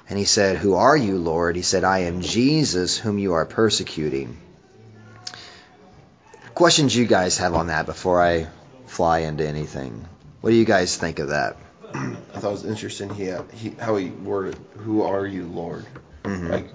And 0.10 0.18
he 0.18 0.26
said, 0.26 0.58
Who 0.58 0.76
are 0.76 0.96
you, 0.96 1.18
Lord? 1.18 1.56
He 1.56 1.62
said, 1.62 1.84
I 1.84 2.00
am 2.00 2.22
Jesus 2.22 2.98
whom 2.98 3.20
you 3.20 3.34
are 3.34 3.46
persecuting. 3.46 4.38
Questions 6.54 6.96
you 6.96 7.06
guys 7.06 7.38
have 7.40 7.54
on 7.56 7.68
that 7.68 7.86
before 7.86 8.22
I 8.22 8.48
fly 8.86 9.20
into 9.20 9.48
anything? 9.48 10.06
What 10.44 10.50
do 10.50 10.58
you 10.58 10.66
guys 10.66 10.94
think 10.98 11.20
of 11.20 11.30
that? 11.30 11.56
I 12.36 12.40
thought 12.40 12.50
it 12.50 12.52
was 12.52 12.66
interesting. 12.66 13.10
He, 13.14 13.32
he 13.54 13.74
how 13.80 13.96
he 13.96 14.10
worded, 14.10 14.58
"Who 14.80 15.04
are 15.04 15.26
you, 15.26 15.46
Lord?" 15.48 15.86
Mhm. 16.26 16.50
Like 16.52 16.66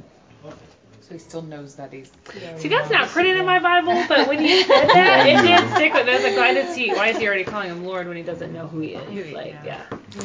So 1.09 1.15
he 1.15 1.21
still 1.21 1.43
knows 1.43 1.75
that 1.79 1.91
he's. 1.93 2.07
See, 2.61 2.69
that's 2.69 2.91
not 2.91 3.09
printed 3.11 3.37
in 3.39 3.47
my 3.47 3.59
Bible, 3.61 4.05
but 4.09 4.27
when 4.29 4.43
you 4.43 4.63
said 4.65 4.89
that, 4.93 5.27
it 5.27 5.41
did 5.41 5.75
stick 5.75 5.95
with 5.95 6.07
me. 6.07 6.13
I 6.13 6.15
was 6.17 6.25
like, 6.25 6.37
why 6.37 6.53
does 6.53 6.75
he? 6.75 6.91
Why 6.93 7.09
is 7.09 7.17
he 7.17 7.27
already 7.27 7.45
calling 7.45 7.71
him 7.71 7.85
Lord 7.85 8.07
when 8.09 8.17
he 8.17 8.23
doesn't 8.23 8.53
know 8.53 8.67
who 8.67 8.81
he 8.81 8.89
is? 8.89 9.09
Who 9.09 9.23
he- 9.23 9.35
like, 9.35 9.55
yeah. 9.65 9.77
yeah. 10.21 10.25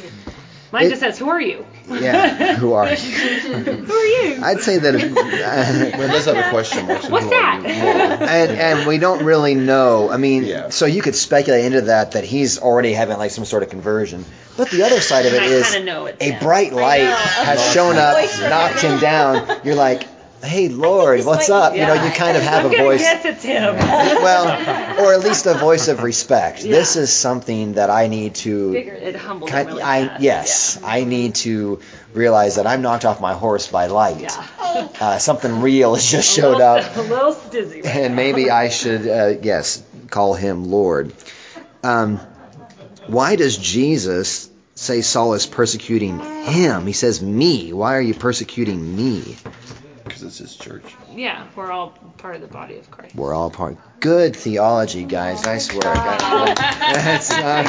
Mine 0.73 0.87
It- 0.87 0.89
just 0.89 1.01
says, 1.01 1.17
"Who 1.19 1.29
are 1.29 1.39
you?" 1.39 1.63
Yeah, 1.87 2.55
who 2.55 2.73
are 2.73 2.89
you? 2.89 2.95
who 2.97 3.93
are 3.93 4.05
you? 4.05 4.43
I'd 4.43 4.61
say 4.61 4.79
that. 4.79 4.95
Uh, 5.43 5.97
well, 5.97 6.09
it 6.09 6.11
does 6.11 6.25
have 6.25 6.37
a 6.37 6.49
question 6.49 6.87
mark. 6.87 7.01
so 7.03 7.09
What's 7.09 7.29
that? 7.29 7.61
and 7.65 8.51
and 8.51 8.87
we 8.87 8.97
don't 8.97 9.23
really 9.23 9.53
know. 9.55 10.09
I 10.09 10.17
mean, 10.17 10.43
Yeah. 10.45 10.69
so 10.69 10.85
you 10.85 11.01
could 11.01 11.15
speculate 11.15 11.65
into 11.65 11.81
that 11.81 12.13
that 12.13 12.23
he's 12.23 12.57
already 12.59 12.93
having 12.93 13.17
like 13.17 13.31
some 13.31 13.45
sort 13.45 13.61
of 13.63 13.69
conversion. 13.69 14.25
But 14.57 14.69
the 14.71 14.83
other 14.83 14.99
side 15.01 15.25
of 15.27 15.33
it 15.33 15.41
I 15.41 15.45
is 15.45 15.85
know 15.85 16.05
it's 16.07 16.21
a 16.21 16.31
him. 16.31 16.39
bright 16.39 16.73
light 16.73 17.01
has 17.07 17.61
shown 17.73 17.95
up, 18.07 18.17
knocked 18.49 18.81
him 18.81 18.99
down. 18.99 19.47
You're 19.63 19.75
like, 19.75 20.03
hey 20.43 20.69
Lord, 20.69 21.23
what's 21.25 21.49
might 21.49 21.55
up? 21.55 21.73
be 21.73 21.79
You 21.79 21.85
know, 21.87 21.93
you 21.93 22.11
kind 22.11 22.35
of 22.37 22.43
have 22.43 22.65
I'm 22.65 22.73
a 22.73 22.77
voice. 22.77 23.01
guess 23.01 23.25
it's 23.25 23.43
him. 23.43 23.75
Well, 24.23 24.99
or 25.01 25.13
at 25.13 25.21
least 25.21 25.45
a 25.45 25.53
voice 25.55 25.87
of 25.87 26.03
respect. 26.03 26.63
Yeah. 26.63 26.71
This 26.71 26.95
is 26.95 27.11
something 27.11 27.73
that 27.73 27.89
I 27.89 28.07
need 28.07 28.35
to 28.35 28.71
Figured 28.73 29.01
it 29.01 29.15
humbled 29.15 29.49
kind, 29.49 29.67
really 29.67 29.81
I 29.81 30.07
fast. 30.07 30.21
yes, 30.21 30.79
I 30.83 31.03
need 31.03 31.35
to 31.35 31.79
realize 32.13 32.55
that 32.55 32.67
I'm 32.67 32.81
knocked 32.81 33.05
off 33.05 33.19
my 33.21 33.33
horse 33.33 33.67
by 33.67 33.87
light. 33.87 34.19
Yeah. 34.21 34.47
Uh, 34.99 35.17
something 35.19 35.61
real 35.61 35.95
has 35.95 36.09
just 36.09 36.37
A 36.37 36.41
showed 36.41 36.57
little, 36.57 36.67
up. 36.67 36.95
A 36.97 37.01
little 37.01 37.33
dizzy. 37.49 37.81
Right 37.81 37.95
and 37.95 38.13
now. 38.13 38.15
maybe 38.15 38.49
I 38.51 38.69
should, 38.69 39.07
uh, 39.07 39.33
yes, 39.41 39.83
call 40.09 40.33
him 40.33 40.65
Lord. 40.71 41.13
Um, 41.83 42.17
why 43.07 43.35
does 43.35 43.57
Jesus 43.57 44.49
say 44.75 45.01
Saul 45.01 45.33
is 45.33 45.45
persecuting 45.45 46.19
him? 46.19 46.85
He 46.87 46.93
says, 46.93 47.21
Me. 47.21 47.73
Why 47.73 47.95
are 47.95 48.01
you 48.01 48.13
persecuting 48.13 48.95
me? 48.95 49.35
Because 50.03 50.23
it's 50.23 50.37
his 50.37 50.55
church. 50.55 50.83
Yeah, 51.13 51.47
we're 51.55 51.71
all 51.71 51.91
part 52.17 52.35
of 52.35 52.41
the 52.41 52.47
body 52.47 52.77
of 52.77 52.91
Christ. 52.91 53.15
We're 53.15 53.33
all 53.33 53.49
part. 53.49 53.77
Good 54.01 54.35
theology, 54.35 55.05
guys. 55.05 55.45
Nice 55.45 55.73
work. 55.73 55.83
That's, 55.83 57.31
uh, 57.31 57.63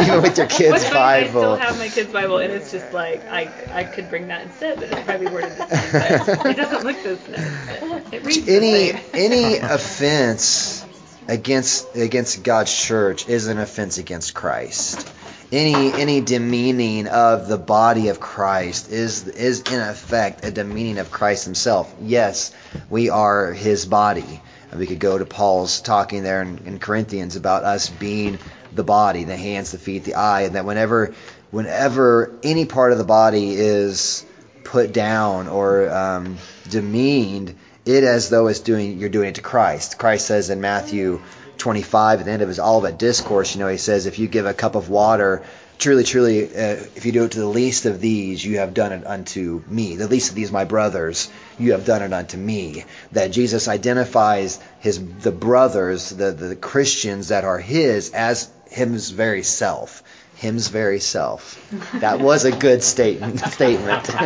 even 0.00 0.22
with 0.22 0.36
your 0.38 0.46
kids' 0.46 0.70
What's 0.72 0.84
funny, 0.88 0.98
I 0.98 1.28
still 1.28 1.42
Bible. 1.42 1.56
have 1.56 1.78
my 1.78 1.88
kids' 1.88 2.12
Bible, 2.12 2.38
and 2.38 2.52
it's 2.52 2.72
just 2.72 2.92
like 2.92 3.24
I 3.28 3.48
I 3.72 3.84
could 3.84 4.10
bring 4.10 4.28
that 4.28 4.42
instead, 4.42 4.80
but 4.80 4.90
it's 4.90 5.02
probably 5.02 5.28
worded 5.28 5.56
the 5.56 5.68
same. 5.68 6.46
It 6.50 6.56
doesn't 6.56 6.84
look 6.84 7.02
this 7.02 7.28
nice. 7.28 8.12
It 8.12 8.24
reads 8.24 8.48
Any 8.48 8.92
any 9.14 9.58
offense 9.58 10.84
against 11.28 11.94
against 11.94 12.42
God's 12.42 12.74
church 12.74 13.28
is 13.28 13.46
an 13.46 13.58
offense 13.58 13.98
against 13.98 14.34
Christ. 14.34 15.08
Any 15.50 15.92
any 15.92 16.20
demeaning 16.20 17.06
of 17.06 17.48
the 17.48 17.56
body 17.56 18.08
of 18.08 18.20
Christ 18.20 18.90
is 18.90 19.26
is 19.26 19.62
in 19.62 19.80
effect 19.80 20.44
a 20.44 20.50
demeaning 20.50 20.98
of 20.98 21.10
Christ 21.10 21.46
himself. 21.46 21.94
Yes, 22.02 22.52
we 22.90 23.08
are 23.08 23.52
his 23.52 23.86
body. 23.86 24.42
And 24.70 24.78
we 24.78 24.86
could 24.86 24.98
go 24.98 25.16
to 25.16 25.24
Paul's 25.24 25.80
talking 25.80 26.22
there 26.22 26.42
in, 26.42 26.58
in 26.66 26.78
Corinthians 26.78 27.36
about 27.36 27.64
us 27.64 27.88
being 27.88 28.38
the 28.74 28.84
body, 28.84 29.24
the 29.24 29.36
hands, 29.36 29.72
the 29.72 29.78
feet, 29.78 30.04
the 30.04 30.16
eye, 30.16 30.42
and 30.42 30.54
that 30.54 30.66
whenever 30.66 31.14
whenever 31.50 32.38
any 32.42 32.66
part 32.66 32.92
of 32.92 32.98
the 32.98 33.04
body 33.04 33.54
is 33.54 34.26
put 34.64 34.92
down 34.92 35.48
or 35.48 35.88
um, 35.88 36.36
demeaned, 36.68 37.56
it 37.86 38.04
as 38.04 38.28
though 38.28 38.48
it's 38.48 38.60
doing 38.60 38.98
you're 38.98 39.08
doing 39.08 39.30
it 39.30 39.36
to 39.36 39.42
Christ. 39.42 39.98
Christ 39.98 40.26
says 40.26 40.50
in 40.50 40.60
Matthew 40.60 41.22
25 41.58 42.20
at 42.20 42.24
the 42.26 42.32
end 42.32 42.42
of 42.42 42.48
his 42.48 42.60
Olivet 42.60 42.98
discourse, 42.98 43.54
you 43.54 43.60
know, 43.60 43.68
he 43.68 43.76
says, 43.76 44.06
if 44.06 44.18
you 44.18 44.28
give 44.28 44.46
a 44.46 44.54
cup 44.54 44.74
of 44.74 44.88
water, 44.88 45.42
truly, 45.78 46.04
truly, 46.04 46.44
uh, 46.44 46.76
if 46.96 47.06
you 47.06 47.12
do 47.12 47.24
it 47.24 47.32
to 47.32 47.40
the 47.40 47.46
least 47.46 47.86
of 47.86 48.00
these, 48.00 48.44
you 48.44 48.58
have 48.58 48.74
done 48.74 48.92
it 48.92 49.06
unto 49.06 49.62
me. 49.68 49.96
The 49.96 50.08
least 50.08 50.30
of 50.30 50.34
these, 50.34 50.52
my 50.52 50.64
brothers, 50.64 51.28
you 51.58 51.72
have 51.72 51.84
done 51.84 52.02
it 52.02 52.12
unto 52.12 52.36
me. 52.36 52.84
That 53.12 53.30
Jesus 53.30 53.68
identifies 53.68 54.58
his 54.80 55.00
the 55.20 55.32
brothers, 55.32 56.10
the 56.10 56.32
the 56.32 56.56
Christians 56.56 57.28
that 57.28 57.44
are 57.44 57.58
his, 57.58 58.10
as 58.10 58.50
him's 58.70 59.10
very 59.10 59.42
self. 59.42 60.02
Him's 60.38 60.68
very 60.68 61.00
self. 61.00 61.60
That 61.94 62.20
was 62.20 62.44
a 62.44 62.52
good 62.52 62.84
statement. 62.84 63.40
statement. 63.50 64.08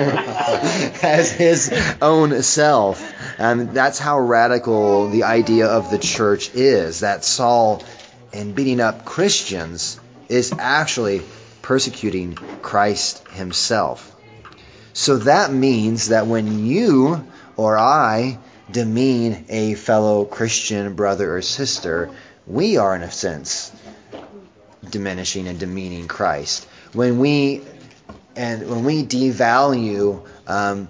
As 1.03 1.31
his 1.31 1.72
own 2.03 2.42
self. 2.42 3.03
Um, 3.40 3.72
that's 3.72 3.98
how 3.98 4.20
radical 4.20 5.09
the 5.09 5.25
idea 5.25 5.68
of 5.68 5.90
the 5.90 5.96
church 5.96 6.55
is. 6.55 7.01
That 7.01 7.25
Saul, 7.25 7.83
in 8.31 8.53
beating 8.53 8.79
up 8.79 9.07
Christians, 9.07 9.98
is 10.29 10.53
actually 10.59 11.22
persecuting 11.62 12.35
Christ 12.35 13.27
himself. 13.29 14.14
So 14.92 15.16
that 15.16 15.51
means 15.51 16.09
that 16.09 16.27
when 16.27 16.66
you 16.66 17.27
or 17.57 17.79
I 17.79 18.38
demean 18.70 19.46
a 19.48 19.77
fellow 19.77 20.27
Christian 20.27 20.94
brother 20.94 21.37
or 21.37 21.40
sister, 21.40 22.11
we 22.46 22.77
are, 22.77 22.94
in 22.94 23.03
a 23.03 23.11
sense, 23.11 23.72
diminishing 24.93 25.49
and 25.49 25.59
demeaning 25.59 26.07
Christ. 26.07 26.65
When 26.93 27.19
we 27.19 27.63
and 28.37 28.69
when 28.71 28.85
we 28.85 29.05
devalue 29.05 30.25
um, 30.47 30.89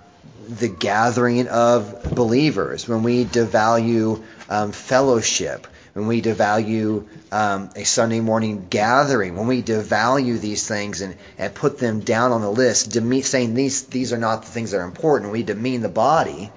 the 0.48 0.68
gathering 0.68 1.48
of 1.48 2.14
believers, 2.14 2.86
when 2.86 3.02
we 3.02 3.24
devalue 3.24 4.22
um, 4.50 4.72
fellowship, 4.72 5.66
when 5.94 6.06
we 6.06 6.20
devalue 6.20 7.06
um, 7.32 7.70
a 7.76 7.84
Sunday 7.84 8.20
morning 8.20 8.66
gathering, 8.68 9.36
when 9.36 9.46
we 9.46 9.62
devalue 9.62 10.40
these 10.40 10.66
things 10.66 11.00
and, 11.00 11.16
and 11.38 11.54
put 11.54 11.78
them 11.78 12.00
down 12.00 12.32
on 12.32 12.42
the 12.42 12.50
list, 12.50 12.90
deme- 12.90 13.22
saying 13.22 13.54
these 13.54 13.84
these 13.86 14.12
are 14.12 14.18
not 14.18 14.42
the 14.42 14.50
things 14.50 14.72
that 14.72 14.78
are 14.78 14.84
important, 14.84 15.32
we 15.32 15.42
demean 15.42 15.80
the 15.80 15.88
body, 15.88 16.50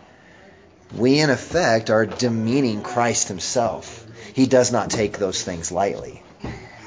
we 0.96 1.20
in 1.20 1.30
effect 1.30 1.90
are 1.90 2.06
demeaning 2.06 2.82
Christ 2.82 3.28
Himself. 3.28 4.06
He 4.34 4.48
does 4.48 4.72
not 4.72 4.90
take 4.90 5.18
those 5.18 5.42
things 5.42 5.72
lightly. 5.72 6.22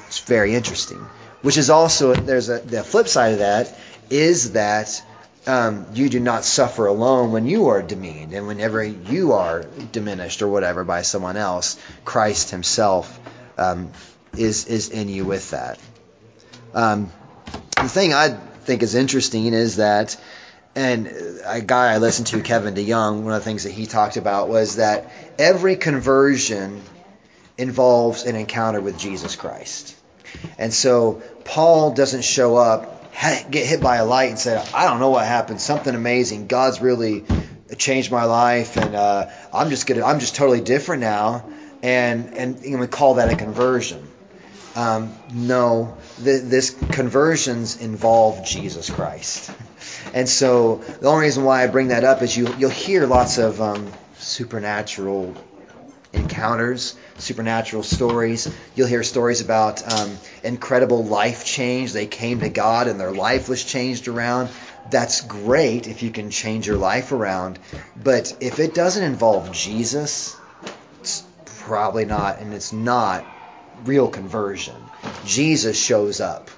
It's 0.09 0.17
very 0.21 0.55
interesting. 0.55 0.97
Which 1.43 1.55
is 1.55 1.69
also 1.69 2.15
there's 2.15 2.49
a 2.49 2.57
the 2.57 2.83
flip 2.83 3.07
side 3.07 3.33
of 3.33 3.39
that 3.39 3.79
is 4.09 4.53
that 4.53 5.03
um, 5.45 5.85
you 5.93 6.09
do 6.09 6.19
not 6.19 6.43
suffer 6.43 6.87
alone 6.87 7.31
when 7.31 7.45
you 7.45 7.67
are 7.67 7.83
demeaned 7.83 8.33
and 8.33 8.47
whenever 8.47 8.83
you 8.83 9.33
are 9.33 9.63
diminished 9.91 10.41
or 10.41 10.47
whatever 10.47 10.83
by 10.83 11.03
someone 11.03 11.37
else. 11.37 11.77
Christ 12.05 12.49
Himself 12.49 13.19
um, 13.59 13.91
is 14.35 14.65
is 14.65 14.89
in 14.89 15.09
you 15.09 15.25
with 15.25 15.51
that. 15.51 15.77
Um, 16.73 17.11
the 17.75 17.87
thing 17.87 18.11
I 18.11 18.29
think 18.29 18.81
is 18.81 18.95
interesting 18.95 19.53
is 19.53 19.75
that 19.75 20.19
and 20.75 21.05
a 21.45 21.61
guy 21.61 21.93
I 21.93 21.99
listened 21.99 22.27
to, 22.27 22.41
Kevin 22.41 22.73
DeYoung, 22.73 23.21
one 23.21 23.33
of 23.33 23.41
the 23.41 23.45
things 23.45 23.63
that 23.63 23.73
he 23.73 23.85
talked 23.85 24.17
about 24.17 24.49
was 24.49 24.77
that 24.77 25.11
every 25.37 25.75
conversion 25.75 26.81
involves 27.59 28.23
an 28.23 28.35
encounter 28.35 28.81
with 28.81 28.97
Jesus 28.97 29.35
Christ. 29.35 29.95
And 30.57 30.73
so 30.73 31.21
Paul 31.45 31.91
doesn't 31.91 32.23
show 32.23 32.55
up, 32.55 33.11
get 33.49 33.65
hit 33.65 33.81
by 33.81 33.97
a 33.97 34.05
light, 34.05 34.29
and 34.29 34.39
say, 34.39 34.57
I 34.73 34.85
don't 34.85 34.99
know 34.99 35.09
what 35.09 35.25
happened, 35.25 35.61
something 35.61 35.93
amazing. 35.93 36.47
God's 36.47 36.81
really 36.81 37.25
changed 37.77 38.11
my 38.11 38.23
life, 38.25 38.77
and 38.77 38.95
uh, 38.95 39.29
I'm 39.53 39.69
just 39.69 39.87
gonna, 39.87 40.03
I'm 40.03 40.19
just 40.19 40.35
totally 40.35 40.61
different 40.61 41.01
now, 41.01 41.49
and 41.81 42.33
and 42.33 42.79
we 42.79 42.87
call 42.87 43.15
that 43.15 43.29
a 43.29 43.35
conversion. 43.35 44.07
Um, 44.75 45.15
no, 45.31 45.97
th- 46.23 46.43
this 46.43 46.69
conversions 46.91 47.81
involve 47.81 48.45
Jesus 48.45 48.89
Christ. 48.89 49.51
And 50.13 50.27
so 50.27 50.75
the 50.75 51.07
only 51.07 51.25
reason 51.25 51.43
why 51.43 51.63
I 51.63 51.67
bring 51.67 51.89
that 51.89 52.03
up 52.03 52.21
is 52.21 52.35
you 52.35 52.53
you'll 52.57 52.69
hear 52.69 53.05
lots 53.05 53.37
of 53.37 53.61
um, 53.61 53.91
supernatural 54.17 55.35
encounters, 56.39 56.95
supernatural 57.17 57.83
stories. 57.83 58.49
You'll 58.73 58.87
hear 58.87 59.03
stories 59.03 59.41
about 59.41 59.83
um, 59.91 60.17
incredible 60.41 61.03
life 61.03 61.43
change. 61.43 61.91
They 61.91 62.07
came 62.07 62.39
to 62.39 62.49
God 62.49 62.87
and 62.87 62.97
their 62.97 63.11
life 63.11 63.49
was 63.49 63.61
changed 63.61 64.07
around. 64.07 64.49
That's 64.89 65.19
great 65.19 65.87
if 65.87 66.01
you 66.01 66.11
can 66.11 66.29
change 66.29 66.65
your 66.65 66.77
life 66.77 67.11
around. 67.11 67.59
But 68.01 68.37
if 68.39 68.59
it 68.59 68.73
doesn't 68.73 69.03
involve 69.03 69.51
Jesus, 69.51 70.37
it's 71.01 71.23
probably 71.45 72.05
not, 72.05 72.39
and 72.39 72.53
it's 72.53 72.71
not 72.71 73.25
real 73.83 74.07
conversion. 74.07 74.77
Jesus 75.25 75.77
shows 75.77 76.21
up. 76.21 76.49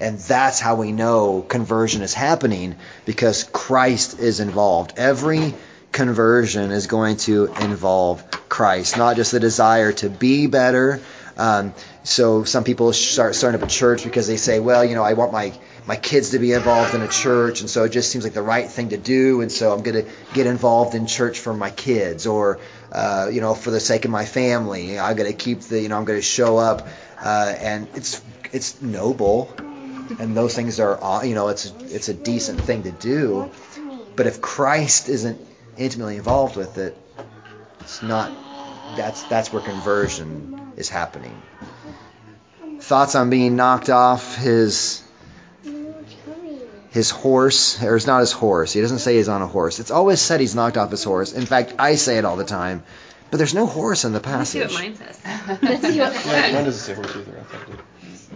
And 0.00 0.18
that's 0.18 0.60
how 0.60 0.76
we 0.76 0.92
know 0.92 1.42
conversion 1.42 2.00
is 2.00 2.14
happening 2.14 2.76
because 3.04 3.44
Christ 3.44 4.18
is 4.18 4.40
involved. 4.40 4.94
Every 4.96 5.54
conversion 5.96 6.72
is 6.72 6.86
going 6.88 7.16
to 7.16 7.46
involve 7.46 8.22
Christ, 8.50 8.98
not 8.98 9.16
just 9.16 9.32
the 9.32 9.40
desire 9.40 9.92
to 9.92 10.10
be 10.10 10.46
better. 10.46 11.00
Um, 11.38 11.72
so 12.04 12.44
some 12.44 12.64
people 12.64 12.92
start 12.92 13.34
starting 13.34 13.58
up 13.58 13.66
a 13.66 13.70
church 13.70 14.04
because 14.04 14.26
they 14.26 14.36
say, 14.36 14.60
well, 14.60 14.84
you 14.84 14.94
know, 14.94 15.02
I 15.02 15.14
want 15.14 15.32
my 15.32 15.54
my 15.86 15.96
kids 15.96 16.30
to 16.30 16.38
be 16.38 16.52
involved 16.52 16.94
in 16.94 17.00
a 17.00 17.08
church, 17.08 17.62
and 17.62 17.70
so 17.70 17.84
it 17.84 17.92
just 17.92 18.10
seems 18.10 18.24
like 18.24 18.34
the 18.34 18.42
right 18.42 18.68
thing 18.68 18.90
to 18.90 18.98
do, 18.98 19.40
and 19.40 19.50
so 19.50 19.72
I'm 19.72 19.82
going 19.82 20.04
to 20.04 20.10
get 20.34 20.46
involved 20.46 20.94
in 20.94 21.06
church 21.06 21.38
for 21.38 21.54
my 21.54 21.70
kids, 21.70 22.26
or 22.26 22.60
uh, 22.92 23.30
you 23.32 23.40
know, 23.40 23.54
for 23.54 23.70
the 23.70 23.80
sake 23.80 24.04
of 24.04 24.10
my 24.10 24.26
family. 24.26 24.98
I'm 24.98 25.16
going 25.16 25.30
to 25.30 25.36
keep 25.36 25.60
the, 25.62 25.80
you 25.80 25.88
know, 25.88 25.96
I'm 25.96 26.04
going 26.04 26.18
to 26.18 26.30
show 26.38 26.58
up, 26.58 26.86
uh, 27.24 27.54
and 27.58 27.88
it's 27.94 28.20
it's 28.52 28.82
noble, 28.82 29.50
and 30.18 30.36
those 30.36 30.54
things 30.54 30.78
are, 30.78 31.02
uh, 31.02 31.22
you 31.22 31.34
know, 31.34 31.48
it's 31.48 31.72
it's 31.88 32.10
a 32.10 32.14
decent 32.14 32.60
thing 32.60 32.82
to 32.82 32.92
do, 32.92 33.50
but 34.14 34.26
if 34.26 34.42
Christ 34.42 35.08
isn't 35.08 35.55
intimately 35.78 36.16
involved 36.16 36.56
with 36.56 36.78
it, 36.78 36.96
it's 37.80 38.02
not. 38.02 38.32
That's 38.96 39.22
that's 39.24 39.52
where 39.52 39.62
conversion 39.62 40.72
is 40.76 40.88
happening. 40.88 41.40
Thoughts 42.80 43.14
on 43.14 43.30
being 43.30 43.56
knocked 43.56 43.90
off 43.90 44.36
his 44.36 45.02
his 46.90 47.10
horse, 47.10 47.82
or 47.82 47.96
it's 47.96 48.06
not 48.06 48.20
his 48.20 48.32
horse. 48.32 48.72
He 48.72 48.80
doesn't 48.80 49.00
say 49.00 49.16
he's 49.16 49.28
on 49.28 49.42
a 49.42 49.46
horse. 49.46 49.80
It's 49.80 49.90
always 49.90 50.20
said 50.20 50.40
he's 50.40 50.54
knocked 50.54 50.76
off 50.76 50.90
his 50.90 51.04
horse. 51.04 51.32
In 51.32 51.44
fact, 51.46 51.74
I 51.78 51.96
say 51.96 52.16
it 52.18 52.24
all 52.24 52.36
the 52.36 52.44
time. 52.44 52.84
But 53.30 53.38
there's 53.38 53.54
no 53.54 53.66
horse 53.66 54.04
in 54.04 54.12
the 54.12 54.20
Let's 54.20 54.50
see 54.50 54.60
what 54.60 54.68
passage. 54.70 54.80
mine 54.80 54.96
says. 54.96 55.20
Let's 55.62 55.82
see 55.82 55.98
what 55.98 56.14
Mine 56.26 56.54
mine 56.54 56.64
doesn't 56.64 56.72
say 56.74 56.94
horse 56.94 57.16
either. 57.16 57.38
I 57.38 57.42
thought 57.42 57.62
it 57.62 57.66
did. 57.72 57.80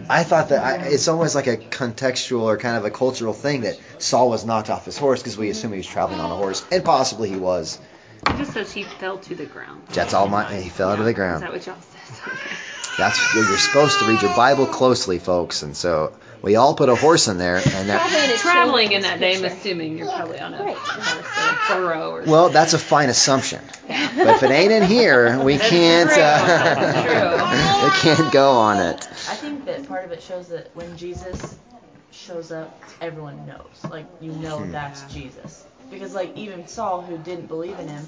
I 0.09 0.23
thought 0.23 0.49
that 0.49 0.63
I, 0.63 0.85
it's 0.87 1.07
almost 1.07 1.35
like 1.35 1.47
a 1.47 1.57
contextual 1.57 2.41
or 2.41 2.57
kind 2.57 2.77
of 2.77 2.85
a 2.85 2.91
cultural 2.91 3.33
thing 3.33 3.61
that 3.61 3.79
Saul 3.99 4.29
was 4.29 4.45
knocked 4.45 4.69
off 4.69 4.85
his 4.85 4.97
horse 4.97 5.21
because 5.21 5.37
we 5.37 5.49
assume 5.49 5.71
he 5.71 5.77
was 5.77 5.87
traveling 5.87 6.19
on 6.19 6.31
a 6.31 6.35
horse, 6.35 6.65
and 6.71 6.83
possibly 6.83 7.29
he 7.29 7.37
was. 7.37 7.79
It 8.27 8.37
just 8.37 8.53
says 8.53 8.71
he 8.71 8.83
fell 8.83 9.17
to 9.19 9.35
the 9.35 9.45
ground. 9.45 9.83
That's 9.89 10.13
all 10.13 10.27
my. 10.27 10.53
He 10.53 10.69
fell 10.69 10.95
to 10.95 11.03
the 11.03 11.13
ground. 11.13 11.43
Is 11.43 11.49
that 11.49 11.53
what 11.53 11.65
y'all 11.65 11.81
says? 11.81 12.21
Okay. 12.27 12.55
That's 12.97 13.33
where 13.33 13.43
you're 13.47 13.57
supposed 13.57 13.99
to 13.99 14.05
read 14.05 14.21
your 14.21 14.35
Bible 14.35 14.65
closely, 14.67 15.17
folks, 15.19 15.63
and 15.63 15.75
so 15.75 16.13
we 16.41 16.55
all 16.55 16.75
put 16.75 16.89
a 16.89 16.95
horse 16.95 17.27
in 17.27 17.37
there, 17.37 17.57
and 17.57 17.89
that. 17.89 18.37
Traveling 18.41 18.91
in 18.91 19.01
that 19.03 19.19
day, 19.19 19.35
I'm 19.35 19.45
assuming 19.45 19.97
you're 19.97 20.07
probably 20.07 20.39
on 20.39 20.53
a 20.53 20.63
Right. 20.63 20.77
horse 20.77 21.37
or 21.37 21.75
a 21.75 21.79
burro 21.79 22.11
or 22.11 22.23
Well, 22.25 22.49
that's 22.49 22.73
a 22.73 22.79
fine 22.79 23.09
assumption, 23.09 23.61
but 23.87 24.27
if 24.35 24.43
it 24.43 24.51
ain't 24.51 24.71
in 24.71 24.83
here, 24.83 25.39
we 25.39 25.57
can't. 25.57 26.09
Uh, 26.11 26.15
That's 26.15 27.83
we 27.83 27.89
can't 28.15 28.31
go 28.31 28.51
on 28.53 28.79
it. 28.79 29.07
I 29.29 29.35
think 29.35 29.65
that 29.65 29.87
part 29.87 30.05
of 30.05 30.11
it 30.11 30.21
shows 30.21 30.49
that 30.49 30.71
when 30.75 30.97
Jesus 30.97 31.57
shows 32.11 32.51
up, 32.51 32.77
everyone 32.99 33.45
knows. 33.45 33.89
Like, 33.89 34.05
you 34.19 34.31
know 34.33 34.57
Hmm. 34.59 34.71
that's 34.71 35.01
Jesus. 35.13 35.63
Because, 35.89 36.13
like, 36.13 36.35
even 36.37 36.67
Saul, 36.67 37.01
who 37.01 37.17
didn't 37.17 37.47
believe 37.47 37.77
in 37.79 37.87
him, 37.87 38.07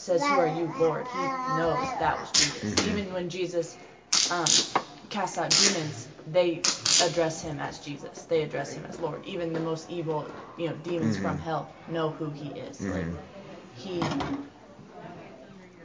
says, 0.00 0.22
Who 0.22 0.34
are 0.34 0.46
you, 0.46 0.72
Lord? 0.78 1.06
He 1.12 1.18
knows 1.18 1.86
that 2.00 2.18
was 2.20 2.30
Jesus. 2.32 2.74
Mhm. 2.74 2.88
Even 2.90 3.12
when 3.12 3.28
Jesus 3.28 3.76
um, 4.30 4.46
casts 5.10 5.38
out 5.38 5.50
demons, 5.50 6.08
they 6.26 6.62
address 7.02 7.42
him 7.42 7.58
as 7.60 7.78
Jesus. 7.80 8.22
They 8.22 8.42
address 8.42 8.72
him 8.72 8.84
as 8.88 8.98
Lord. 8.98 9.24
Even 9.26 9.52
the 9.52 9.60
most 9.60 9.90
evil, 9.90 10.26
you 10.56 10.68
know, 10.68 10.74
demons 10.84 11.16
Mhm. 11.16 11.22
from 11.22 11.38
hell 11.38 11.72
know 11.88 12.10
who 12.10 12.30
he 12.30 12.48
is. 12.48 12.80
Like, 12.80 13.04
Mhm. 13.04 13.16
he. 13.74 14.02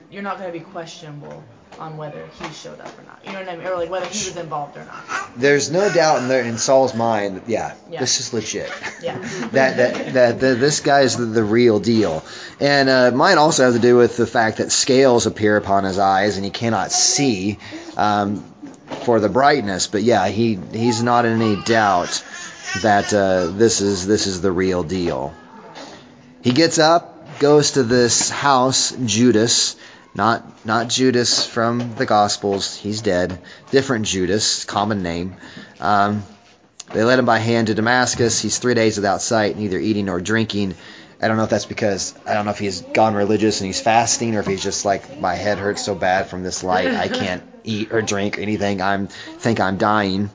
You're 0.10 0.24
not 0.24 0.38
going 0.38 0.52
to 0.52 0.58
be 0.58 0.64
questionable 0.64 1.44
on 1.80 1.98
whether 1.98 2.26
he 2.40 2.54
showed 2.54 2.80
up 2.80 2.98
or 2.98 3.04
not. 3.04 3.20
You 3.26 3.34
know 3.34 3.40
what 3.40 3.50
I 3.50 3.56
mean? 3.56 3.68
Or 3.68 3.76
like 3.76 3.90
whether 3.90 4.06
he 4.06 4.28
was 4.30 4.38
involved 4.38 4.78
or 4.78 4.86
not. 4.86 5.04
There's 5.38 5.72
no 5.72 5.92
doubt 5.92 6.20
in 6.22 6.28
there 6.28 6.44
in 6.44 6.58
Saul's 6.58 6.94
mind. 6.96 7.38
that, 7.38 7.50
Yeah, 7.50 7.74
Yeah. 7.90 8.00
this 8.00 8.20
is 8.20 8.34
legit. 8.34 8.72
Yeah. 9.02 9.18
that 9.52 9.78
that 9.78 10.14
that, 10.14 10.40
that 10.40 10.60
this 10.60 10.80
guy 10.80 11.02
is 11.02 11.18
the, 11.18 11.26
the 11.26 11.44
real 11.44 11.80
deal. 11.80 12.24
And 12.60 12.90
uh, 12.90 13.12
mine 13.12 13.38
also 13.38 13.66
have 13.66 13.74
to 13.74 13.80
do 13.80 13.98
with 13.98 14.18
the 14.18 14.28
fact 14.28 14.58
that 14.58 14.72
scales 14.72 15.26
appear 15.26 15.58
upon 15.58 15.84
his 15.84 16.00
eyes 16.00 16.36
and 16.38 16.46
he 16.46 16.52
cannot 16.52 16.92
see 16.92 17.60
um, 17.98 18.44
for 19.04 19.20
the 19.20 19.30
brightness. 19.30 19.88
But 19.88 20.04
yeah, 20.04 20.28
he 20.28 20.60
he's 20.72 21.02
not 21.04 21.26
in 21.26 21.42
any 21.42 21.62
doubt 21.64 22.24
that 22.82 23.14
uh, 23.14 23.48
this 23.48 23.82
is 23.82 24.06
this 24.08 24.28
is 24.28 24.42
the 24.42 24.52
real 24.52 24.84
deal. 24.84 25.34
He 26.42 26.52
gets 26.52 26.78
up, 26.78 27.40
goes 27.40 27.72
to 27.72 27.84
this 27.84 28.30
house, 28.30 28.92
Judas. 29.06 29.76
Not 30.16 30.66
not 30.66 30.88
Judas 30.88 31.46
from 31.46 31.96
the 31.96 32.06
Gospels. 32.06 32.76
He's 32.76 33.02
dead. 33.02 33.38
Different 33.70 34.06
Judas, 34.06 34.64
common 34.64 35.04
name. 35.04 35.36
Um, 35.82 36.24
they 36.94 37.04
led 37.04 37.20
him 37.20 37.26
by 37.26 37.40
hand 37.40 37.68
to 37.68 37.74
Damascus. 37.74 38.40
He's 38.42 38.58
three 38.58 38.76
days 38.76 38.96
without 38.96 39.22
sight, 39.22 39.58
neither 39.58 39.78
eating 39.78 40.06
nor 40.06 40.22
drinking. 40.22 40.76
I 41.22 41.28
don't 41.28 41.38
know 41.38 41.44
if 41.44 41.50
that's 41.50 41.66
because 41.66 42.14
I 42.26 42.34
don't 42.34 42.46
know 42.46 42.52
if 42.52 42.60
he's 42.60 42.82
gone 42.82 43.16
religious 43.16 43.60
and 43.60 43.68
he's 43.68 43.82
fasting, 43.82 44.36
or 44.36 44.40
if 44.40 44.48
he's 44.48 44.64
just 44.64 44.86
like 44.86 45.20
my 45.20 45.36
head 45.36 45.58
hurts 45.58 45.84
so 45.84 45.96
bad 45.96 46.28
from 46.28 46.44
this 46.44 46.64
light 46.64 46.88
I 46.88 47.08
can't 47.08 47.44
eat 47.64 47.92
or 47.92 48.02
drink 48.02 48.38
or 48.38 48.42
anything. 48.42 48.82
I'm 48.82 49.08
think 49.08 49.60
I'm 49.60 49.78
dying. 49.78 50.30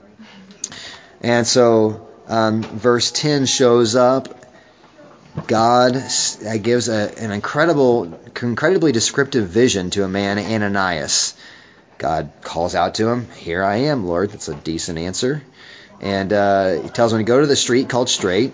And 1.22 1.46
so 1.46 2.08
um, 2.26 2.62
verse 2.62 3.10
10 3.12 3.46
shows 3.46 3.96
up. 3.96 4.39
God 5.46 5.96
uh, 5.96 6.56
gives 6.58 6.88
a, 6.88 7.12
an 7.18 7.30
incredible, 7.30 8.18
incredibly 8.40 8.92
descriptive 8.92 9.48
vision 9.48 9.90
to 9.90 10.04
a 10.04 10.08
man, 10.08 10.38
Ananias. 10.38 11.34
God 11.98 12.30
calls 12.42 12.74
out 12.74 12.94
to 12.94 13.08
him, 13.08 13.28
"Here 13.32 13.62
I 13.62 13.76
am, 13.76 14.06
Lord." 14.06 14.30
That's 14.30 14.48
a 14.48 14.54
decent 14.54 14.98
answer. 14.98 15.42
And 16.00 16.32
uh, 16.32 16.82
he 16.82 16.88
tells 16.88 17.12
him 17.12 17.18
to 17.18 17.24
go 17.24 17.40
to 17.40 17.46
the 17.46 17.56
street 17.56 17.90
called 17.90 18.08
Straight, 18.08 18.52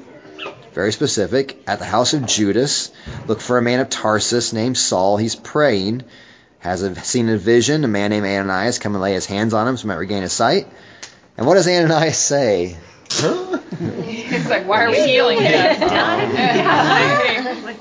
very 0.75 0.93
specific, 0.93 1.63
at 1.69 1.79
the 1.79 1.85
house 1.85 2.13
of 2.13 2.27
Judas. 2.27 2.91
Look 3.27 3.41
for 3.41 3.57
a 3.57 3.63
man 3.63 3.81
of 3.81 3.89
Tarsus 3.89 4.53
named 4.53 4.77
Saul. 4.77 5.17
He's 5.17 5.37
praying. 5.37 6.05
Has 6.59 6.83
a, 6.83 6.95
seen 6.97 7.29
a 7.29 7.39
vision. 7.39 7.85
A 7.85 7.89
man 7.89 8.11
named 8.11 8.27
Ananias 8.27 8.81
come 8.81 8.95
and 8.95 9.03
lay 9.03 9.13
his 9.13 9.27
hands 9.27 9.55
on 9.55 9.69
him 9.69 9.77
so 9.77 9.83
he 9.83 9.89
might 9.89 9.95
regain 9.95 10.23
his 10.23 10.33
sight. 10.33 10.67
And 11.37 11.47
what 11.47 11.55
does 11.55 11.69
Ananias 11.69 12.19
say? 12.19 12.77
It's 14.47 14.51
like, 14.51 14.67
why 14.69 14.85
are 14.85 14.91
we 14.91 15.01
healing 15.07 15.39
him? 15.41 15.53
Yeah. 15.53 17.61
Like, 17.65 17.77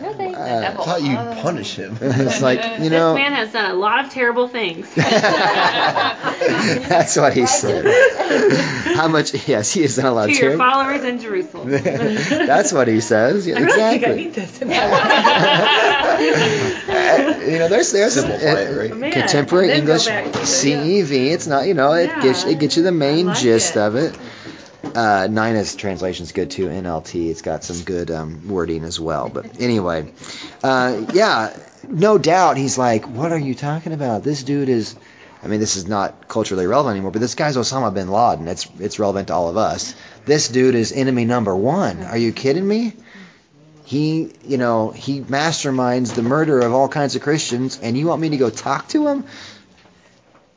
Nothing. 0.00 0.34
Uh, 0.34 0.74
I 0.78 0.82
thought 0.82 1.02
you'd 1.02 1.42
punish 1.42 1.76
him. 1.76 1.98
it's 2.00 2.40
like 2.40 2.62
you 2.64 2.70
know, 2.70 2.78
this 2.78 2.90
know. 2.90 3.14
man 3.16 3.32
has 3.34 3.52
done 3.52 3.70
a 3.70 3.74
lot 3.74 4.02
of 4.02 4.10
terrible 4.10 4.48
things. 4.48 4.88
That's 6.88 7.16
what 7.16 7.34
he 7.34 7.44
said. 7.46 7.84
How 8.96 9.08
much? 9.08 9.46
Yes, 9.46 9.70
he 9.74 9.82
has 9.82 9.96
done 9.96 10.06
a 10.06 10.12
lot 10.12 10.28
to 10.28 10.32
of 10.32 10.38
your 10.38 10.56
terrible. 10.56 10.64
followers 10.64 11.04
in 11.04 11.18
Jerusalem. 11.20 11.68
That's 11.70 12.72
what 12.72 12.88
he 12.88 13.00
says. 13.02 13.46
Yeah, 13.46 13.56
I 13.56 13.58
really 13.60 13.72
think 13.78 14.04
I 14.04 14.06
exactly. 14.12 14.24
need 14.24 14.32
this. 14.32 14.62
Uh, 16.88 17.40
you 17.46 17.58
know, 17.58 17.68
there's 17.68 17.92
there's 17.92 18.14
Simplify 18.14 18.60
it, 18.60 18.76
right? 18.90 18.96
Man, 18.96 19.12
contemporary 19.12 19.72
English 19.72 20.06
back 20.06 20.24
to 20.24 20.30
the- 20.32 20.38
CEV. 20.38 21.32
It's 21.32 21.46
not 21.46 21.66
you 21.66 21.74
know 21.74 21.92
it 21.92 22.06
Yeah, 22.08 22.22
gets 22.22 22.44
it 22.44 22.58
gets 22.58 22.76
you 22.76 22.82
the 22.82 22.92
main 22.92 23.26
like 23.26 23.38
gist 23.38 23.76
it. 23.76 23.80
of 23.80 23.96
it. 23.96 24.16
Uh, 24.82 25.28
Nina's 25.30 25.76
translation's 25.76 26.32
good 26.32 26.50
too. 26.50 26.68
NLT. 26.68 27.30
It's 27.30 27.42
got 27.42 27.64
some 27.64 27.84
good 27.84 28.10
um, 28.10 28.48
wording 28.48 28.84
as 28.84 28.98
well. 28.98 29.28
But 29.28 29.60
anyway, 29.60 30.12
uh, 30.62 31.06
yeah, 31.12 31.56
no 31.88 32.18
doubt 32.18 32.56
he's 32.56 32.78
like, 32.78 33.06
what 33.06 33.32
are 33.32 33.38
you 33.38 33.54
talking 33.54 33.92
about? 33.92 34.24
This 34.24 34.42
dude 34.42 34.68
is 34.68 34.96
I 35.42 35.46
mean, 35.46 35.60
this 35.60 35.76
is 35.76 35.88
not 35.88 36.28
culturally 36.28 36.66
relevant 36.66 36.94
anymore, 36.94 37.12
but 37.12 37.20
this 37.20 37.34
guy's 37.34 37.56
Osama 37.56 37.92
bin 37.94 38.08
Laden. 38.08 38.46
It's 38.46 38.68
it's 38.78 38.98
relevant 38.98 39.28
to 39.28 39.34
all 39.34 39.48
of 39.48 39.56
us. 39.56 39.94
This 40.26 40.48
dude 40.48 40.74
is 40.74 40.92
enemy 40.92 41.24
number 41.24 41.56
one. 41.56 42.02
Are 42.02 42.16
you 42.16 42.32
kidding 42.32 42.66
me? 42.66 42.92
He, 43.84 44.32
you 44.44 44.58
know, 44.58 44.90
he 44.90 45.20
masterminds 45.20 46.14
the 46.14 46.22
murder 46.22 46.60
of 46.60 46.72
all 46.72 46.88
kinds 46.88 47.16
of 47.16 47.22
Christians, 47.22 47.80
and 47.82 47.96
you 47.96 48.06
want 48.06 48.20
me 48.20 48.28
to 48.28 48.36
go 48.36 48.50
talk 48.50 48.86
to 48.88 49.08
him? 49.08 49.24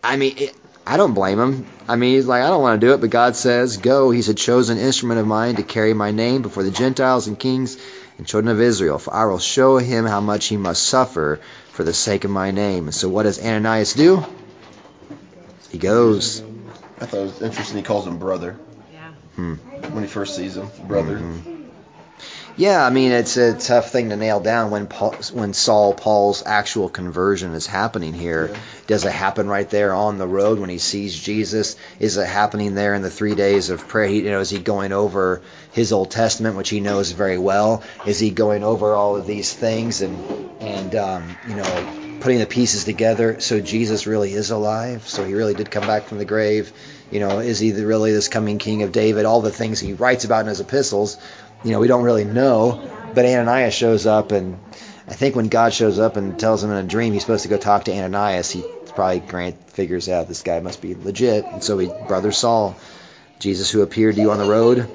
I 0.03 0.17
mean, 0.17 0.37
it, 0.37 0.55
I 0.85 0.97
don't 0.97 1.13
blame 1.13 1.39
him. 1.39 1.65
I 1.87 1.95
mean, 1.95 2.15
he's 2.15 2.25
like, 2.25 2.43
I 2.43 2.47
don't 2.47 2.61
want 2.61 2.79
to 2.81 2.87
do 2.87 2.93
it, 2.93 3.01
but 3.01 3.09
God 3.09 3.35
says, 3.35 3.77
Go. 3.77 4.11
He's 4.11 4.29
a 4.29 4.33
chosen 4.33 4.77
instrument 4.77 5.19
of 5.19 5.27
mine 5.27 5.55
to 5.55 5.63
carry 5.63 5.93
my 5.93 6.11
name 6.11 6.41
before 6.41 6.63
the 6.63 6.71
Gentiles 6.71 7.27
and 7.27 7.39
kings 7.39 7.77
and 8.17 8.27
children 8.27 8.53
of 8.53 8.59
Israel. 8.61 8.99
For 8.99 9.13
I 9.13 9.25
will 9.25 9.39
show 9.39 9.77
him 9.77 10.05
how 10.05 10.19
much 10.19 10.47
he 10.47 10.57
must 10.57 10.83
suffer 10.83 11.39
for 11.71 11.83
the 11.83 11.93
sake 11.93 12.25
of 12.25 12.31
my 12.31 12.51
name. 12.51 12.85
And 12.85 12.93
so, 12.93 13.07
what 13.09 13.23
does 13.23 13.39
Ananias 13.39 13.93
do? 13.93 14.25
He 15.71 15.77
goes. 15.77 16.41
I 16.99 17.05
thought 17.05 17.19
it 17.19 17.23
was 17.23 17.41
interesting. 17.41 17.77
He 17.77 17.83
calls 17.83 18.05
him 18.05 18.17
brother 18.19 18.57
Yeah. 18.93 19.11
Hmm. 19.35 19.53
when 19.93 20.03
he 20.03 20.09
first 20.09 20.35
sees 20.35 20.55
him. 20.55 20.69
Brother. 20.87 21.17
Mhm. 21.17 21.52
Yeah, 22.55 22.85
I 22.85 22.91
mean 22.91 23.11
it's 23.11 23.35
a 23.37 23.57
tough 23.57 23.91
thing 23.91 24.09
to 24.09 24.15
nail 24.15 24.39
down 24.39 24.69
when 24.69 24.85
Paul, 24.85 25.15
when 25.33 25.53
Saul 25.53 25.93
Paul's 25.93 26.43
actual 26.45 26.87
conversion 26.87 27.53
is 27.53 27.65
happening 27.65 28.13
here. 28.13 28.49
Yeah. 28.51 28.59
Does 28.85 29.05
it 29.05 29.11
happen 29.11 29.47
right 29.47 29.67
there 29.67 29.93
on 29.93 30.19
the 30.19 30.27
road 30.27 30.59
when 30.59 30.69
he 30.69 30.77
sees 30.77 31.17
Jesus? 31.17 31.75
Is 31.99 32.17
it 32.17 32.27
happening 32.27 32.75
there 32.75 32.93
in 32.93 33.01
the 33.01 33.09
three 33.09 33.33
days 33.33 33.71
of 33.71 33.87
prayer? 33.87 34.07
He, 34.07 34.17
you 34.23 34.29
know, 34.29 34.39
is 34.39 34.51
he 34.51 34.59
going 34.59 34.91
over 34.91 35.41
his 35.71 35.91
Old 35.91 36.11
Testament, 36.11 36.55
which 36.55 36.69
he 36.69 36.79
knows 36.79 37.11
very 37.11 37.39
well? 37.39 37.81
Is 38.05 38.19
he 38.19 38.29
going 38.29 38.63
over 38.63 38.93
all 38.93 39.15
of 39.15 39.25
these 39.25 39.51
things 39.51 40.01
and 40.01 40.15
and 40.61 40.95
um, 40.95 41.37
you 41.47 41.55
know 41.55 42.19
putting 42.19 42.37
the 42.37 42.45
pieces 42.45 42.83
together? 42.83 43.39
So 43.39 43.61
Jesus 43.61 44.05
really 44.05 44.31
is 44.31 44.51
alive. 44.51 45.07
So 45.07 45.25
he 45.25 45.33
really 45.33 45.55
did 45.55 45.71
come 45.71 45.87
back 45.87 46.03
from 46.03 46.19
the 46.19 46.25
grave. 46.25 46.71
You 47.09 47.19
know, 47.19 47.39
is 47.39 47.59
he 47.59 47.71
really 47.71 48.11
this 48.11 48.27
coming 48.27 48.59
King 48.59 48.83
of 48.83 48.91
David? 48.91 49.25
All 49.25 49.41
the 49.41 49.51
things 49.51 49.79
he 49.79 49.93
writes 49.93 50.23
about 50.23 50.41
in 50.41 50.47
his 50.47 50.59
epistles 50.59 51.17
you 51.63 51.71
know, 51.71 51.79
we 51.79 51.87
don't 51.87 52.03
really 52.03 52.25
know. 52.25 52.89
But 53.13 53.25
Ananias 53.25 53.73
shows 53.73 54.05
up, 54.05 54.31
and 54.31 54.57
I 55.07 55.13
think 55.13 55.35
when 55.35 55.47
God 55.47 55.73
shows 55.73 55.99
up 55.99 56.17
and 56.17 56.39
tells 56.39 56.63
him 56.63 56.71
in 56.71 56.77
a 56.77 56.87
dream 56.87 57.13
he's 57.13 57.21
supposed 57.21 57.43
to 57.43 57.49
go 57.49 57.57
talk 57.57 57.85
to 57.85 57.91
Ananias, 57.93 58.49
he 58.51 58.63
probably 58.95 59.19
Grant 59.19 59.69
figures 59.71 60.09
out 60.09 60.27
this 60.27 60.43
guy 60.43 60.59
must 60.59 60.81
be 60.81 60.95
legit, 60.95 61.45
and 61.45 61.63
so 61.63 61.77
he, 61.77 61.89
brother 62.07 62.31
Saul, 62.31 62.75
Jesus 63.39 63.69
who 63.69 63.81
appeared 63.81 64.15
to 64.15 64.21
you 64.21 64.31
on 64.31 64.37
the 64.37 64.45
road, 64.49 64.89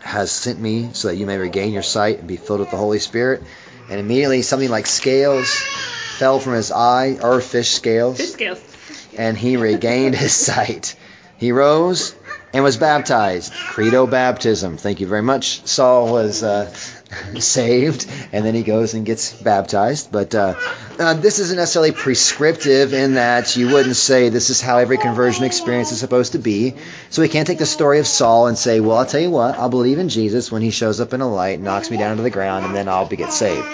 has 0.00 0.30
sent 0.30 0.58
me 0.58 0.90
so 0.92 1.08
that 1.08 1.16
you 1.16 1.26
may 1.26 1.36
regain 1.36 1.72
your 1.72 1.82
sight 1.82 2.18
and 2.18 2.28
be 2.28 2.36
filled 2.36 2.60
with 2.60 2.70
the 2.70 2.76
Holy 2.76 2.98
Spirit. 2.98 3.42
And 3.90 3.98
immediately 4.00 4.42
something 4.42 4.70
like 4.70 4.86
scales 4.86 5.50
fell 6.18 6.38
from 6.38 6.54
his 6.54 6.70
eye, 6.72 7.18
or 7.22 7.40
fish 7.40 7.70
scales, 7.70 8.18
Fish 8.18 8.32
scales. 8.32 8.62
and 9.16 9.36
he 9.36 9.56
regained 9.56 10.14
his 10.14 10.32
sight. 10.32 10.94
He 11.38 11.52
rose 11.52 12.14
and 12.52 12.64
was 12.64 12.76
baptized. 12.76 13.52
Credo 13.52 14.06
baptism. 14.06 14.76
Thank 14.76 15.00
you 15.00 15.06
very 15.06 15.22
much. 15.22 15.66
Saul 15.66 16.12
was 16.12 16.42
uh, 16.42 16.72
saved, 17.38 18.06
and 18.32 18.44
then 18.44 18.54
he 18.54 18.62
goes 18.62 18.94
and 18.94 19.06
gets 19.06 19.32
baptized. 19.32 20.10
But 20.10 20.34
uh, 20.34 20.54
uh, 20.98 21.14
this 21.14 21.38
isn't 21.38 21.56
necessarily 21.56 21.92
prescriptive 21.92 22.92
in 22.92 23.14
that 23.14 23.56
you 23.56 23.72
wouldn't 23.72 23.96
say 23.96 24.28
this 24.28 24.50
is 24.50 24.60
how 24.60 24.78
every 24.78 24.98
conversion 24.98 25.44
experience 25.44 25.92
is 25.92 26.00
supposed 26.00 26.32
to 26.32 26.38
be. 26.38 26.74
So 27.10 27.22
we 27.22 27.28
can't 27.28 27.46
take 27.46 27.58
the 27.58 27.66
story 27.66 27.98
of 27.98 28.06
Saul 28.06 28.46
and 28.46 28.58
say, 28.58 28.80
well, 28.80 28.98
I'll 28.98 29.06
tell 29.06 29.20
you 29.20 29.30
what, 29.30 29.56
I'll 29.58 29.68
believe 29.68 29.98
in 29.98 30.08
Jesus 30.08 30.50
when 30.50 30.62
he 30.62 30.70
shows 30.70 31.00
up 31.00 31.12
in 31.12 31.20
a 31.20 31.32
light, 31.32 31.60
knocks 31.60 31.90
me 31.90 31.96
down 31.96 32.16
to 32.16 32.22
the 32.22 32.30
ground, 32.30 32.66
and 32.66 32.74
then 32.74 32.88
I'll 32.88 33.06
be 33.06 33.16
get 33.16 33.32
saved. 33.32 33.66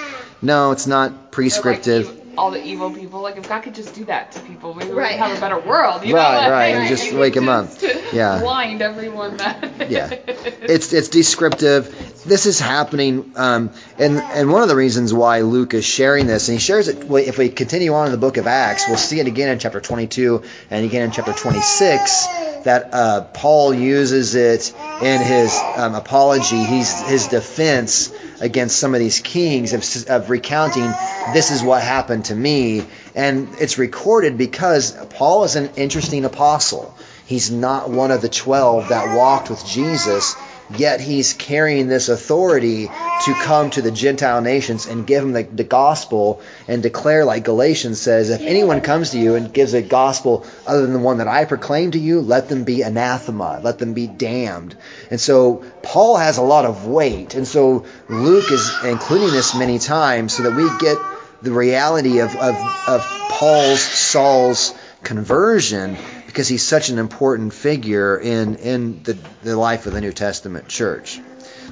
No, 0.42 0.72
it's 0.72 0.86
not 0.86 1.32
prescriptive. 1.32 2.25
Or 2.36 2.40
like, 2.40 2.44
all 2.44 2.50
the 2.50 2.64
evil 2.64 2.90
people. 2.90 3.20
Like 3.20 3.36
if 3.36 3.48
God 3.48 3.62
could 3.62 3.74
just 3.74 3.94
do 3.94 4.04
that 4.06 4.32
to 4.32 4.40
people, 4.40 4.72
we'd 4.74 4.88
have 4.88 5.36
a 5.36 5.40
better 5.40 5.58
world. 5.58 6.04
You 6.04 6.14
Right, 6.14 6.34
know? 6.34 6.40
Like, 6.40 6.50
right, 6.50 6.74
and 6.74 6.88
just 6.88 7.04
wake 7.04 7.12
would 7.12 7.20
wake 7.20 7.36
'em 7.36 7.48
up. 7.48 7.68
Yeah. 8.12 8.38
Blind 8.40 8.82
everyone 8.82 9.36
that. 9.38 9.62
Yeah. 9.90 10.08
it's 10.10 10.92
it's 10.92 11.08
descriptive. 11.08 11.94
This 12.24 12.46
is 12.46 12.58
happening, 12.58 13.32
um, 13.36 13.70
and 13.98 14.18
and 14.18 14.50
one 14.50 14.62
of 14.62 14.68
the 14.68 14.74
reasons 14.76 15.14
why 15.14 15.42
Luke 15.42 15.74
is 15.74 15.84
sharing 15.84 16.26
this, 16.26 16.48
and 16.48 16.58
he 16.58 16.60
shares 16.60 16.88
it. 16.88 17.08
If 17.10 17.38
we 17.38 17.48
continue 17.50 17.94
on 17.94 18.06
in 18.06 18.12
the 18.12 18.18
book 18.18 18.36
of 18.36 18.46
Acts, 18.48 18.84
we'll 18.88 18.96
see 18.96 19.20
it 19.20 19.26
again 19.28 19.48
in 19.48 19.58
chapter 19.60 19.80
22 19.80 20.42
and 20.70 20.84
again 20.84 21.02
in 21.02 21.10
chapter 21.12 21.32
26 21.32 22.26
that 22.64 22.92
uh, 22.92 23.20
Paul 23.32 23.72
uses 23.74 24.34
it 24.34 24.74
in 25.02 25.20
his 25.20 25.56
um, 25.76 25.94
apology. 25.94 26.56
He's 26.64 26.90
his 27.08 27.28
defense 27.28 28.12
against 28.40 28.78
some 28.78 28.94
of 28.94 29.00
these 29.00 29.20
kings 29.20 29.72
of, 29.72 30.10
of 30.10 30.30
recounting 30.30 30.92
this 31.32 31.50
is 31.50 31.62
what 31.62 31.82
happened 31.82 32.26
to 32.26 32.34
me, 32.34 32.84
and 33.14 33.48
it's 33.58 33.78
recorded 33.78 34.36
because 34.38 34.92
Paul 35.10 35.44
is 35.44 35.56
an 35.56 35.70
interesting 35.76 36.24
apostle. 36.24 36.94
He's 37.26 37.50
not 37.50 37.90
one 37.90 38.10
of 38.10 38.22
the 38.22 38.28
12 38.28 38.90
that 38.90 39.08
walked 39.08 39.50
with 39.50 39.64
Jesus, 39.66 40.36
yet 40.74 41.00
he's 41.00 41.32
carrying 41.32 41.86
this 41.86 42.08
authority 42.08 42.86
to 42.86 43.34
come 43.42 43.70
to 43.70 43.82
the 43.82 43.90
Gentile 43.90 44.40
nations 44.40 44.86
and 44.86 45.06
give 45.06 45.22
them 45.22 45.32
the, 45.32 45.42
the 45.42 45.64
gospel 45.64 46.40
and 46.68 46.82
declare, 46.82 47.24
like 47.24 47.44
Galatians 47.44 48.00
says, 48.00 48.30
if 48.30 48.40
anyone 48.40 48.80
comes 48.80 49.10
to 49.10 49.18
you 49.18 49.34
and 49.34 49.52
gives 49.52 49.74
a 49.74 49.82
gospel 49.82 50.46
other 50.66 50.82
than 50.82 50.92
the 50.92 50.98
one 50.98 51.18
that 51.18 51.28
I 51.28 51.44
proclaim 51.44 51.92
to 51.92 51.98
you, 51.98 52.20
let 52.20 52.48
them 52.48 52.64
be 52.64 52.82
anathema, 52.82 53.60
let 53.62 53.78
them 53.78 53.94
be 53.94 54.06
damned. 54.06 54.76
And 55.10 55.20
so 55.20 55.64
Paul 55.82 56.16
has 56.16 56.38
a 56.38 56.42
lot 56.42 56.64
of 56.64 56.86
weight. 56.86 57.34
And 57.34 57.46
so 57.46 57.86
Luke 58.08 58.50
is 58.50 58.72
including 58.84 59.30
this 59.30 59.54
many 59.54 59.78
times 59.78 60.34
so 60.34 60.42
that 60.44 60.52
we 60.52 60.68
get 60.80 60.98
the 61.42 61.52
reality 61.52 62.20
of, 62.20 62.34
of, 62.36 62.56
of 62.88 63.02
Paul's, 63.30 63.80
Saul's 63.80 64.74
conversion 65.02 65.96
because 66.36 66.48
he's 66.48 66.62
such 66.62 66.90
an 66.90 66.98
important 66.98 67.54
figure 67.54 68.18
in, 68.18 68.56
in 68.56 69.02
the, 69.04 69.16
the 69.42 69.56
life 69.56 69.86
of 69.86 69.94
the 69.94 70.02
New 70.02 70.12
Testament 70.12 70.68
church. 70.68 71.18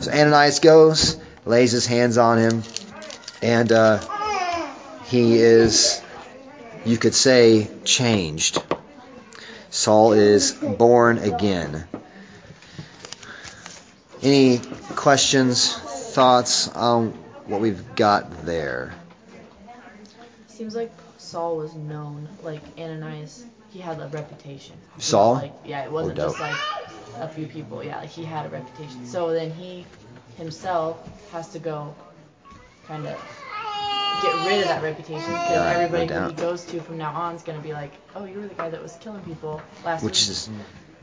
So 0.00 0.10
Ananias 0.10 0.60
goes, 0.60 1.20
lays 1.44 1.70
his 1.70 1.84
hands 1.84 2.16
on 2.16 2.38
him, 2.38 2.62
and 3.42 3.70
uh, 3.70 4.00
he 5.04 5.36
is, 5.36 6.00
you 6.86 6.96
could 6.96 7.14
say, 7.14 7.68
changed. 7.84 8.62
Saul 9.68 10.14
is 10.14 10.52
born 10.52 11.18
again. 11.18 11.86
Any 14.22 14.60
questions, 14.96 15.74
thoughts 15.76 16.68
on 16.68 17.10
what 17.44 17.60
we've 17.60 17.94
got 17.96 18.46
there? 18.46 18.94
Seems 20.46 20.74
like 20.74 20.90
Saul 21.18 21.58
was 21.58 21.74
known, 21.74 22.30
like 22.42 22.62
Ananias. 22.78 23.44
He 23.74 23.80
had 23.80 23.98
a 23.98 24.06
reputation. 24.06 24.76
Saul? 24.98 25.34
Like, 25.34 25.52
yeah, 25.64 25.84
it 25.84 25.90
wasn't 25.90 26.16
just 26.16 26.38
like 26.38 26.54
a 27.18 27.28
few 27.28 27.48
people. 27.48 27.82
Yeah, 27.82 27.98
like 27.98 28.08
he 28.08 28.22
had 28.22 28.46
a 28.46 28.48
reputation. 28.48 29.04
So 29.04 29.32
then 29.32 29.50
he 29.50 29.84
himself 30.36 30.96
has 31.32 31.48
to 31.54 31.58
go, 31.58 31.92
kind 32.86 33.04
of 33.04 33.18
get 34.22 34.46
rid 34.46 34.60
of 34.60 34.68
that 34.68 34.80
reputation 34.80 35.24
because 35.26 35.50
Yeah, 35.50 35.56
no 35.56 35.80
everybody 35.80 36.06
who 36.06 36.28
he 36.28 36.34
goes 36.34 36.64
to 36.66 36.80
from 36.82 36.98
now 36.98 37.10
on 37.14 37.34
is 37.34 37.42
gonna 37.42 37.58
be 37.58 37.72
like, 37.72 37.90
oh, 38.14 38.24
you 38.24 38.38
were 38.38 38.46
the 38.46 38.54
guy 38.54 38.70
that 38.70 38.80
was 38.80 38.96
killing 39.00 39.22
people 39.22 39.60
last 39.84 40.04
which 40.04 40.22
week. 40.22 40.30
is 40.30 40.50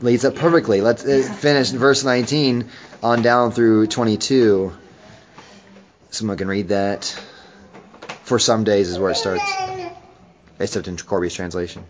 leads 0.00 0.24
up 0.24 0.36
perfectly. 0.36 0.80
Let's 0.80 1.04
uh, 1.04 1.30
finish 1.40 1.68
verse 1.68 2.04
19 2.04 2.70
on 3.02 3.20
down 3.20 3.52
through 3.52 3.88
22. 3.88 4.72
Someone 6.08 6.38
can 6.38 6.48
read 6.48 6.68
that. 6.68 7.04
For 8.24 8.38
some 8.38 8.64
days 8.64 8.88
is 8.88 8.98
where 8.98 9.10
it 9.10 9.16
starts, 9.16 9.44
except 10.58 10.88
in 10.88 10.96
Corby's 10.96 11.34
translation. 11.34 11.84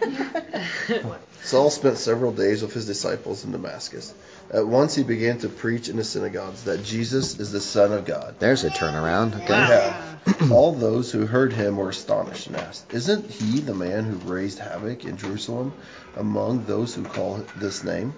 Saul 1.42 1.70
spent 1.70 1.98
several 1.98 2.32
days 2.32 2.62
with 2.62 2.72
his 2.72 2.86
disciples 2.86 3.44
in 3.44 3.52
Damascus. 3.52 4.12
At 4.52 4.66
once 4.66 4.94
he 4.94 5.02
began 5.02 5.38
to 5.38 5.48
preach 5.48 5.88
in 5.88 5.96
the 5.96 6.04
synagogues 6.04 6.64
that 6.64 6.84
Jesus 6.84 7.38
is 7.38 7.52
the 7.52 7.60
Son 7.60 7.92
of 7.92 8.04
God. 8.04 8.36
There's 8.38 8.64
a 8.64 8.70
turnaround. 8.70 9.34
Okay. 9.42 9.48
Yeah. 9.48 10.02
All 10.50 10.72
those 10.72 11.12
who 11.12 11.26
heard 11.26 11.52
him 11.52 11.76
were 11.76 11.90
astonished 11.90 12.48
and 12.48 12.56
asked, 12.56 12.92
Isn't 12.92 13.30
he 13.30 13.60
the 13.60 13.74
man 13.74 14.04
who 14.04 14.16
raised 14.30 14.58
havoc 14.58 15.04
in 15.04 15.16
Jerusalem 15.16 15.72
among 16.16 16.64
those 16.64 16.94
who 16.94 17.04
call 17.04 17.44
this 17.56 17.84
name? 17.84 18.14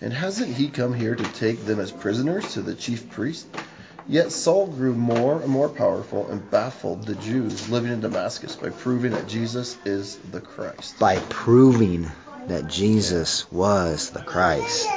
And 0.00 0.12
hasn't 0.12 0.54
he 0.54 0.68
come 0.68 0.94
here 0.94 1.14
to 1.14 1.24
take 1.34 1.64
them 1.66 1.80
as 1.80 1.92
prisoners 1.92 2.54
to 2.54 2.62
the 2.62 2.74
chief 2.74 3.10
priest? 3.10 3.46
Yet 4.10 4.32
Saul 4.32 4.66
grew 4.66 4.92
more 4.92 5.40
and 5.40 5.46
more 5.46 5.68
powerful 5.68 6.28
and 6.28 6.50
baffled 6.50 7.04
the 7.04 7.14
Jews 7.14 7.70
living 7.70 7.92
in 7.92 8.00
Damascus 8.00 8.56
by 8.56 8.70
proving 8.70 9.12
that 9.12 9.28
Jesus 9.28 9.78
is 9.84 10.16
the 10.32 10.40
Christ. 10.40 10.98
By 10.98 11.18
proving 11.28 12.10
that 12.48 12.66
Jesus 12.66 13.50
was 13.52 14.10
the 14.10 14.18
Christ. 14.18 14.88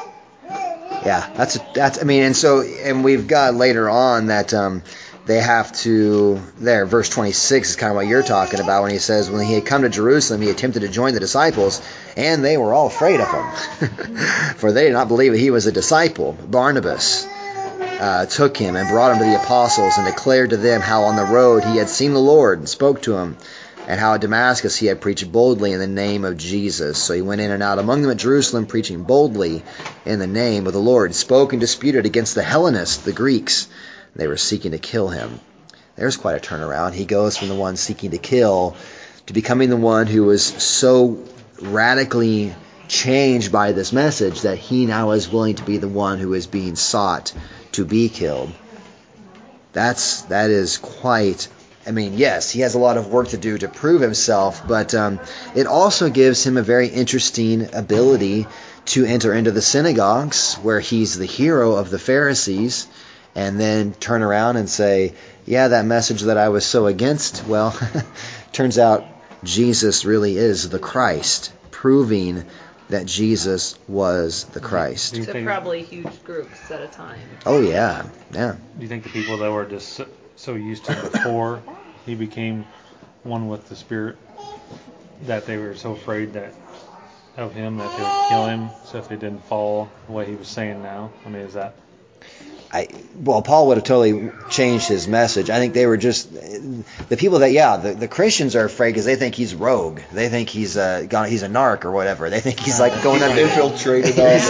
Yeah, 1.06 1.32
that's 1.36 1.60
that's. 1.76 2.02
I 2.02 2.06
mean, 2.06 2.24
and 2.24 2.36
so 2.36 2.64
and 2.64 3.04
we've 3.04 3.28
got 3.28 3.54
later 3.54 3.88
on 3.88 4.28
that 4.28 4.52
um, 4.52 4.82
they 5.28 5.40
have 5.40 5.72
to 5.82 6.42
there. 6.58 6.88
Verse 6.88 7.10
26 7.10 7.70
is 7.70 7.76
kind 7.76 7.92
of 7.92 7.96
what 7.96 8.08
you're 8.08 8.24
talking 8.24 8.62
about 8.62 8.82
when 8.82 8.92
he 8.92 8.98
says 8.98 9.30
when 9.30 9.46
he 9.46 9.54
had 9.54 9.68
come 9.68 9.84
to 9.84 9.90
Jerusalem, 9.90 10.42
he 10.42 10.50
attempted 10.50 10.80
to 10.80 10.88
join 10.88 11.14
the 11.14 11.20
disciples, 11.20 11.84
and 12.18 12.44
they 12.44 12.58
were 12.58 12.74
all 12.74 12.88
afraid 12.88 13.22
of 13.22 13.30
him, 13.30 13.46
for 14.56 14.72
they 14.72 14.86
did 14.86 14.94
not 14.94 15.08
believe 15.08 15.34
that 15.34 15.38
he 15.38 15.52
was 15.52 15.68
a 15.68 15.72
disciple. 15.72 16.32
Barnabas 16.34 17.28
uh, 18.04 18.26
took 18.26 18.58
him 18.58 18.76
and 18.76 18.90
brought 18.90 19.14
him 19.14 19.20
to 19.20 19.24
the 19.24 19.42
apostles 19.42 19.98
and 19.98 20.06
declared 20.06 20.50
to 20.50 20.58
them 20.58 20.82
how 20.82 21.04
on 21.04 21.16
the 21.16 21.24
road 21.24 21.64
he 21.64 21.78
had 21.78 21.88
seen 21.88 22.12
the 22.12 22.20
Lord 22.20 22.60
and 22.60 22.68
spoke 22.68 23.02
to 23.04 23.16
him 23.16 23.38
and 23.88 23.98
how 23.98 24.16
at 24.16 24.20
Damascus 24.20 24.76
he 24.76 24.88
had 24.88 25.00
preached 25.00 25.32
boldly 25.32 25.72
in 25.72 25.80
the 25.80 25.88
name 25.88 26.26
of 26.26 26.36
Jesus. 26.36 26.98
So 26.98 27.14
he 27.14 27.22
went 27.22 27.40
in 27.40 27.50
and 27.50 27.64
out 27.64 27.80
among 27.80 28.02
them 28.02 28.12
at 28.12 28.18
Jerusalem, 28.18 28.66
preaching 28.66 29.04
boldly 29.04 29.64
in 30.04 30.20
the 30.20 30.28
name 30.28 30.68
of 30.68 30.74
the 30.74 30.82
Lord, 30.82 31.16
spoke 31.16 31.54
and 31.54 31.62
disputed 31.62 32.06
against 32.06 32.36
the 32.36 32.44
Hellenists, 32.44 32.98
the 32.98 33.14
Greeks. 33.14 33.70
They 34.18 34.28
were 34.28 34.36
seeking 34.36 34.72
to 34.72 34.80
kill 34.80 35.08
him. 35.08 35.40
There's 35.96 36.18
quite 36.18 36.36
a 36.36 36.46
turnaround. 36.46 36.92
He 36.92 37.06
goes 37.06 37.38
from 37.38 37.48
the 37.48 37.56
one 37.56 37.78
seeking 37.78 38.12
to 38.12 38.18
kill 38.18 38.76
to 39.28 39.34
becoming 39.34 39.70
the 39.70 39.78
one 39.78 40.08
who 40.08 40.26
was 40.26 40.44
so 40.44 41.24
radically 41.62 42.54
changed 42.90 43.50
by 43.54 43.72
this 43.72 43.94
message 43.94 44.42
that 44.42 44.58
he 44.58 44.86
now 44.86 45.12
is 45.12 45.32
willing 45.32 45.56
to 45.56 45.64
be 45.64 45.78
the 45.78 45.88
one 45.88 46.20
who 46.20 46.34
is 46.34 46.48
being 46.48 46.76
sought 46.76 47.32
to 47.74 47.86
be 47.86 48.10
killed. 48.10 48.52
That's 49.74 50.22
that 50.24 50.50
is 50.50 50.78
quite 50.78 51.48
I 51.86 51.92
mean, 51.92 52.18
yes, 52.18 52.50
he 52.50 52.62
has 52.62 52.76
a 52.76 52.80
lot 52.80 52.96
of 52.96 53.08
work 53.08 53.30
to 53.30 53.38
do 53.38 53.58
to 53.58 53.68
prove 53.68 54.00
himself, 54.00 54.66
but 54.66 54.94
um, 54.96 55.20
it 55.54 55.68
also 55.68 56.10
gives 56.10 56.46
him 56.46 56.56
a 56.56 56.62
very 56.62 56.88
interesting 56.88 57.74
ability 57.74 58.48
to 58.86 59.06
enter 59.06 59.34
into 59.34 59.52
the 59.52 59.62
synagogues 59.62 60.56
where 60.56 60.80
he's 60.80 61.18
the 61.18 61.26
hero 61.26 61.74
of 61.74 61.90
the 61.90 62.00
Pharisees 62.00 62.88
and 63.36 63.60
then 63.60 63.94
turn 63.94 64.22
around 64.22 64.56
and 64.58 64.70
say, 64.70 65.14
Yeah, 65.46 65.70
that 65.70 65.86
message 65.86 66.22
that 66.22 66.38
I 66.38 66.50
was 66.50 66.66
so 66.66 66.86
against, 66.86 67.46
well, 67.48 67.78
turns 68.54 68.78
out 68.78 69.06
Jesus 69.44 70.06
really 70.06 70.38
is 70.38 70.70
the 70.70 70.80
Christ, 70.80 71.52
proving 71.72 72.46
that 72.94 73.08
Jesus 73.08 73.76
was 73.88 74.46
the 74.46 74.60
Christ. 74.60 75.16
Do 75.16 75.26
To 75.26 75.32
think, 75.32 75.48
probably 75.48 75.82
huge 75.82 76.24
groups 76.24 76.70
at 76.70 76.82
a 76.82 76.88
time. 76.88 77.20
Oh, 77.44 77.60
yeah, 77.60 78.06
yeah. 78.32 78.56
do 78.78 78.82
you 78.82 78.88
think 78.88 79.04
the 79.04 79.10
people 79.10 79.38
that 79.38 79.52
were 79.52 79.66
just 79.66 79.94
so, 79.94 80.08
so 80.36 80.54
used 80.54 80.86
to 80.86 80.94
him 80.94 81.12
before 81.12 81.64
he 82.06 82.14
became 82.14 82.66
one 83.24 83.48
with 83.48 83.68
the 83.68 83.76
Spirit 83.76 84.18
that 85.26 85.48
they 85.48 85.58
were 85.58 85.76
so 85.76 85.94
afraid 85.94 86.34
that 86.34 86.54
of 87.36 87.56
him 87.56 87.78
that 87.78 87.98
they 87.98 88.04
would 88.04 88.30
kill 88.30 88.46
him? 88.46 88.70
So 88.86 89.00
if 89.00 89.08
they 89.08 89.16
didn't 89.16 89.44
follow 89.46 89.90
the 90.06 90.12
way 90.12 90.28
he 90.28 90.36
was 90.36 90.48
saying 90.48 90.84
now, 90.84 91.12
I 91.26 91.30
mean, 91.30 91.42
is 91.42 91.54
that 91.54 91.74
I 92.74 92.88
well, 93.16 93.44
Paul 93.44 93.68
would 93.68 93.78
have 93.78 93.84
totally 93.84 94.32
changed 94.50 94.88
his 94.88 95.08
message. 95.08 95.52
I 95.52 95.60
think 95.60 95.76
they 95.76 95.86
were 95.86 95.98
just 95.98 96.34
the 96.34 97.18
people 97.18 97.40
that 97.40 97.52
yeah, 97.52 97.78
the, 97.78 97.94
the 97.94 98.08
Christians 98.08 98.56
are 98.56 98.66
afraid 98.66 98.90
because 98.92 99.06
they 99.06 99.16
think 99.16 99.36
he's 99.36 99.54
rogue. 99.54 100.00
They 100.12 100.30
think 100.30 100.50
he's 100.50 100.76
uh, 100.76 101.06
gone, 101.08 101.30
he's 101.30 101.44
a 101.44 101.48
narc 101.48 101.86
or 101.86 101.92
whatever. 101.92 102.32
They 102.32 102.40
think 102.40 102.60
he's 102.60 102.80
like 102.80 103.04
going 103.04 103.22
under 103.22 103.42
infiltrated 103.42 104.20
all 104.20 104.28
he's, 104.28 104.48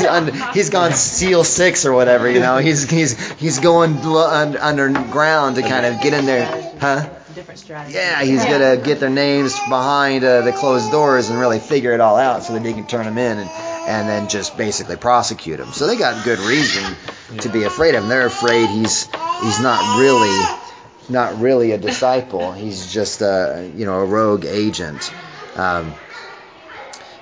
he's, 0.00 0.04
un, 0.04 0.52
he's 0.52 0.70
gone 0.70 0.92
SEAL 0.92 1.44
six 1.44 1.86
or 1.86 1.92
whatever. 1.92 2.28
You 2.28 2.40
know, 2.40 2.58
he's 2.58 2.90
he's 2.90 3.16
he's 3.34 3.60
going 3.60 4.02
lo- 4.02 4.28
un, 4.28 4.56
underground 4.56 5.54
to 5.56 5.62
kind 5.62 5.86
of 5.86 6.02
get 6.02 6.12
in 6.12 6.26
there, 6.26 6.46
huh? 6.80 7.08
Different 7.36 7.60
strategy. 7.60 7.94
Yeah, 7.94 8.22
he's 8.24 8.44
gonna 8.44 8.78
get 8.78 8.98
their 8.98 9.10
names 9.10 9.54
behind 9.68 10.24
uh, 10.24 10.40
the 10.40 10.52
closed 10.52 10.90
doors 10.90 11.30
and 11.30 11.38
really 11.38 11.60
figure 11.60 11.92
it 11.92 12.00
all 12.00 12.16
out 12.16 12.42
so 12.42 12.52
that 12.54 12.64
they 12.64 12.72
can 12.72 12.86
turn 12.86 13.04
them 13.04 13.18
in 13.18 13.38
and 13.38 13.50
and 13.86 14.08
then 14.08 14.28
just 14.28 14.56
basically 14.56 14.96
prosecute 14.96 15.60
him. 15.60 15.72
So 15.72 15.86
they 15.86 15.96
got 15.96 16.24
good 16.24 16.38
reason 16.40 16.96
to 17.38 17.48
be 17.48 17.64
afraid 17.64 17.94
of 17.94 18.02
him. 18.02 18.08
They're 18.08 18.26
afraid 18.26 18.68
he's 18.68 19.04
he's 19.42 19.60
not 19.60 19.98
really 19.98 20.58
not 21.08 21.38
really 21.38 21.72
a 21.72 21.78
disciple. 21.78 22.52
He's 22.52 22.92
just 22.92 23.20
a 23.20 23.70
you 23.74 23.84
know 23.84 24.00
a 24.00 24.06
rogue 24.06 24.44
agent. 24.44 25.12
Um, 25.56 25.94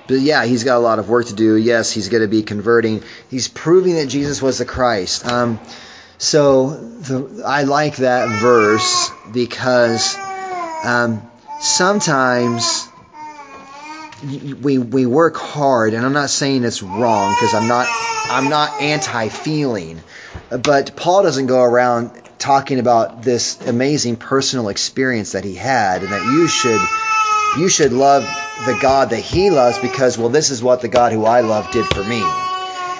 but 0.07 0.19
yeah, 0.19 0.45
he's 0.45 0.63
got 0.63 0.77
a 0.77 0.79
lot 0.79 0.99
of 0.99 1.09
work 1.09 1.27
to 1.27 1.33
do. 1.33 1.55
Yes, 1.55 1.91
he's 1.91 2.09
going 2.09 2.23
to 2.23 2.27
be 2.27 2.43
converting. 2.43 3.03
He's 3.29 3.47
proving 3.47 3.95
that 3.95 4.07
Jesus 4.07 4.41
was 4.41 4.57
the 4.57 4.65
Christ. 4.65 5.25
Um, 5.25 5.59
so 6.17 6.71
the, 6.71 7.43
I 7.45 7.63
like 7.63 7.97
that 7.97 8.41
verse 8.41 9.11
because 9.31 10.15
um, 10.83 11.29
sometimes 11.59 12.87
we 14.23 14.77
we 14.77 15.05
work 15.05 15.35
hard, 15.35 15.93
and 15.93 16.05
I'm 16.05 16.13
not 16.13 16.29
saying 16.29 16.63
it's 16.63 16.81
wrong 16.81 17.35
because 17.35 17.53
I'm 17.53 17.67
not 17.67 17.87
I'm 18.29 18.49
not 18.49 18.81
anti-feeling, 18.81 20.01
but 20.49 20.95
Paul 20.95 21.23
doesn't 21.23 21.47
go 21.47 21.61
around 21.61 22.11
talking 22.39 22.79
about 22.79 23.23
this 23.23 23.59
amazing 23.61 24.17
personal 24.17 24.69
experience 24.69 25.33
that 25.33 25.43
he 25.43 25.55
had, 25.55 26.03
and 26.03 26.11
that 26.11 26.25
you 26.25 26.47
should 26.47 26.81
you 27.61 27.69
should 27.69 27.93
love 27.93 28.23
the 28.65 28.77
God 28.81 29.09
that 29.09 29.19
he 29.19 29.49
loves 29.49 29.77
because 29.79 30.17
well 30.17 30.29
this 30.29 30.49
is 30.49 30.63
what 30.63 30.81
the 30.81 30.87
God 30.87 31.11
who 31.11 31.25
I 31.25 31.41
love 31.41 31.71
did 31.71 31.85
for 31.85 32.03
me. 32.03 32.23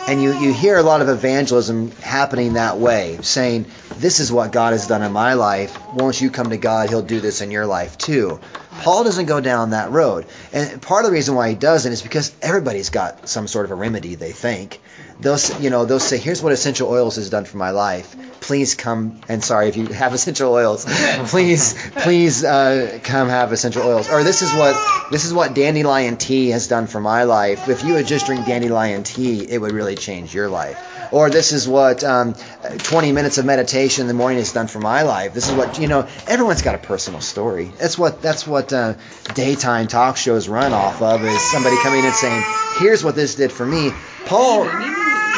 And 0.06 0.22
you, 0.22 0.34
you 0.34 0.52
hear 0.52 0.78
a 0.78 0.84
lot 0.84 1.02
of 1.02 1.08
evangelism 1.08 1.92
happening 1.92 2.54
that 2.54 2.78
way, 2.78 3.20
saying, 3.22 3.68
This 3.96 4.20
is 4.20 4.34
what 4.34 4.52
God 4.52 4.74
has 4.74 4.86
done 4.86 5.02
in 5.02 5.14
my 5.14 5.36
life. 5.36 5.80
Won't 5.94 6.20
you 6.20 6.30
come 6.30 6.50
to 6.50 6.58
God? 6.58 6.90
He'll 6.90 7.02
do 7.02 7.22
this 7.22 7.40
in 7.40 7.52
your 7.52 7.66
life 7.66 7.98
too. 7.98 8.42
Paul 8.82 9.04
doesn't 9.04 9.26
go 9.26 9.40
down 9.40 9.72
that 9.72 9.92
road. 9.92 10.26
And 10.52 10.82
part 10.82 11.06
of 11.06 11.12
the 11.12 11.14
reason 11.14 11.36
why 11.36 11.50
he 11.50 11.56
doesn't 11.56 11.92
is 11.92 12.02
because 12.02 12.34
everybody's 12.42 12.90
got 12.90 13.30
some 13.30 13.48
sort 13.48 13.66
of 13.66 13.72
a 13.72 13.76
remedy, 13.76 14.16
they 14.16 14.32
think. 14.32 14.82
They'll, 15.20 15.38
you 15.60 15.70
know, 15.70 15.86
they'll 15.86 16.00
say, 16.00 16.18
Here's 16.18 16.42
what 16.42 16.52
essential 16.54 16.90
oils 16.90 17.16
has 17.16 17.30
done 17.30 17.46
for 17.46 17.58
my 17.58 17.70
life. 17.70 18.16
Please 18.42 18.76
come, 18.76 19.22
and 19.30 19.44
sorry 19.44 19.70
if 19.70 19.78
you 19.78 19.86
have 20.04 20.14
essential 20.14 20.52
oils, 20.52 20.86
please, 21.28 21.76
please 21.98 22.44
uh, 22.44 23.00
come 23.04 23.30
have 23.30 23.52
essential 23.52 23.84
oils. 23.84 24.10
Or 24.10 24.24
this 24.24 24.42
is 24.42 24.52
what 24.54 24.76
this 25.12 25.24
is 25.26 25.34
what 25.34 25.54
dandelion 25.54 26.18
tea 26.18 26.50
has 26.50 26.68
done 26.68 26.88
for 26.88 27.00
my 27.00 27.24
life. 27.24 27.70
If 27.70 27.84
you 27.84 27.94
would 27.94 28.08
just 28.08 28.26
drink 28.26 28.46
dandelion 28.46 29.04
tea, 29.04 29.44
it 29.44 29.60
would 29.60 29.72
really 29.72 29.96
change 29.96 30.34
your 30.34 30.50
life. 30.50 30.93
Or 31.12 31.30
this 31.30 31.52
is 31.52 31.68
what 31.68 32.04
um, 32.04 32.34
20 32.78 33.12
minutes 33.12 33.38
of 33.38 33.46
meditation 33.46 34.02
in 34.02 34.08
the 34.08 34.14
morning 34.14 34.40
has 34.40 34.54
done 34.54 34.68
for 34.68 34.80
my 34.80 35.04
life. 35.04 35.34
This 35.34 35.50
is 35.50 35.56
what 35.56 35.80
you 35.80 35.88
know. 35.88 36.08
Everyone's 36.28 36.62
got 36.62 36.76
a 36.76 36.80
personal 36.80 37.22
story. 37.22 37.72
That's 37.80 37.98
what 37.98 38.22
that's 38.22 38.48
what 38.48 38.72
uh, 38.74 38.96
daytime 39.34 39.88
talk 39.88 40.18
shows 40.18 40.48
run 40.48 40.74
off 40.74 41.02
of. 41.02 41.24
Is 41.24 41.52
somebody 41.52 41.78
coming 41.82 42.00
in 42.00 42.06
and 42.06 42.16
saying, 42.16 42.44
"Here's 42.78 43.04
what 43.04 43.16
this 43.16 43.36
did 43.36 43.52
for 43.52 43.66
me." 43.66 43.92
Paul 44.26 44.66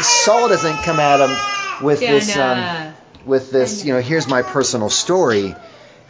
Saul 0.02 0.50
doesn't 0.50 0.78
come 0.84 1.00
at 1.00 1.20
him 1.20 1.86
with 1.86 2.00
this 2.00 2.38
um, 2.38 2.94
with 3.26 3.52
this. 3.52 3.86
You 3.86 3.94
know, 3.94 4.02
here's 4.02 4.28
my 4.28 4.42
personal 4.42 4.90
story. 4.90 5.56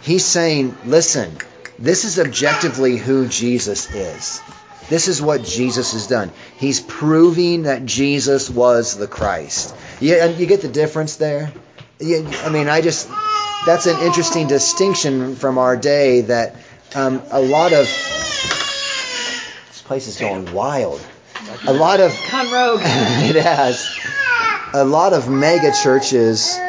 He's 0.01 0.26
saying, 0.26 0.78
"Listen, 0.86 1.38
this 1.80 2.06
is 2.06 2.20
objectively 2.20 2.97
who 2.97 3.28
Jesus 3.28 3.93
is." 3.93 4.41
This 4.89 5.07
is 5.07 5.21
what 5.21 5.43
Jesus 5.43 5.93
has 5.93 6.07
done. 6.07 6.31
He's 6.57 6.79
proving 6.79 7.63
that 7.63 7.86
Jesus 7.86 8.49
was 8.49 8.95
the 8.95 9.07
Christ. 9.07 9.75
Yeah, 9.99 10.25
and 10.25 10.38
you 10.38 10.45
get 10.45 10.61
the 10.61 10.67
difference 10.67 11.15
there. 11.15 11.51
Yeah, 11.99 12.19
I 12.43 12.49
mean, 12.49 12.67
I 12.67 12.81
just 12.81 13.09
that's 13.65 13.88
an 13.88 13.99
interesting 13.99 14.47
distinction 14.47 15.36
from 15.36 15.57
our 15.57 15.75
day 15.75 16.21
that 16.21 16.55
um, 16.93 17.21
a 17.31 17.41
lot 17.41 17.73
of 17.73 17.86
this 19.67 19.81
place 19.86 20.07
is 20.07 20.17
going 20.17 20.53
wild. 20.53 21.01
A 21.67 21.73
lot 21.73 21.99
of 21.99 22.11
Con 22.27 22.51
Rogue. 22.51 22.81
it 22.83 23.41
has 23.43 23.99
a 24.73 24.86
lot 24.86 25.13
of 25.13 25.29
mega 25.29 25.71
churches 25.71 26.59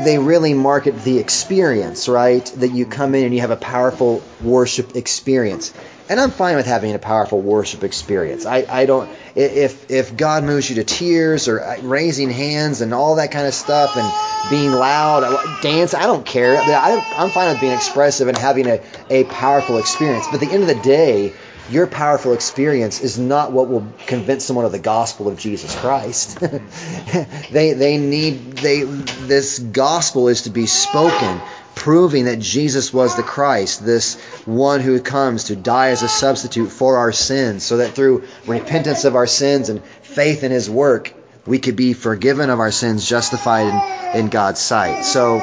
they 0.00 0.18
really 0.18 0.54
market 0.54 1.02
the 1.02 1.18
experience, 1.18 2.08
right? 2.08 2.44
That 2.56 2.72
you 2.72 2.86
come 2.86 3.14
in 3.14 3.24
and 3.24 3.34
you 3.34 3.40
have 3.40 3.50
a 3.50 3.56
powerful 3.56 4.22
worship 4.40 4.96
experience. 4.96 5.72
And 6.08 6.20
I'm 6.20 6.30
fine 6.30 6.56
with 6.56 6.66
having 6.66 6.94
a 6.94 6.98
powerful 6.98 7.40
worship 7.40 7.84
experience. 7.84 8.44
I, 8.44 8.66
I 8.68 8.86
don't 8.86 9.08
if 9.34 9.90
if 9.90 10.16
God 10.16 10.44
moves 10.44 10.68
you 10.68 10.76
to 10.76 10.84
tears 10.84 11.48
or 11.48 11.60
uh, 11.60 11.80
raising 11.82 12.30
hands 12.30 12.80
and 12.80 12.92
all 12.92 13.16
that 13.16 13.30
kind 13.30 13.46
of 13.46 13.54
stuff 13.54 13.96
and 13.96 14.50
being 14.50 14.72
loud, 14.72 15.22
uh, 15.22 15.60
dance, 15.60 15.94
I 15.94 16.02
don't 16.02 16.26
care. 16.26 16.58
I, 16.58 17.02
I'm 17.16 17.30
fine 17.30 17.50
with 17.50 17.60
being 17.60 17.72
expressive 17.72 18.28
and 18.28 18.36
having 18.36 18.66
a, 18.66 18.82
a 19.08 19.24
powerful 19.24 19.78
experience. 19.78 20.26
But 20.26 20.42
at 20.42 20.48
the 20.48 20.52
end 20.52 20.62
of 20.62 20.68
the 20.68 20.82
day, 20.82 21.32
your 21.70 21.86
powerful 21.86 22.32
experience 22.32 23.00
is 23.00 23.18
not 23.18 23.52
what 23.52 23.68
will 23.68 23.86
convince 24.06 24.44
someone 24.44 24.64
of 24.64 24.72
the 24.72 24.78
gospel 24.78 25.28
of 25.28 25.38
Jesus 25.38 25.74
Christ. 25.76 26.38
they 27.50 27.72
they 27.72 27.98
need 27.98 28.52
they 28.52 28.82
this 28.82 29.58
gospel 29.58 30.28
is 30.28 30.42
to 30.42 30.50
be 30.50 30.66
spoken 30.66 31.40
proving 31.74 32.26
that 32.26 32.38
Jesus 32.38 32.92
was 32.92 33.16
the 33.16 33.22
Christ, 33.22 33.84
this 33.84 34.20
one 34.44 34.80
who 34.80 35.00
comes 35.00 35.44
to 35.44 35.56
die 35.56 35.88
as 35.88 36.02
a 36.02 36.08
substitute 36.08 36.68
for 36.68 36.98
our 36.98 37.12
sins 37.12 37.64
so 37.64 37.78
that 37.78 37.92
through 37.92 38.24
repentance 38.46 39.04
of 39.04 39.16
our 39.16 39.26
sins 39.26 39.68
and 39.68 39.82
faith 40.02 40.44
in 40.44 40.50
his 40.50 40.68
work 40.68 41.14
we 41.46 41.58
could 41.58 41.76
be 41.76 41.92
forgiven 41.92 42.50
of 42.50 42.60
our 42.60 42.70
sins, 42.70 43.08
justified 43.08 43.66
in, 44.14 44.20
in 44.20 44.28
God's 44.28 44.60
sight. 44.60 45.02
So 45.04 45.38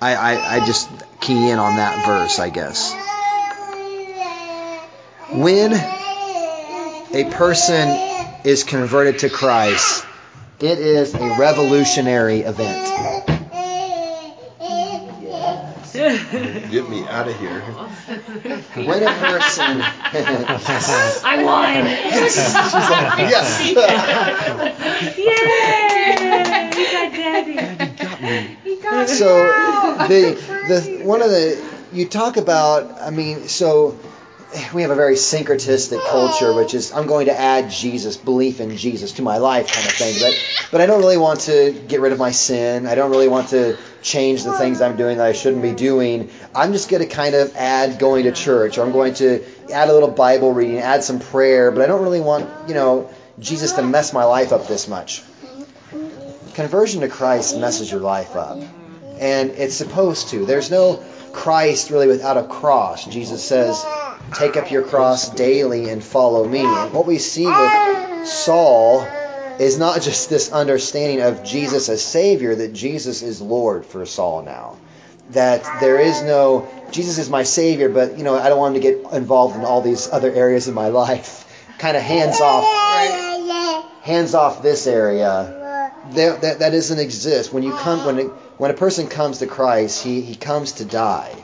I, 0.00 0.14
I, 0.14 0.56
I 0.56 0.66
just 0.66 0.88
key 1.20 1.50
in 1.50 1.58
on 1.58 1.76
that 1.76 2.04
verse, 2.06 2.38
I 2.38 2.50
guess. 2.50 2.92
When 5.30 5.72
a 5.72 7.30
person 7.30 7.88
is 8.44 8.64
converted 8.64 9.20
to 9.20 9.30
Christ, 9.30 10.04
it 10.60 10.78
is 10.78 11.14
a 11.14 11.36
revolutionary 11.38 12.40
event. 12.40 13.41
Get 16.70 16.88
me 16.88 17.06
out 17.06 17.28
of 17.28 17.38
here. 17.38 17.60
When 18.74 19.02
a 19.02 19.12
person 19.12 19.82
I 19.82 21.42
won. 21.44 21.84
Yes. 23.28 23.60
Yay! 25.18 26.70
We 26.76 26.84
got 26.92 27.12
Daddy. 27.12 27.56
He 28.64 28.76
got 28.76 29.00
me. 29.02 29.06
So 29.06 29.46
the 30.08 30.38
the 30.68 31.04
one 31.04 31.20
of 31.20 31.30
the 31.30 31.62
you 31.92 32.06
talk 32.06 32.38
about, 32.38 33.00
I 33.02 33.10
mean, 33.10 33.48
so 33.48 33.96
we 34.74 34.82
have 34.82 34.90
a 34.90 34.94
very 34.94 35.14
syncretistic 35.14 36.04
culture, 36.08 36.52
which 36.54 36.74
is 36.74 36.92
I'm 36.92 37.06
going 37.06 37.26
to 37.26 37.38
add 37.38 37.70
Jesus, 37.70 38.16
belief 38.16 38.60
in 38.60 38.76
Jesus 38.76 39.12
to 39.12 39.22
my 39.22 39.38
life 39.38 39.72
kind 39.72 39.86
of 39.86 39.92
thing. 39.92 40.16
But 40.20 40.68
but 40.70 40.80
I 40.80 40.86
don't 40.86 41.00
really 41.00 41.16
want 41.16 41.40
to 41.42 41.72
get 41.88 42.00
rid 42.00 42.12
of 42.12 42.18
my 42.18 42.32
sin. 42.32 42.86
I 42.86 42.94
don't 42.94 43.10
really 43.10 43.28
want 43.28 43.48
to 43.50 43.78
change 44.02 44.44
the 44.44 44.52
things 44.52 44.80
I'm 44.80 44.96
doing 44.96 45.18
that 45.18 45.26
I 45.26 45.32
shouldn't 45.32 45.62
be 45.62 45.72
doing. 45.72 46.30
I'm 46.54 46.72
just 46.72 46.90
going 46.90 47.02
to 47.02 47.08
kind 47.08 47.34
of 47.34 47.54
add 47.56 47.98
going 47.98 48.24
to 48.24 48.32
church, 48.32 48.78
or 48.78 48.82
I'm 48.82 48.92
going 48.92 49.14
to 49.14 49.44
add 49.72 49.88
a 49.88 49.92
little 49.92 50.10
Bible 50.10 50.52
reading, 50.52 50.78
add 50.78 51.02
some 51.02 51.20
prayer. 51.20 51.70
But 51.70 51.82
I 51.82 51.86
don't 51.86 52.02
really 52.02 52.20
want 52.20 52.68
you 52.68 52.74
know 52.74 53.10
Jesus 53.38 53.72
to 53.72 53.82
mess 53.82 54.12
my 54.12 54.24
life 54.24 54.52
up 54.52 54.68
this 54.68 54.86
much. 54.88 55.22
Conversion 56.54 57.00
to 57.00 57.08
Christ 57.08 57.56
messes 57.58 57.90
your 57.90 58.00
life 58.00 58.36
up, 58.36 58.58
and 59.18 59.50
it's 59.52 59.76
supposed 59.76 60.28
to. 60.30 60.44
There's 60.44 60.70
no 60.70 61.02
Christ 61.32 61.90
really 61.90 62.08
without 62.08 62.36
a 62.36 62.44
cross. 62.44 63.06
Jesus 63.06 63.42
says 63.42 63.82
take 64.34 64.56
up 64.56 64.70
your 64.70 64.82
cross 64.82 65.30
daily 65.30 65.90
and 65.90 66.02
follow 66.02 66.46
me. 66.46 66.60
And 66.60 66.92
what 66.92 67.06
we 67.06 67.18
see 67.18 67.46
with 67.46 68.26
Saul 68.26 69.06
is 69.58 69.78
not 69.78 70.02
just 70.02 70.30
this 70.30 70.52
understanding 70.52 71.20
of 71.20 71.44
Jesus 71.44 71.88
as 71.88 72.02
Savior, 72.02 72.54
that 72.54 72.72
Jesus 72.72 73.22
is 73.22 73.40
Lord 73.40 73.84
for 73.84 74.04
Saul 74.06 74.42
now. 74.42 74.76
That 75.30 75.80
there 75.80 76.00
is 76.00 76.22
no, 76.22 76.68
Jesus 76.90 77.18
is 77.18 77.30
my 77.30 77.42
Savior, 77.42 77.88
but, 77.88 78.18
you 78.18 78.24
know, 78.24 78.34
I 78.36 78.48
don't 78.48 78.58
want 78.58 78.76
him 78.76 78.82
to 78.82 78.88
get 78.88 79.12
involved 79.12 79.56
in 79.56 79.64
all 79.64 79.80
these 79.80 80.10
other 80.10 80.32
areas 80.32 80.68
of 80.68 80.74
my 80.74 80.88
life. 80.88 81.48
Kind 81.78 81.96
of 81.96 82.02
hands 82.02 82.40
off, 82.40 82.64
hands 84.02 84.34
off 84.34 84.62
this 84.62 84.86
area. 84.86 85.90
That, 86.12 86.40
that, 86.42 86.58
that 86.58 86.70
doesn't 86.70 86.98
exist. 86.98 87.52
When 87.52 87.62
you 87.62 87.72
come, 87.72 88.04
when, 88.04 88.26
when 88.58 88.70
a 88.70 88.74
person 88.74 89.08
comes 89.08 89.38
to 89.38 89.46
Christ, 89.46 90.02
he, 90.02 90.20
he 90.20 90.34
comes 90.34 90.72
to 90.72 90.84
die. 90.84 91.34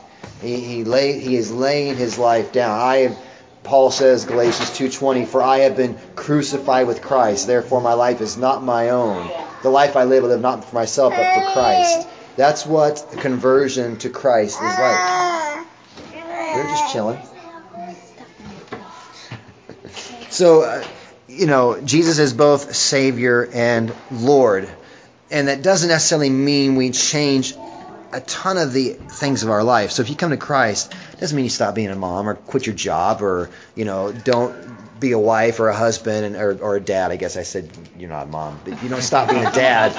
He, 0.41 0.59
he, 0.59 0.83
lay, 0.83 1.19
he 1.19 1.35
is 1.35 1.51
laying 1.51 1.95
his 1.95 2.17
life 2.17 2.51
down. 2.51 2.79
I 2.79 2.95
am, 2.97 3.15
Paul 3.63 3.91
says, 3.91 4.25
Galatians 4.25 4.69
2.20, 4.69 5.27
For 5.27 5.41
I 5.41 5.59
have 5.59 5.75
been 5.75 5.97
crucified 6.15 6.87
with 6.87 7.01
Christ, 7.01 7.47
therefore 7.47 7.81
my 7.81 7.93
life 7.93 8.21
is 8.21 8.37
not 8.37 8.63
my 8.63 8.89
own. 8.89 9.29
The 9.63 9.69
life 9.69 9.95
I 9.95 10.05
live, 10.05 10.23
I 10.23 10.27
live 10.27 10.41
not 10.41 10.63
for 10.63 10.75
myself, 10.75 11.13
but 11.15 11.33
for 11.33 11.51
Christ. 11.51 12.07
That's 12.37 12.65
what 12.65 13.05
conversion 13.11 13.97
to 13.97 14.09
Christ 14.09 14.55
is 14.55 14.79
like. 14.79 15.65
They're 16.13 16.63
just 16.63 16.93
chilling. 16.93 17.19
So, 20.29 20.61
uh, 20.61 20.85
you 21.27 21.47
know, 21.47 21.81
Jesus 21.81 22.19
is 22.19 22.33
both 22.33 22.75
Savior 22.75 23.49
and 23.51 23.91
Lord. 24.11 24.69
And 25.31 25.47
that 25.47 25.63
doesn't 25.63 25.89
necessarily 25.89 26.29
mean 26.29 26.75
we 26.75 26.91
change 26.91 27.55
a 28.11 28.21
ton 28.21 28.57
of 28.57 28.73
the 28.73 28.93
things 28.93 29.43
of 29.43 29.49
our 29.49 29.63
life. 29.63 29.91
So 29.91 30.01
if 30.01 30.09
you 30.09 30.15
come 30.15 30.31
to 30.31 30.37
Christ, 30.37 30.93
doesn't 31.19 31.35
mean 31.35 31.45
you 31.45 31.49
stop 31.49 31.75
being 31.75 31.89
a 31.89 31.95
mom 31.95 32.27
or 32.27 32.35
quit 32.35 32.65
your 32.65 32.75
job 32.75 33.21
or, 33.21 33.49
you 33.75 33.85
know, 33.85 34.11
don't 34.11 34.99
be 34.99 35.11
a 35.13 35.19
wife 35.19 35.59
or 35.59 35.69
a 35.69 35.75
husband 35.75 36.25
and, 36.25 36.35
or, 36.35 36.57
or 36.61 36.75
a 36.75 36.81
dad. 36.81 37.11
I 37.11 37.15
guess 37.15 37.37
I 37.37 37.43
said 37.43 37.69
you're 37.97 38.09
not 38.09 38.27
a 38.27 38.29
mom, 38.29 38.59
but 38.63 38.81
you 38.83 38.89
don't 38.89 39.01
stop 39.01 39.29
being 39.29 39.45
a 39.45 39.51
dad. 39.51 39.93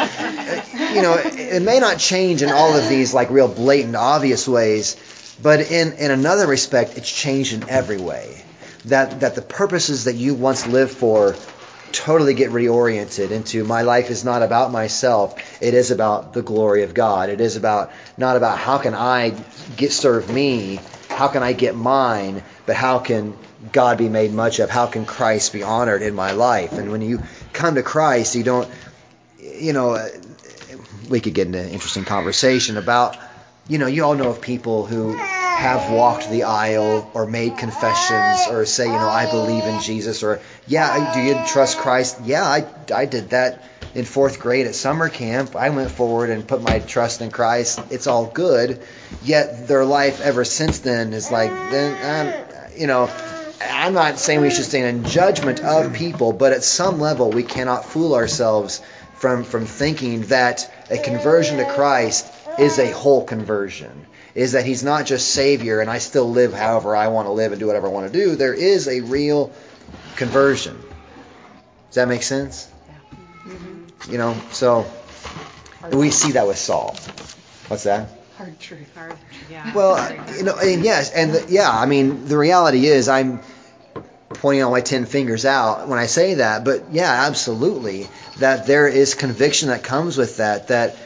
you 0.95 1.03
know, 1.03 1.15
it, 1.15 1.39
it 1.39 1.63
may 1.63 1.81
not 1.81 1.99
change 1.99 2.43
in 2.43 2.51
all 2.51 2.77
of 2.77 2.89
these 2.89 3.15
like 3.15 3.31
real 3.31 3.49
blatant, 3.49 3.97
obvious 3.97 4.47
ways, 4.47 4.97
but 5.43 5.71
in, 5.71 5.95
in 5.95 6.11
another 6.11 6.47
respect, 6.47 6.97
it's 6.97 7.11
changed 7.11 7.55
in 7.55 7.69
every 7.69 7.99
way. 7.99 8.43
That, 8.87 9.21
that 9.21 9.35
the 9.35 9.43
purposes 9.43 10.05
that 10.05 10.17
you 10.17 10.35
once 10.35 10.67
lived 10.67 10.93
for 10.93 11.37
totally 11.93 12.35
get 12.35 12.51
reoriented 12.51 13.31
into 13.31 13.65
my 13.65 13.83
life 13.83 14.11
is 14.11 14.25
not 14.25 14.43
about 14.43 14.73
myself. 14.73 15.37
It 15.63 15.75
is 15.75 15.91
about 15.91 16.33
the 16.33 16.43
glory 16.43 16.83
of 16.83 16.95
God. 16.95 17.29
It 17.29 17.41
is 17.41 17.57
about 17.57 17.93
not 18.17 18.37
about 18.37 18.59
how 18.59 18.79
can 18.79 18.95
I 18.95 19.31
get 19.77 19.93
serve 19.93 20.33
me, 20.33 20.81
how 21.09 21.29
can 21.29 21.43
I 21.43 21.53
get 21.53 21.75
mine, 21.75 22.43
but 22.67 22.77
how 22.77 22.99
can 22.99 23.37
God 23.73 23.99
be 23.99 24.09
made 24.09 24.33
much 24.33 24.59
of? 24.59 24.71
How 24.71 24.87
can 24.87 25.05
Christ 25.05 25.53
be 25.53 25.63
honored 25.63 26.03
in 26.03 26.15
my 26.15 26.33
life? 26.33 26.73
And 26.73 26.91
when 26.91 27.03
you 27.03 27.23
come 27.53 27.75
to 27.75 27.83
Christ, 27.83 28.35
you 28.35 28.45
don't, 28.45 28.71
you 29.39 29.73
know, 29.73 30.09
we 31.09 31.21
could 31.21 31.35
get 31.35 31.47
into 31.47 31.61
an 31.61 31.69
interesting 31.69 32.05
conversation 32.05 32.77
about, 32.77 33.17
you 33.69 33.79
know, 33.79 33.87
you 33.87 34.05
all 34.05 34.15
know 34.15 34.31
of 34.31 34.41
people 34.41 34.87
who 34.87 35.19
have 35.61 35.93
walked 35.93 36.31
the 36.31 36.45
aisle 36.45 37.11
or 37.13 37.27
made 37.27 37.59
confessions 37.59 38.47
or 38.51 38.65
say, 38.65 38.87
you 38.87 38.95
know, 38.95 39.11
I 39.11 39.31
believe 39.31 39.67
in 39.67 39.79
Jesus 39.83 40.23
or, 40.23 40.41
yeah, 40.67 41.13
do 41.13 41.21
you 41.21 41.35
trust 41.49 41.77
Christ? 41.77 42.17
Yeah, 42.25 42.43
I, 42.43 42.65
I 42.95 43.05
did 43.05 43.29
that 43.31 43.63
in 43.95 44.07
fourth 44.07 44.41
grade 44.41 44.67
at 44.67 44.75
summer 44.75 45.11
camp. 45.11 45.55
I 45.55 45.69
went 45.69 45.91
forward 45.91 46.31
and 46.31 46.49
put 46.49 46.63
my 46.63 46.79
trust 46.79 47.21
in 47.21 47.31
Christ. 47.31 47.79
It's 47.91 48.07
all 48.07 48.25
good. 48.25 48.81
Yet 49.23 49.69
their 49.69 49.85
life 49.85 50.23
ever 50.23 50.47
since 50.47 50.79
then 50.79 51.13
is 51.13 51.31
like, 51.31 51.51
then, 51.51 51.91
um, 52.09 52.33
you 52.75 52.87
know, 52.87 53.11
I'm 53.61 53.93
not 53.93 54.19
saying 54.19 54.41
we 54.41 54.49
should 54.49 54.65
stand 54.65 54.97
in 54.97 55.05
judgment 55.05 55.63
of 55.63 55.93
people, 55.93 56.33
but 56.33 56.55
at 56.55 56.65
some 56.65 57.01
level 57.01 57.33
we 57.33 57.43
cannot 57.43 57.85
fool 57.85 58.15
ourselves 58.15 58.81
from, 59.17 59.45
from 59.45 59.67
thinking 59.67 60.23
that 60.29 60.73
a 60.89 60.97
conversion 60.97 61.59
to 61.59 61.67
Christ 61.67 62.33
is 62.59 62.79
a 62.79 62.91
whole 62.91 63.27
conversion 63.27 64.07
is 64.35 64.53
that 64.53 64.65
he's 64.65 64.83
not 64.83 65.07
just 65.07 65.29
Savior 65.31 65.81
and 65.81 65.91
I 65.91 65.99
still 65.99 66.31
live 66.31 66.53
however 66.53 66.95
I 66.95 67.09
want 67.09 67.27
to 67.27 67.33
live 67.33 67.53
and 67.53 67.61
do 67.61 67.67
whatever 67.67 67.89
I 67.89 67.91
want 67.91 68.13
to 68.13 68.13
do. 68.13 68.37
There 68.37 68.55
is 68.55 68.89
a 68.89 69.01
real 69.01 69.53
conversion. 70.17 70.81
Does 71.89 71.97
that 71.97 72.09
make 72.09 72.23
sense? 72.23 72.71
Yeah. 73.47 73.53
You 74.09 74.19
know, 74.19 74.37
so 74.53 74.91
we 75.93 76.11
see 76.11 76.33
that 76.33 76.47
with 76.47 76.59
Saul. 76.59 76.97
What's 77.69 77.85
that? 77.85 78.09
Hard 78.37 78.59
truth. 78.59 78.95
Hard, 78.95 79.15
yeah. 79.51 79.75
Well, 79.75 80.37
you 80.37 80.45
know, 80.45 80.57
and 80.57 80.83
yes, 80.83 81.11
and 81.11 81.35
the, 81.35 81.47
yeah, 81.51 81.71
I 81.71 81.85
mean, 81.87 82.27
the 82.27 82.39
reality 82.39 82.87
is 82.87 83.09
I'm 83.09 83.41
pointing 84.31 84.63
all 84.63 84.71
my 84.71 84.81
ten 84.81 85.05
fingers 85.05 85.45
out 85.45 85.89
when 85.89 85.99
I 85.99 86.07
say 86.07 86.35
that, 86.35 86.65
but 86.65 86.91
yeah, 86.91 87.27
absolutely, 87.27 88.09
that 88.39 88.67
there 88.67 88.89
is 88.89 89.15
conviction 89.15 89.69
that 89.69 89.83
comes 89.83 90.17
with 90.17 90.39
that. 90.39 90.69
That 90.69 90.97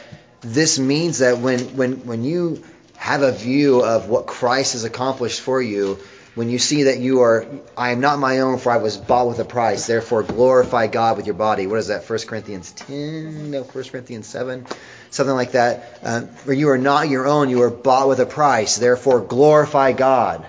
this 0.42 0.78
means 0.78 1.18
that 1.18 1.38
when 1.38 1.76
when 1.76 2.06
when 2.06 2.22
you 2.22 2.62
have 3.04 3.20
a 3.20 3.32
view 3.32 3.84
of 3.84 4.08
what 4.08 4.24
Christ 4.26 4.72
has 4.72 4.84
accomplished 4.84 5.42
for 5.42 5.60
you, 5.60 5.98
when 6.34 6.48
you 6.48 6.58
see 6.58 6.84
that 6.84 7.00
you 7.00 7.20
are, 7.20 7.46
I 7.76 7.90
am 7.90 8.00
not 8.00 8.18
my 8.18 8.38
own, 8.40 8.58
for 8.58 8.72
I 8.72 8.78
was 8.78 8.96
bought 8.96 9.28
with 9.28 9.38
a 9.40 9.44
price. 9.44 9.86
Therefore, 9.86 10.22
glorify 10.22 10.86
God 10.86 11.18
with 11.18 11.26
your 11.26 11.34
body. 11.34 11.66
What 11.66 11.78
is 11.80 11.88
that? 11.88 12.08
1 12.08 12.18
Corinthians 12.20 12.72
10? 12.72 13.50
No, 13.50 13.62
1 13.62 13.84
Corinthians 13.90 14.26
7? 14.26 14.66
Something 15.10 15.34
like 15.34 15.52
that. 15.52 15.98
Um, 16.02 16.30
you 16.48 16.70
are 16.70 16.78
not 16.78 17.10
your 17.10 17.26
own, 17.26 17.50
you 17.50 17.60
are 17.60 17.70
bought 17.70 18.08
with 18.08 18.20
a 18.20 18.26
price. 18.26 18.78
Therefore, 18.78 19.20
glorify 19.20 19.92
God. 19.92 20.46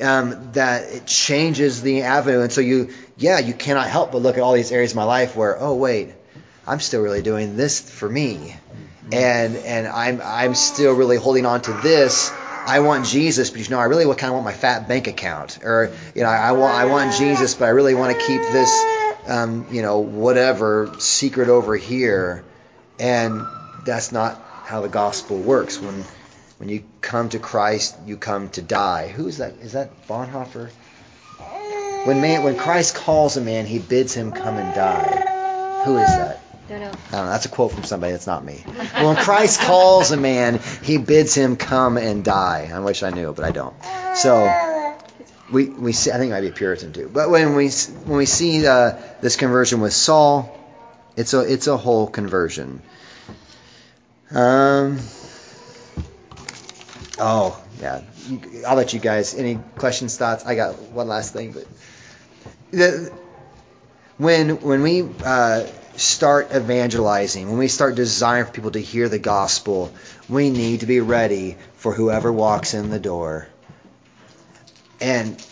Um, 0.00 0.50
that 0.54 0.92
it 0.92 1.06
changes 1.06 1.80
the 1.80 2.02
avenue. 2.02 2.40
And 2.40 2.52
so 2.52 2.60
you, 2.60 2.90
yeah, 3.16 3.38
you 3.38 3.54
cannot 3.54 3.86
help 3.86 4.10
but 4.10 4.20
look 4.20 4.36
at 4.36 4.42
all 4.42 4.54
these 4.54 4.72
areas 4.72 4.90
of 4.90 4.96
my 4.96 5.04
life 5.04 5.36
where, 5.36 5.56
oh, 5.62 5.76
wait, 5.76 6.12
I'm 6.66 6.80
still 6.80 7.02
really 7.02 7.22
doing 7.22 7.56
this 7.56 7.88
for 7.88 8.08
me. 8.08 8.56
And, 9.12 9.56
and 9.56 9.86
I'm, 9.86 10.20
I'm 10.24 10.54
still 10.54 10.94
really 10.94 11.16
holding 11.16 11.46
on 11.46 11.60
to 11.62 11.72
this. 11.82 12.32
I 12.66 12.80
want 12.80 13.04
Jesus, 13.04 13.50
but 13.50 13.60
you 13.60 13.68
know, 13.68 13.78
I 13.78 13.84
really 13.84 14.04
kind 14.14 14.30
of 14.30 14.34
want 14.34 14.44
my 14.44 14.52
fat 14.52 14.88
bank 14.88 15.06
account, 15.06 15.58
or 15.62 15.92
you 16.14 16.22
know, 16.22 16.28
I 16.30 16.52
want 16.52 16.74
I 16.74 16.86
want 16.86 17.12
Jesus, 17.12 17.54
but 17.54 17.66
I 17.66 17.68
really 17.68 17.94
want 17.94 18.18
to 18.18 18.26
keep 18.26 18.40
this, 18.40 18.84
um, 19.26 19.66
you 19.70 19.82
know, 19.82 19.98
whatever 19.98 20.94
secret 20.98 21.50
over 21.50 21.76
here, 21.76 22.42
and 22.98 23.42
that's 23.84 24.12
not 24.12 24.42
how 24.64 24.80
the 24.80 24.88
gospel 24.88 25.36
works. 25.36 25.78
When 25.78 26.04
when 26.56 26.70
you 26.70 26.84
come 27.02 27.28
to 27.30 27.38
Christ, 27.38 27.96
you 28.06 28.16
come 28.16 28.48
to 28.50 28.62
die. 28.62 29.08
Who 29.08 29.28
is 29.28 29.38
that? 29.38 29.52
Is 29.56 29.72
that 29.72 30.08
Bonhoeffer? 30.08 30.70
When 32.06 32.22
man, 32.22 32.44
when 32.44 32.56
Christ 32.56 32.94
calls 32.94 33.36
a 33.36 33.42
man, 33.42 33.66
he 33.66 33.78
bids 33.78 34.14
him 34.14 34.32
come 34.32 34.56
and 34.56 34.74
die. 34.74 35.82
Who 35.84 35.98
is 35.98 36.08
that? 36.08 36.40
Don't 36.68 36.80
know. 36.80 36.86
I 36.86 36.90
don't 36.90 37.12
know. 37.12 37.30
That's 37.30 37.44
a 37.44 37.50
quote 37.50 37.72
from 37.72 37.84
somebody. 37.84 38.12
That's 38.12 38.26
not 38.26 38.44
me. 38.44 38.64
When 39.00 39.16
Christ 39.16 39.60
calls 39.60 40.12
a 40.12 40.16
man, 40.16 40.60
he 40.82 40.96
bids 40.96 41.34
him 41.34 41.56
come 41.56 41.98
and 41.98 42.24
die. 42.24 42.70
I 42.72 42.80
wish 42.80 43.02
I 43.02 43.10
knew, 43.10 43.32
but 43.34 43.44
I 43.44 43.50
don't. 43.50 43.74
So 44.16 44.94
we 45.52 45.66
we 45.68 45.92
see. 45.92 46.10
I 46.10 46.16
think 46.16 46.30
it 46.30 46.34
might 46.34 46.40
be 46.40 46.48
a 46.48 46.52
Puritan 46.52 46.92
too. 46.92 47.10
But 47.12 47.28
when 47.28 47.54
we 47.54 47.68
when 47.68 48.16
we 48.16 48.26
see 48.26 48.66
uh, 48.66 48.98
this 49.20 49.36
conversion 49.36 49.80
with 49.80 49.92
Saul, 49.92 50.58
it's 51.16 51.34
a 51.34 51.40
it's 51.40 51.66
a 51.66 51.76
whole 51.76 52.06
conversion. 52.06 52.82
Um. 54.30 55.00
Oh 57.18 57.62
yeah. 57.80 58.02
I'll 58.66 58.76
let 58.76 58.94
you 58.94 59.00
guys. 59.00 59.34
Any 59.34 59.58
questions, 59.76 60.16
thoughts? 60.16 60.46
I 60.46 60.54
got 60.54 60.78
one 60.92 61.08
last 61.08 61.34
thing, 61.34 61.52
but 61.52 61.66
the, 62.70 63.12
when 64.16 64.60
when 64.62 64.82
we 64.82 65.02
uh, 65.22 65.66
start 65.96 66.54
evangelizing, 66.54 67.48
when 67.48 67.58
we 67.58 67.68
start 67.68 67.94
desiring 67.94 68.46
for 68.46 68.52
people 68.52 68.70
to 68.72 68.80
hear 68.80 69.08
the 69.08 69.18
gospel, 69.18 69.92
we 70.28 70.50
need 70.50 70.80
to 70.80 70.86
be 70.86 71.00
ready 71.00 71.56
for 71.76 71.92
whoever 71.92 72.32
walks 72.32 72.74
in 72.74 72.90
the 72.90 72.98
door. 72.98 73.48
And 75.00 75.44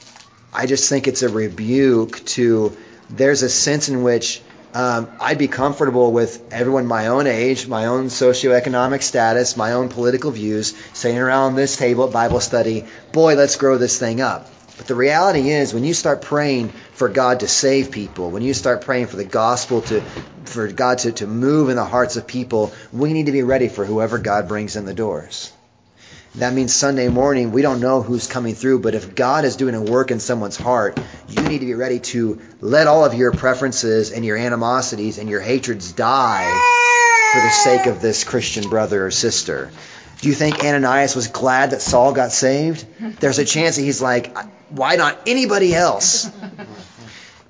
I 0.52 0.66
just 0.66 0.88
think 0.88 1.08
it's 1.08 1.22
a 1.22 1.28
rebuke 1.28 2.24
to 2.26 2.76
there's 3.10 3.42
a 3.42 3.48
sense 3.48 3.88
in 3.88 4.02
which 4.02 4.40
um, 4.74 5.10
I'd 5.20 5.38
be 5.38 5.48
comfortable 5.48 6.12
with 6.12 6.42
everyone 6.50 6.86
my 6.86 7.08
own 7.08 7.26
age, 7.26 7.66
my 7.66 7.86
own 7.86 8.06
socioeconomic 8.06 9.02
status, 9.02 9.56
my 9.56 9.72
own 9.72 9.90
political 9.90 10.30
views, 10.30 10.74
sitting 10.94 11.18
around 11.18 11.56
this 11.56 11.76
table 11.76 12.06
at 12.06 12.12
Bible 12.12 12.40
study. 12.40 12.86
Boy, 13.12 13.36
let's 13.36 13.56
grow 13.56 13.76
this 13.76 13.98
thing 13.98 14.22
up. 14.22 14.48
But 14.76 14.86
the 14.86 14.94
reality 14.94 15.50
is, 15.50 15.74
when 15.74 15.84
you 15.84 15.94
start 15.94 16.22
praying 16.22 16.70
for 16.94 17.08
God 17.08 17.40
to 17.40 17.48
save 17.48 17.90
people, 17.90 18.30
when 18.30 18.42
you 18.42 18.54
start 18.54 18.82
praying 18.82 19.06
for 19.06 19.16
the 19.16 19.24
gospel 19.24 19.82
to, 19.82 20.00
for 20.44 20.68
God 20.68 20.98
to, 20.98 21.12
to 21.12 21.26
move 21.26 21.68
in 21.68 21.76
the 21.76 21.84
hearts 21.84 22.16
of 22.16 22.26
people, 22.26 22.72
we 22.92 23.12
need 23.12 23.26
to 23.26 23.32
be 23.32 23.42
ready 23.42 23.68
for 23.68 23.84
whoever 23.84 24.18
God 24.18 24.48
brings 24.48 24.76
in 24.76 24.84
the 24.84 24.94
doors. 24.94 25.52
That 26.36 26.54
means 26.54 26.74
Sunday 26.74 27.08
morning, 27.08 27.52
we 27.52 27.60
don't 27.60 27.80
know 27.80 28.00
who's 28.00 28.26
coming 28.26 28.54
through, 28.54 28.78
but 28.78 28.94
if 28.94 29.14
God 29.14 29.44
is 29.44 29.56
doing 29.56 29.74
a 29.74 29.82
work 29.82 30.10
in 30.10 30.18
someone's 30.18 30.56
heart, 30.56 30.98
you 31.28 31.42
need 31.42 31.58
to 31.58 31.66
be 31.66 31.74
ready 31.74 32.00
to 32.00 32.40
let 32.62 32.86
all 32.86 33.04
of 33.04 33.12
your 33.12 33.32
preferences 33.32 34.12
and 34.12 34.24
your 34.24 34.38
animosities 34.38 35.18
and 35.18 35.28
your 35.28 35.42
hatreds 35.42 35.92
die 35.92 36.50
for 37.34 37.42
the 37.42 37.50
sake 37.50 37.84
of 37.84 38.00
this 38.00 38.24
Christian 38.24 38.70
brother 38.70 39.04
or 39.04 39.10
sister. 39.10 39.70
Do 40.22 40.28
you 40.28 40.34
think 40.36 40.62
Ananias 40.62 41.16
was 41.16 41.26
glad 41.26 41.72
that 41.72 41.82
Saul 41.82 42.12
got 42.12 42.30
saved? 42.30 42.86
There's 43.20 43.40
a 43.40 43.44
chance 43.44 43.74
that 43.74 43.82
he's 43.82 44.00
like, 44.00 44.36
why 44.70 44.94
not 44.94 45.18
anybody 45.26 45.74
else? 45.74 46.30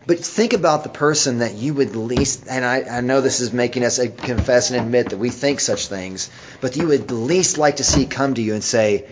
But 0.04 0.18
think 0.18 0.52
about 0.52 0.82
the 0.82 0.88
person 0.88 1.38
that 1.38 1.54
you 1.54 1.74
would 1.74 1.94
least, 1.94 2.48
and 2.50 2.64
I, 2.64 2.82
I 2.98 3.00
know 3.02 3.20
this 3.20 3.38
is 3.38 3.52
making 3.52 3.84
us 3.84 3.98
confess 3.98 4.70
and 4.70 4.84
admit 4.84 5.10
that 5.10 5.16
we 5.16 5.30
think 5.30 5.60
such 5.60 5.86
things, 5.86 6.28
but 6.60 6.76
you 6.76 6.88
would 6.88 7.12
least 7.12 7.56
like 7.56 7.76
to 7.76 7.84
see 7.84 8.06
come 8.06 8.34
to 8.34 8.42
you 8.42 8.54
and 8.54 8.64
say, 8.64 9.06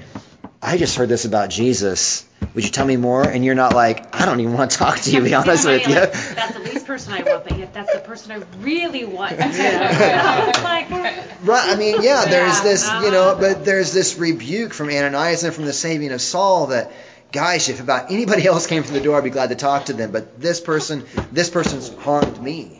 I 0.60 0.78
just 0.78 0.96
heard 0.96 1.08
this 1.08 1.24
about 1.24 1.48
Jesus. 1.48 2.26
Would 2.54 2.64
you 2.64 2.70
tell 2.70 2.86
me 2.86 2.96
more? 2.96 3.22
And 3.22 3.44
you're 3.44 3.54
not 3.54 3.72
like, 3.72 4.20
I 4.20 4.26
don't 4.26 4.40
even 4.40 4.54
want 4.54 4.72
to 4.72 4.78
talk 4.78 4.98
to 4.98 5.10
you, 5.12 5.20
to 5.20 5.24
be 5.24 5.34
honest 5.34 5.64
with 5.66 5.86
you. 5.86 5.94
Like, 5.94 6.12
that's 6.12 6.54
the 6.54 6.58
least 6.58 6.69
person 7.06 7.26
I 7.26 7.32
want, 7.32 7.44
but 7.44 7.58
yet 7.58 7.74
that's 7.74 7.92
the 7.92 8.00
person 8.00 8.32
I 8.32 8.42
really 8.60 9.04
want. 9.04 9.32
like, 9.38 10.90
right. 10.90 11.68
I 11.68 11.76
mean, 11.76 12.02
yeah, 12.02 12.24
there's 12.24 12.60
this, 12.60 12.86
you 12.86 12.92
uh-huh. 12.92 13.10
know, 13.10 13.36
but 13.38 13.64
there's 13.64 13.92
this 13.92 14.18
rebuke 14.18 14.72
from 14.74 14.88
Ananias 14.88 15.44
and 15.44 15.54
from 15.54 15.64
the 15.64 15.72
saving 15.72 16.12
of 16.12 16.20
Saul 16.20 16.68
that, 16.68 16.92
gosh, 17.32 17.68
if 17.68 17.80
about 17.80 18.10
anybody 18.10 18.46
else 18.46 18.66
came 18.66 18.82
through 18.82 18.98
the 18.98 19.04
door, 19.04 19.18
I'd 19.18 19.24
be 19.24 19.30
glad 19.30 19.50
to 19.50 19.56
talk 19.56 19.86
to 19.86 19.92
them. 19.92 20.12
But 20.12 20.40
this 20.40 20.60
person, 20.60 21.04
this 21.32 21.50
person's 21.50 21.88
harmed 21.88 22.40
me. 22.42 22.76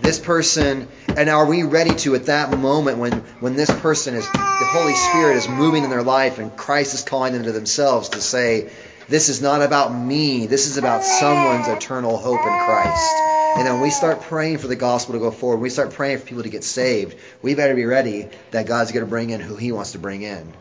This 0.00 0.18
person, 0.18 0.88
and 1.16 1.28
are 1.28 1.46
we 1.46 1.62
ready 1.62 1.94
to 1.98 2.16
at 2.16 2.26
that 2.26 2.58
moment 2.58 2.98
when 2.98 3.12
when 3.38 3.54
this 3.54 3.70
person 3.70 4.16
is 4.16 4.28
the 4.32 4.66
Holy 4.68 4.94
Spirit 4.94 5.36
is 5.36 5.48
moving 5.48 5.84
in 5.84 5.90
their 5.90 6.02
life 6.02 6.40
and 6.40 6.56
Christ 6.56 6.94
is 6.94 7.02
calling 7.02 7.34
them 7.34 7.44
to 7.44 7.52
themselves 7.52 8.08
to 8.08 8.20
say, 8.20 8.72
this 9.08 9.28
is 9.28 9.40
not 9.40 9.62
about 9.62 9.94
me. 9.94 10.46
This 10.46 10.66
is 10.66 10.76
about 10.76 11.04
someone's 11.04 11.68
eternal 11.68 12.16
hope 12.16 12.40
in 12.40 12.64
Christ. 12.66 13.31
And 13.56 13.66
then 13.66 13.80
we 13.80 13.90
start 13.90 14.22
praying 14.22 14.58
for 14.58 14.66
the 14.66 14.76
gospel 14.76 15.14
to 15.14 15.18
go 15.18 15.30
forward, 15.30 15.58
we 15.58 15.70
start 15.70 15.92
praying 15.92 16.18
for 16.18 16.26
people 16.26 16.42
to 16.42 16.48
get 16.48 16.64
saved, 16.64 17.16
we 17.42 17.54
better 17.54 17.74
be 17.74 17.84
ready 17.84 18.28
that 18.50 18.66
God's 18.66 18.92
going 18.92 19.04
to 19.04 19.10
bring 19.10 19.30
in 19.30 19.40
who 19.40 19.56
He 19.56 19.72
wants 19.72 19.92
to 19.92 19.98
bring 19.98 20.22
in. 20.22 20.52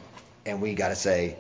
And 0.46 0.62
we 0.62 0.74
got 0.74 0.90
to 0.90 0.96
say, 0.96 1.38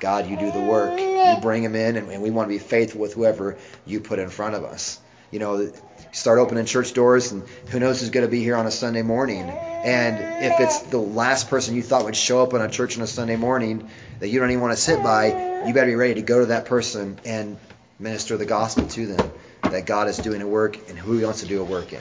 God, 0.00 0.28
you 0.28 0.36
do 0.36 0.50
the 0.50 0.60
work. 0.60 0.98
You 1.00 1.40
bring 1.40 1.62
them 1.62 1.74
in, 1.74 1.96
and, 1.96 2.10
and 2.10 2.22
we 2.22 2.30
want 2.30 2.48
to 2.48 2.54
be 2.54 2.58
faithful 2.58 3.00
with 3.00 3.14
whoever 3.14 3.56
you 3.86 4.00
put 4.00 4.18
in 4.18 4.28
front 4.28 4.54
of 4.54 4.64
us. 4.64 5.00
You 5.30 5.38
know, 5.38 5.72
start 6.12 6.38
opening 6.38 6.66
church 6.66 6.92
doors, 6.92 7.32
and 7.32 7.42
who 7.68 7.80
knows 7.80 8.00
who's 8.00 8.10
going 8.10 8.26
to 8.26 8.30
be 8.30 8.42
here 8.42 8.56
on 8.56 8.66
a 8.66 8.70
Sunday 8.70 9.02
morning. 9.02 9.42
And 9.42 10.44
if 10.44 10.60
it's 10.60 10.80
the 10.80 10.98
last 10.98 11.48
person 11.48 11.74
you 11.74 11.82
thought 11.82 12.04
would 12.04 12.16
show 12.16 12.42
up 12.42 12.54
on 12.54 12.60
a 12.60 12.68
church 12.68 12.96
on 12.96 13.02
a 13.02 13.06
Sunday 13.06 13.36
morning 13.36 13.88
that 14.20 14.28
you 14.28 14.40
don't 14.40 14.50
even 14.50 14.60
want 14.60 14.76
to 14.76 14.80
sit 14.80 15.02
by, 15.02 15.64
you 15.66 15.72
better 15.72 15.86
be 15.86 15.94
ready 15.94 16.14
to 16.14 16.22
go 16.22 16.40
to 16.40 16.46
that 16.46 16.66
person 16.66 17.18
and 17.24 17.56
minister 17.98 18.36
the 18.36 18.46
gospel 18.46 18.86
to 18.88 19.06
them. 19.06 19.32
That 19.70 19.84
God 19.86 20.08
is 20.08 20.18
doing 20.18 20.42
a 20.42 20.46
work 20.46 20.78
and 20.88 20.98
who 20.98 21.16
He 21.18 21.24
wants 21.24 21.40
to 21.40 21.46
do 21.46 21.60
a 21.60 21.64
work 21.64 21.92
in. 21.92 22.00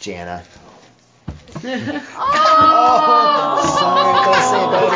Jana. 0.00 0.42
oh, 1.64 3.76
sorry, 3.78 4.12
did 4.24 4.34
I 4.34 4.40
say 4.40 4.62
a 4.62 4.64
bad 4.70 4.92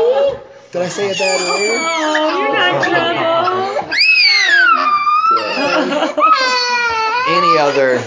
word? 0.00 0.40
Did 0.72 0.82
I 0.82 0.88
say 0.88 1.10
a 1.10 1.14
bad 1.14 1.40
word? 1.48 1.80
Oh, 1.80 2.38
you're 2.40 2.52
not 2.52 2.84
trouble. 2.88 3.26
Any 7.28 7.58
other 7.58 7.98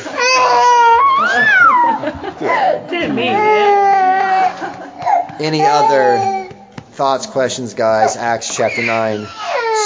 Didn't 2.89 3.15
mean 3.15 3.33
it. 3.33 5.41
any 5.41 5.61
other 5.61 6.49
thoughts, 6.93 7.25
questions, 7.27 7.73
guys? 7.73 8.15
Acts 8.17 8.55
chapter 8.55 8.81
nine. 8.85 9.27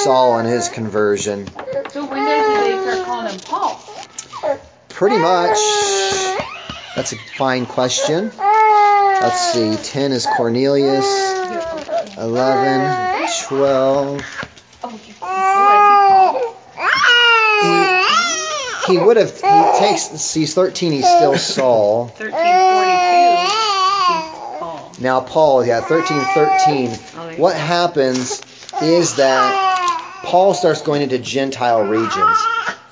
Saul 0.04 0.38
and 0.40 0.48
his 0.48 0.70
conversion. 0.70 1.48
So 1.92 2.06
when 2.06 2.24
did 2.26 2.64
they 2.64 2.82
start 2.82 3.06
calling 3.06 3.32
him 3.34 3.40
Paul? 3.42 3.80
Pretty 4.94 5.18
much. 5.18 5.58
That's 6.96 7.14
a 7.14 7.18
fine 7.36 7.66
question. 7.66 8.32
Let's 8.38 9.54
see. 9.54 9.76
10 9.76 10.12
is 10.12 10.28
Cornelius. 10.38 11.06
11, 12.18 13.28
12. 13.48 14.22
He, 17.64 18.94
he 18.94 18.98
would 19.00 19.18
have. 19.18 19.34
He 19.34 19.80
takes. 19.80 20.34
He's 20.34 20.54
13. 20.54 20.92
He's 20.92 21.08
still 21.08 21.38
Saul. 21.38 22.06
1342. 22.18 24.90
He's 24.94 25.00
Now 25.02 25.22
Paul, 25.22 25.66
yeah, 25.66 25.82
13 25.82 26.20
13. 26.20 26.90
What 27.40 27.56
happens 27.56 28.42
is 28.82 29.16
that 29.16 30.22
Paul 30.24 30.54
starts 30.54 30.82
going 30.82 31.02
into 31.02 31.18
Gentile 31.18 31.84
regions. 31.84 32.38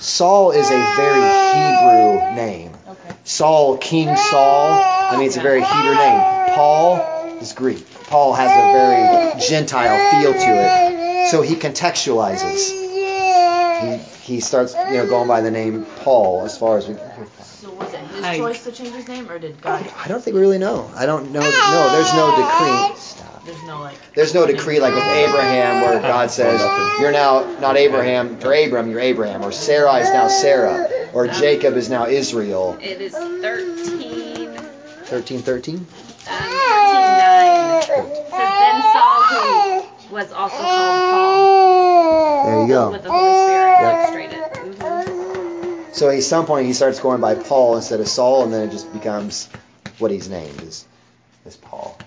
Saul 0.01 0.49
is 0.51 0.69
a 0.71 0.95
very 0.95 1.21
Hebrew 1.53 2.35
name. 2.35 2.71
Okay. 2.87 3.15
Saul, 3.23 3.77
King 3.77 4.15
Saul. 4.15 4.81
I 4.83 5.15
mean, 5.15 5.27
it's 5.27 5.37
a 5.37 5.41
very 5.41 5.61
Hebrew 5.61 5.93
name. 5.95 6.19
Paul 6.55 7.37
is 7.39 7.53
Greek. 7.53 7.85
Paul 8.07 8.33
has 8.33 8.49
a 8.49 8.71
very 8.73 9.39
Gentile 9.47 9.97
feel 10.11 10.33
to 10.33 10.39
it. 10.39 11.27
So 11.29 11.43
he 11.43 11.53
contextualizes. 11.53 12.81
He, 13.81 14.33
he 14.33 14.39
starts, 14.39 14.73
you 14.73 14.97
know, 14.97 15.05
going 15.07 15.27
by 15.27 15.41
the 15.41 15.51
name 15.51 15.85
Paul 15.97 16.45
as 16.45 16.57
far 16.57 16.79
as 16.79 16.87
we. 16.87 16.95
So 16.95 17.69
was 17.71 17.93
it 17.93 17.99
his 17.99 18.37
choice 18.37 18.63
to 18.63 18.71
change 18.71 18.95
his 18.95 19.07
name, 19.07 19.29
or 19.29 19.37
did 19.37 19.61
God? 19.61 19.87
I 20.03 20.07
don't 20.07 20.23
think 20.23 20.33
we 20.33 20.41
really 20.41 20.57
know. 20.57 20.91
I 20.95 21.05
don't 21.05 21.31
know. 21.31 21.41
No, 21.41 21.91
there's 21.91 22.13
no 22.15 22.35
decree. 22.35 22.97
Stop. 22.97 23.30
There's 23.45 23.63
no 23.63 23.79
like. 23.81 23.97
There's 24.13 24.33
no 24.33 24.45
decree 24.45 24.79
like 24.79 24.93
with 24.93 25.03
Abraham 25.03 25.81
where 25.81 25.99
God 26.01 26.29
says, 26.29 26.61
you're 26.99 27.11
now 27.11 27.43
not 27.59 27.75
Abraham 27.77 28.37
or 28.43 28.53
Abram, 28.53 28.89
you're 28.89 28.99
Abraham. 28.99 29.41
Or 29.43 29.51
Sarai 29.51 30.01
is 30.01 30.09
now 30.11 30.27
Sarah. 30.27 30.87
Or 31.13 31.27
Jacob 31.27 31.75
is 31.75 31.89
now 31.89 32.05
Israel. 32.07 32.77
it 32.81 33.01
is 33.01 33.13
13, 33.13 34.55
13, 35.05 35.41
13? 35.41 35.75
um, 35.77 35.85
13, 35.85 35.87
9. 36.29 37.81
Says 37.81 38.27
then 38.31 38.81
Saul, 38.93 39.23
who 39.23 40.13
was 40.13 40.31
also 40.31 40.57
called 40.57 41.11
Paul, 41.11 42.45
There 42.45 42.61
you 42.61 42.67
go. 42.67 42.91
with 42.91 43.03
the 43.03 43.11
Holy 43.11 43.43
Spirit, 43.43 43.77
Yep. 43.81 43.95
illustrated. 43.97 44.77
Mhm. 44.79 45.95
So 45.95 46.09
at 46.09 46.23
some 46.23 46.45
point 46.45 46.67
he 46.67 46.73
starts 46.73 46.99
going 46.99 47.19
by 47.21 47.35
Paul 47.35 47.75
instead 47.75 47.99
of 47.99 48.07
Saul, 48.07 48.43
and 48.43 48.53
then 48.53 48.67
it 48.69 48.71
just 48.71 48.91
becomes 48.93 49.49
what 49.99 50.11
he's 50.11 50.29
named 50.29 50.61
is, 50.61 50.85
is 51.45 51.57
Paul. 51.57 51.97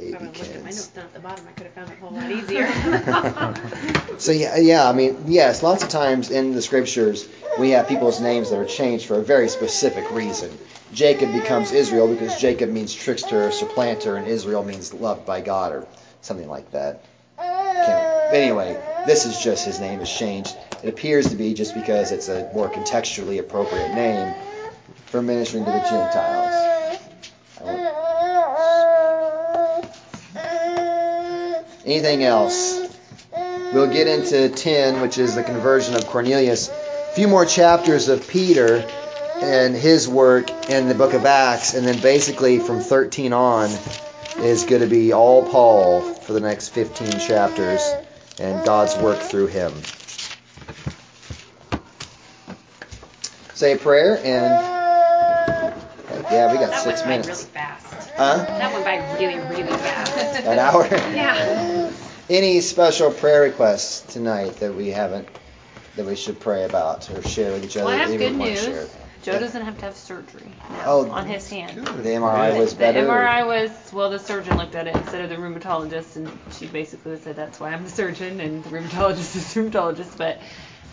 Baby 0.00 0.12
If 0.14 0.22
I 0.22 0.24
would 0.24 0.36
have 0.36 0.38
looked 0.38 0.56
at 0.56 0.62
my 0.62 0.70
notes 0.70 0.86
down 0.88 1.04
at 1.04 1.14
the 1.14 1.20
bottom, 1.20 1.46
I 1.46 1.52
could 1.52 1.66
have 1.66 1.74
found 1.74 1.90
it 1.90 1.96
a 1.96 2.00
whole 2.00 2.10
lot 2.16 2.30
easier. 2.40 3.90
So 4.20 4.32
yeah, 4.32 4.58
yeah, 4.58 4.86
I 4.86 4.92
mean, 4.92 5.16
yes, 5.28 5.62
lots 5.62 5.82
of 5.82 5.88
times 5.88 6.30
in 6.30 6.52
the 6.52 6.60
scriptures 6.60 7.26
we 7.58 7.70
have 7.70 7.88
people's 7.88 8.20
names 8.20 8.50
that 8.50 8.58
are 8.58 8.66
changed 8.66 9.06
for 9.06 9.18
a 9.18 9.22
very 9.22 9.48
specific 9.48 10.10
reason. 10.10 10.50
Jacob 10.92 11.32
becomes 11.32 11.72
Israel 11.72 12.06
because 12.06 12.38
Jacob 12.38 12.68
means 12.70 12.92
trickster 12.92 13.46
or 13.46 13.50
supplanter, 13.50 14.16
and 14.16 14.26
Israel 14.26 14.62
means 14.62 14.92
loved 14.92 15.24
by 15.24 15.40
God 15.40 15.72
or 15.72 15.86
something 16.20 16.48
like 16.48 16.70
that. 16.72 17.02
Can't, 17.38 18.34
anyway, 18.34 18.78
this 19.06 19.24
is 19.24 19.38
just 19.42 19.64
his 19.64 19.80
name 19.80 20.00
is 20.00 20.10
changed. 20.10 20.54
It 20.82 20.90
appears 20.90 21.30
to 21.30 21.36
be 21.36 21.54
just 21.54 21.72
because 21.74 22.12
it's 22.12 22.28
a 22.28 22.50
more 22.54 22.68
contextually 22.68 23.38
appropriate 23.38 23.94
name 23.94 24.34
for 25.06 25.22
ministering 25.22 25.64
to 25.64 25.70
the 25.70 25.80
Gentiles. 25.80 27.00
I 27.58 27.64
won't- 27.64 28.00
Anything 31.90 32.22
else? 32.22 32.80
We'll 33.72 33.92
get 33.92 34.06
into 34.06 34.48
10, 34.48 35.00
which 35.00 35.18
is 35.18 35.34
the 35.34 35.42
conversion 35.42 35.96
of 35.96 36.06
Cornelius. 36.06 36.68
A 36.68 37.12
few 37.16 37.26
more 37.26 37.44
chapters 37.44 38.08
of 38.08 38.28
Peter 38.28 38.88
and 39.42 39.74
his 39.74 40.06
work 40.06 40.70
in 40.70 40.86
the 40.86 40.94
book 40.94 41.14
of 41.14 41.26
Acts, 41.26 41.74
and 41.74 41.84
then 41.84 42.00
basically 42.00 42.60
from 42.60 42.78
13 42.78 43.32
on 43.32 43.70
is 44.38 44.62
going 44.66 44.82
to 44.82 44.86
be 44.86 45.12
all 45.12 45.44
Paul 45.50 46.14
for 46.14 46.32
the 46.32 46.38
next 46.38 46.68
15 46.68 47.18
chapters 47.18 47.82
and 48.38 48.64
God's 48.64 48.96
work 48.96 49.18
through 49.18 49.48
him. 49.48 49.72
Say 53.54 53.72
a 53.72 53.76
prayer 53.76 54.16
and. 54.18 54.80
Yeah, 56.30 56.52
we 56.52 56.58
got 56.58 56.70
that 56.70 56.84
six 56.84 57.00
went 57.00 57.04
by 57.04 57.08
minutes. 57.08 57.28
really 57.28 57.50
fast. 57.50 58.10
Huh? 58.16 58.36
That 58.46 58.72
went 58.72 58.84
by 58.84 59.18
really, 59.18 59.38
really 59.48 59.76
fast. 59.78 60.44
An 60.46 60.58
hour? 60.58 60.86
Yeah. 61.14 61.79
Any 62.30 62.60
special 62.60 63.10
prayer 63.10 63.42
requests 63.42 64.02
tonight 64.12 64.54
that 64.60 64.72
we 64.72 64.90
haven't 64.90 65.26
that 65.96 66.06
we 66.06 66.14
should 66.14 66.38
pray 66.38 66.62
about 66.64 67.10
or 67.10 67.22
share 67.22 67.50
with 67.50 67.64
each 67.64 67.76
other? 67.76 67.86
Well, 67.86 67.94
I 67.94 67.98
have 67.98 68.10
good 68.16 68.30
would 68.30 68.38
want 68.38 68.54
to 68.54 68.54
news. 68.54 68.64
share? 68.64 68.86
Joe 69.24 69.32
Yeah. 69.32 69.38
doesn't 69.40 69.62
have 69.64 69.76
to 69.78 69.84
have 69.86 69.96
surgery 69.96 70.48
now 70.70 70.82
Oh, 70.86 71.10
on 71.10 71.26
his 71.26 71.50
hand. 71.50 71.84
The 71.84 72.08
MRI 72.10 72.56
was 72.56 72.74
The 72.74 72.78
better. 72.78 73.02
The 73.02 73.08
MRI 73.10 73.44
was 73.48 73.70
well. 73.92 74.10
The 74.10 74.20
surgeon 74.20 74.56
looked 74.58 74.76
at 74.76 74.86
it 74.86 74.94
instead 74.94 75.24
of 75.24 75.32
oh, 75.32 75.34
the 75.34 75.42
rheumatologist, 75.42 76.14
and 76.14 76.30
she 76.52 76.66
basically 76.68 77.18
said 77.18 77.34
that's 77.34 77.58
why 77.58 77.70
I'm 77.72 77.82
the 77.82 77.90
surgeon 77.90 78.38
and 78.40 78.62
the 78.62 78.70
rheumatologist 78.70 79.18
is 79.34 79.52
the 79.52 79.62
rheumatologist. 79.62 80.16
But 80.16 80.38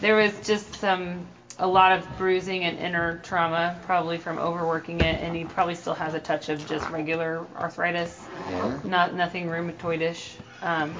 there 0.02 0.16
was 0.16 0.34
just 0.44 0.74
some 0.82 1.28
a 1.60 1.68
lot 1.68 1.92
of 1.92 2.18
bruising 2.18 2.64
and 2.64 2.80
inner 2.80 3.20
trauma, 3.20 3.80
probably 3.86 4.18
from 4.18 4.40
overworking 4.40 5.02
it, 5.02 5.22
and 5.22 5.36
he 5.36 5.44
probably 5.44 5.76
still 5.76 5.94
has 5.94 6.16
a 6.16 6.20
touch 6.20 6.50
of 6.50 6.68
just 6.68 6.90
regular 6.90 7.46
arthritis, 7.56 8.20
Yeah. 8.50 8.80
not 8.84 9.14
nothing 9.14 9.48
rheumatoidish. 9.48 10.34
Um, 10.62 10.96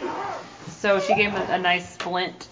so 0.68 1.00
she 1.00 1.16
gave 1.16 1.34
a, 1.34 1.44
a 1.54 1.58
nice 1.58 1.94
splint 1.94 2.50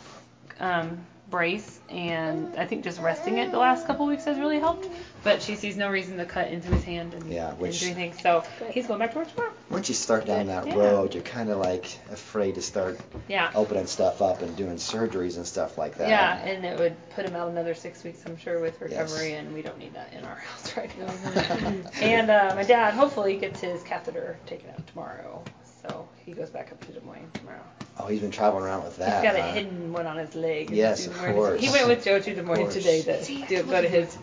um, 0.60 0.97
brace, 1.30 1.80
and 1.89 2.56
I 2.58 2.66
think 2.66 2.84
just 2.84 2.99
resting 3.01 3.38
it 3.38 3.51
the 3.51 3.60
last 3.60 3.86
couple 3.88 4.06
weeks 4.06 4.26
has 4.26 4.38
really 4.39 4.60
helped. 4.60 4.88
But 5.26 5.42
she 5.42 5.56
sees 5.56 5.76
no 5.76 5.90
reason 5.90 6.18
to 6.18 6.26
cut 6.26 6.50
into 6.50 6.68
his 6.68 6.84
hand 6.84 7.16
and, 7.16 7.34
Yeah, 7.34 7.50
and 7.50 7.58
do 7.60 7.66
anything. 7.66 8.14
So 8.22 8.44
he's 8.70 8.86
going 8.86 9.00
back 9.00 9.14
to 9.14 9.18
work 9.18 9.32
tomorrow. 9.34 9.52
Once 9.72 9.90
you 9.90 9.96
start 9.96 10.28
down 10.28 10.46
that 10.48 10.68
Yeah. 10.68 10.76
road, 10.76 11.16
you're 11.16 11.24
kind 11.24 11.50
of 11.50 11.58
like 11.58 11.86
afraid 12.12 12.54
to 12.56 12.62
start 12.62 13.00
Yeah. 13.28 13.50
opening 13.56 13.88
stuff 13.88 14.22
up 14.22 14.44
and 14.44 14.56
doing 14.56 14.76
surgeries 14.76 15.38
and 15.38 15.48
stuff 15.48 15.80
like 15.80 15.96
that. 15.98 16.10
Yeah, 16.10 16.38
and 16.46 16.64
it 16.64 16.78
would 16.78 16.96
put 17.16 17.26
him 17.26 17.36
out 17.36 17.48
another 17.50 17.74
six 17.74 18.04
weeks, 18.04 18.20
I'm 18.28 18.38
sure, 18.38 18.60
with 18.60 18.80
recovery, 18.80 19.32
Yes. 19.32 19.40
and 19.42 19.56
we 19.56 19.64
don't 19.64 19.80
need 19.80 19.96
that 19.96 20.14
in 20.14 20.24
our 20.26 20.36
house 20.52 20.78
right 20.78 20.92
now. 21.00 21.90
and 22.02 22.30
uh, 22.30 22.54
my 22.56 22.64
dad, 22.64 22.94
hopefully, 22.94 23.36
gets 23.38 23.60
his 23.60 23.82
catheter 23.82 24.38
taken 24.46 24.70
out 24.70 24.86
tomorrow, 24.86 25.44
so 25.82 26.08
he 26.24 26.34
goes 26.34 26.52
back 26.52 26.72
up 26.72 26.80
to 26.86 26.92
Des 26.94 27.02
Moines 27.04 27.32
tomorrow. 27.34 27.64
Oh, 27.98 28.08
he's 28.08 28.20
been 28.20 28.30
traveling 28.30 28.66
around 28.66 28.84
with 28.84 28.98
that. 28.98 29.24
He's 29.24 29.32
got 29.32 29.40
a 29.40 29.42
huh? 29.42 29.54
hidden 29.54 29.94
one 29.94 30.06
on 30.06 30.18
his 30.18 30.36
leg. 30.36 30.70
Yes, 30.70 31.08
of 31.08 31.20
wearing- 31.20 31.36
course. 31.36 31.62
He 31.62 31.70
went 31.70 31.88
with 31.88 32.04
Joe 32.04 32.20
to 32.20 32.36
Des 32.36 32.42
Moines 32.44 32.74
today 32.74 33.02
to 33.02 33.24
do, 33.48 33.64
go 33.64 33.82
to 33.82 33.88
his. 33.90 34.18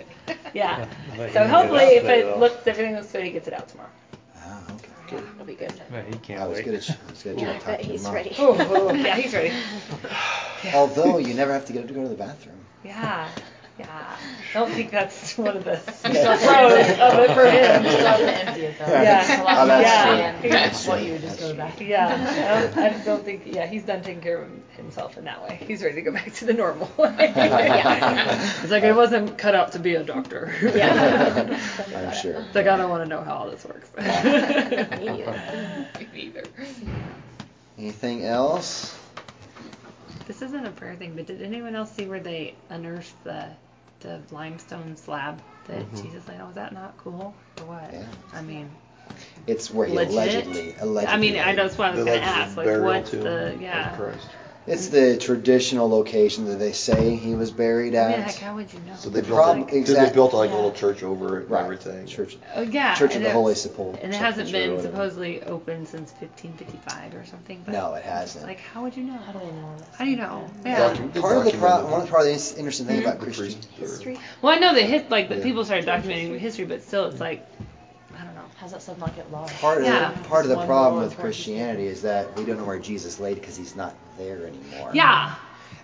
Yeah. 0.54 0.78
But 1.16 1.30
So 1.32 1.46
he 1.46 1.46
hopefully, 1.46 1.84
get 1.94 1.96
if 1.96 2.04
out 2.04 2.08
it 2.08 2.26
though. 2.26 2.38
looks 2.38 2.66
everything 2.66 2.94
looks 2.94 3.12
good, 3.12 3.24
he 3.24 3.30
gets 3.30 3.48
it 3.48 3.54
out 3.54 3.68
tomorrow. 3.68 3.90
Oh, 4.36 4.74
okay. 4.74 4.88
Yeah, 5.10 5.18
it'll 5.34 5.46
be 5.46 5.54
good. 5.54 5.72
But 5.90 6.04
he 6.06 6.16
can't 6.18 6.40
I 6.40 6.46
was 6.46 6.58
wait. 6.58 6.66
gonna, 6.66 6.78
I 6.78 7.10
was 7.10 7.22
gonna 7.22 7.36
try 7.38 7.52
Yeah, 7.52 7.52
to 7.52 7.58
talk 7.60 7.78
bet 7.78 7.80
to 7.82 7.90
your 7.92 7.96
he's 7.96 8.02
mom. 8.02 8.14
ready. 8.14 8.34
Oh, 8.38 8.56
oh, 8.58 8.88
oh 8.90 8.94
yeah, 8.94 9.16
he's 9.16 9.32
ready. 9.32 9.52
Although 10.72 11.18
you 11.18 11.34
never 11.34 11.52
have 11.52 11.66
to 11.66 11.72
get 11.72 11.82
up 11.82 11.88
to 11.88 11.94
go 11.94 12.02
to 12.02 12.08
the 12.08 12.14
bathroom. 12.14 12.64
Yeah, 12.82 13.28
yeah. 13.86 14.16
Don't 14.54 14.70
think 14.70 14.90
that's 14.90 15.36
one 15.38 15.56
of 15.56 15.64
the 15.64 15.78
special 15.78 16.24
pros 16.46 16.72
of 16.98 17.18
it 17.20 17.34
for 17.34 17.46
him. 17.46 17.84
You 17.84 17.90
still 17.90 18.06
have 18.06 18.18
to 18.18 18.48
empty 18.48 18.60
it 18.62 18.78
though. 18.78 18.86
Yeah. 18.86 19.20
It's 19.20 19.40
a 19.40 19.42
lot 19.44 19.58
Oh, 19.58 19.66
that's 19.66 20.06
more 20.06 20.14
true. 20.14 20.42
than 20.42 20.50
That's 20.50 20.86
what 20.86 20.96
true. 20.98 21.06
you 21.06 21.12
would 21.12 21.20
just 21.22 21.40
go 21.40 21.54
back. 21.54 21.80
Yeah, 21.80 22.06
I 22.56 22.60
don't, 22.74 22.78
I 22.78 22.88
just 22.90 23.04
don't 23.06 23.24
think. 23.24 23.42
Yeah, 23.46 23.66
he's 23.66 23.82
done 23.84 24.02
taking 24.02 24.20
care 24.22 24.42
of 24.42 24.50
himself 24.76 25.16
in 25.18 25.24
that 25.24 25.42
way. 25.42 25.58
He's 25.66 25.82
ready 25.82 25.94
to 25.96 26.02
go 26.02 26.12
back 26.12 26.32
to 26.34 26.44
the 26.44 26.52
normal. 26.54 26.90
It's 26.98 28.70
like 28.70 28.84
I 28.84 28.92
wasn't 28.92 29.38
cut 29.38 29.54
out 29.54 29.72
to 29.72 29.78
be 29.78 29.94
a 29.94 30.04
doctor. 30.04 30.52
Yeah. 30.62 31.58
I'm 31.96 32.12
sure. 32.14 32.34
It's 32.34 32.54
like 32.54 32.66
I 32.66 32.76
don't 32.76 32.90
want 32.90 33.04
to 33.04 33.08
know 33.08 33.22
how 33.22 33.34
all 33.34 33.50
this 33.50 33.64
works. 33.64 33.88
Me 33.96 34.04
neither. 35.06 35.88
Me 35.98 36.06
neither. 36.14 36.42
Anything 37.78 38.24
else? 38.24 38.98
This 40.26 40.42
isn't 40.42 40.64
a 40.66 40.70
prayer 40.70 40.94
thing, 40.94 41.14
but 41.16 41.26
did 41.26 41.42
anyone 41.42 41.74
else 41.74 41.90
see 41.92 42.06
where 42.06 42.20
they 42.20 42.54
unearthed 42.70 43.12
the 43.24 43.48
the 44.02 44.20
limestone 44.30 44.96
slab 44.96 45.40
that 45.66 45.80
mm-hmm. 45.80 46.02
Jesus 46.02 46.26
laid 46.28 46.40
on? 46.40 46.46
Was 46.48 46.56
that 46.56 46.72
not 46.72 46.96
cool 46.98 47.34
or 47.60 47.66
what? 47.66 47.92
Yeah. 47.92 48.06
I 48.32 48.42
mean, 48.42 48.70
It's 49.46 49.70
where 49.70 49.86
he 49.86 49.94
legit. 49.94 50.12
allegedly, 50.12 50.74
allegedly. 50.80 51.06
I 51.06 51.16
mean, 51.18 51.38
I 51.38 51.52
know 51.52 51.64
that's 51.64 51.78
why 51.78 51.88
I 51.88 51.90
was 51.90 52.00
The 52.00 52.04
going 52.06 52.20
to 52.20 52.26
alleged 52.26 52.38
ask. 52.38 52.56
Like, 52.56 52.82
what's 52.82 53.10
the 53.10 53.52
of 53.54 53.62
yeah? 53.62 53.96
Christ. 53.96 54.26
It's 54.64 54.88
the 54.88 55.16
traditional 55.16 55.88
location 55.88 56.44
that 56.46 56.56
they 56.60 56.70
say 56.70 57.16
he 57.16 57.34
was 57.34 57.50
buried 57.50 57.96
at. 57.96 58.10
mean, 58.10 58.20
heck, 58.20 58.34
how 58.36 58.54
would 58.54 58.72
you 58.72 58.78
know? 58.80 58.94
So 58.96 59.10
they 59.10 59.20
built, 59.20 59.32
prob- 59.34 59.56
like, 59.58 59.68
'cause 59.70 59.76
exact- 59.76 60.10
they 60.10 60.14
built 60.14 60.32
like 60.34 60.50
a 60.50 60.54
little 60.54 60.70
church 60.70 61.02
over 61.02 61.38
it 61.38 61.42
and 61.42 61.50
right. 61.50 61.64
everything. 61.64 62.06
Church, 62.06 62.36
Oh 62.54 62.62
yeah, 62.62 62.94
Church 62.94 63.16
of 63.16 63.22
the 63.22 63.30
Holy 63.32 63.54
Sepul- 63.54 63.98
And 64.00 64.14
it 64.14 64.16
hasn't 64.18 64.52
been 64.52 64.80
supposedly 64.80 65.42
open 65.42 65.84
since 65.86 66.12
1555 66.20 67.14
or 67.14 67.26
something. 67.26 67.60
But 67.66 67.72
No, 67.72 67.94
it 67.94 68.04
hasn't. 68.04 68.46
Like, 68.46 68.60
how 68.60 68.82
would 68.82 68.96
you 68.96 69.02
know? 69.02 69.14
How 69.18 69.32
do 69.32 69.40
they 69.40 69.46
know? 69.46 69.76
How 69.98 70.04
do 70.04 70.10
you 70.12 70.16
know? 70.16 70.48
Yeah. 70.64 70.94
Docu- 70.94 71.20
part 71.20 71.36
of 71.38 71.44
the 71.44 71.50
pro- 71.50 71.60
documented 71.68 71.90
one 71.90 72.06
part 72.06 72.20
of 72.20 72.26
the 72.26 72.58
interesting 72.58 72.86
thing 72.86 73.02
about 73.02 73.18
the 73.18 73.26
Christian 73.26 73.60
History. 73.76 74.18
Well, 74.42 74.54
I 74.54 74.58
know 74.60 74.74
that 74.74 74.82
his, 74.84 75.02
like 75.10 75.28
the 75.28 75.38
Yeah. 75.38 75.42
people 75.42 75.64
started 75.64 75.86
documenting 75.86 76.38
history, 76.38 76.66
but 76.66 76.82
still, 76.84 77.06
it's 77.06 77.18
like, 77.18 77.44
I 78.16 78.24
don't 78.24 78.34
know. 78.36 78.42
How's 78.58 78.70
that 78.70 78.82
stuff 78.82 78.98
not 78.98 79.16
get 79.16 79.32
lost? 79.32 79.54
part 79.60 79.78
of 79.78 79.86
Yeah. 79.86 80.12
the, 80.12 80.28
part 80.28 80.44
of 80.44 80.50
the 80.50 80.64
problem 80.66 81.02
with 81.02 81.18
Christianity 81.18 81.86
is 81.88 82.02
that 82.02 82.36
we 82.38 82.44
don't 82.44 82.58
know 82.58 82.64
where 82.64 82.78
Jesus 82.78 83.18
laid 83.18 83.34
because 83.40 83.56
he's 83.56 83.74
not 83.74 83.92
there 84.18 84.46
anymore. 84.46 84.90
Yeah. 84.94 85.34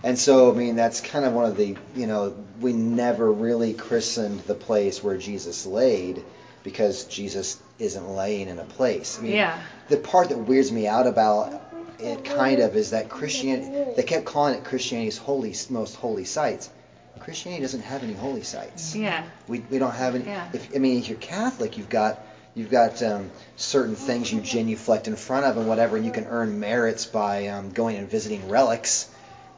And 0.02 0.18
so, 0.18 0.52
I 0.52 0.56
mean, 0.56 0.76
that's 0.76 1.00
kind 1.00 1.24
of 1.24 1.32
one 1.32 1.46
of 1.46 1.56
the, 1.56 1.76
you 1.96 2.06
know, 2.06 2.34
we 2.60 2.72
never 2.72 3.30
really 3.30 3.74
christened 3.74 4.40
the 4.40 4.54
place 4.54 5.02
where 5.02 5.16
Jesus 5.16 5.66
laid 5.66 6.22
because 6.62 7.04
Jesus 7.04 7.60
isn't 7.78 8.08
laying 8.08 8.48
in 8.48 8.58
a 8.58 8.64
place. 8.64 9.18
I 9.18 9.22
mean, 9.22 9.32
Yeah. 9.32 9.60
The 9.88 9.96
part 9.96 10.28
that 10.28 10.38
weirds 10.38 10.70
me 10.70 10.86
out 10.86 11.06
about 11.06 11.62
it 11.98 12.24
kind 12.24 12.60
of 12.60 12.76
is 12.76 12.90
that 12.90 13.08
Christianity, 13.08 13.92
they 13.96 14.02
kept 14.02 14.24
calling 14.24 14.54
it 14.54 14.64
Christianity's 14.64 15.18
holy, 15.18 15.54
most 15.70 15.96
holy 15.96 16.24
sites. 16.24 16.70
Christianity 17.18 17.62
doesn't 17.62 17.82
have 17.82 18.04
any 18.04 18.12
holy 18.12 18.42
sites. 18.42 18.94
Yeah. 18.94 19.24
We, 19.48 19.60
we 19.60 19.78
don't 19.78 19.94
have 19.94 20.14
any. 20.14 20.24
Yeah. 20.24 20.48
If 20.52 20.74
I 20.74 20.78
mean, 20.78 20.98
if 20.98 21.08
you're 21.08 21.18
Catholic, 21.18 21.76
you've 21.76 21.88
got 21.88 22.24
you've 22.58 22.70
got 22.70 23.00
um, 23.04 23.30
certain 23.56 23.94
things 23.94 24.32
you 24.32 24.40
genuflect 24.40 25.06
in 25.06 25.14
front 25.14 25.46
of 25.46 25.56
and 25.56 25.68
whatever, 25.68 25.96
and 25.96 26.04
you 26.04 26.10
can 26.10 26.26
earn 26.26 26.58
merits 26.58 27.06
by 27.06 27.46
um, 27.46 27.70
going 27.70 27.96
and 27.96 28.10
visiting 28.10 28.48
relics. 28.48 29.08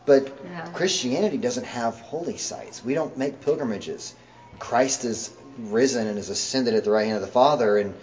But 0.05 0.28
Yeah. 0.44 0.66
Christianity 0.72 1.38
doesn't 1.38 1.64
have 1.64 1.98
holy 2.01 2.36
sites. 2.36 2.84
We 2.84 2.94
don't 2.94 3.16
make 3.16 3.40
pilgrimages. 3.40 4.14
Christ 4.59 5.05
is 5.05 5.30
risen 5.59 6.07
and 6.07 6.18
is 6.18 6.28
ascended 6.28 6.74
at 6.74 6.84
the 6.84 6.90
right 6.90 7.07
hand 7.07 7.16
of 7.16 7.22
the 7.22 7.32
Father, 7.32 7.78
and 7.78 7.94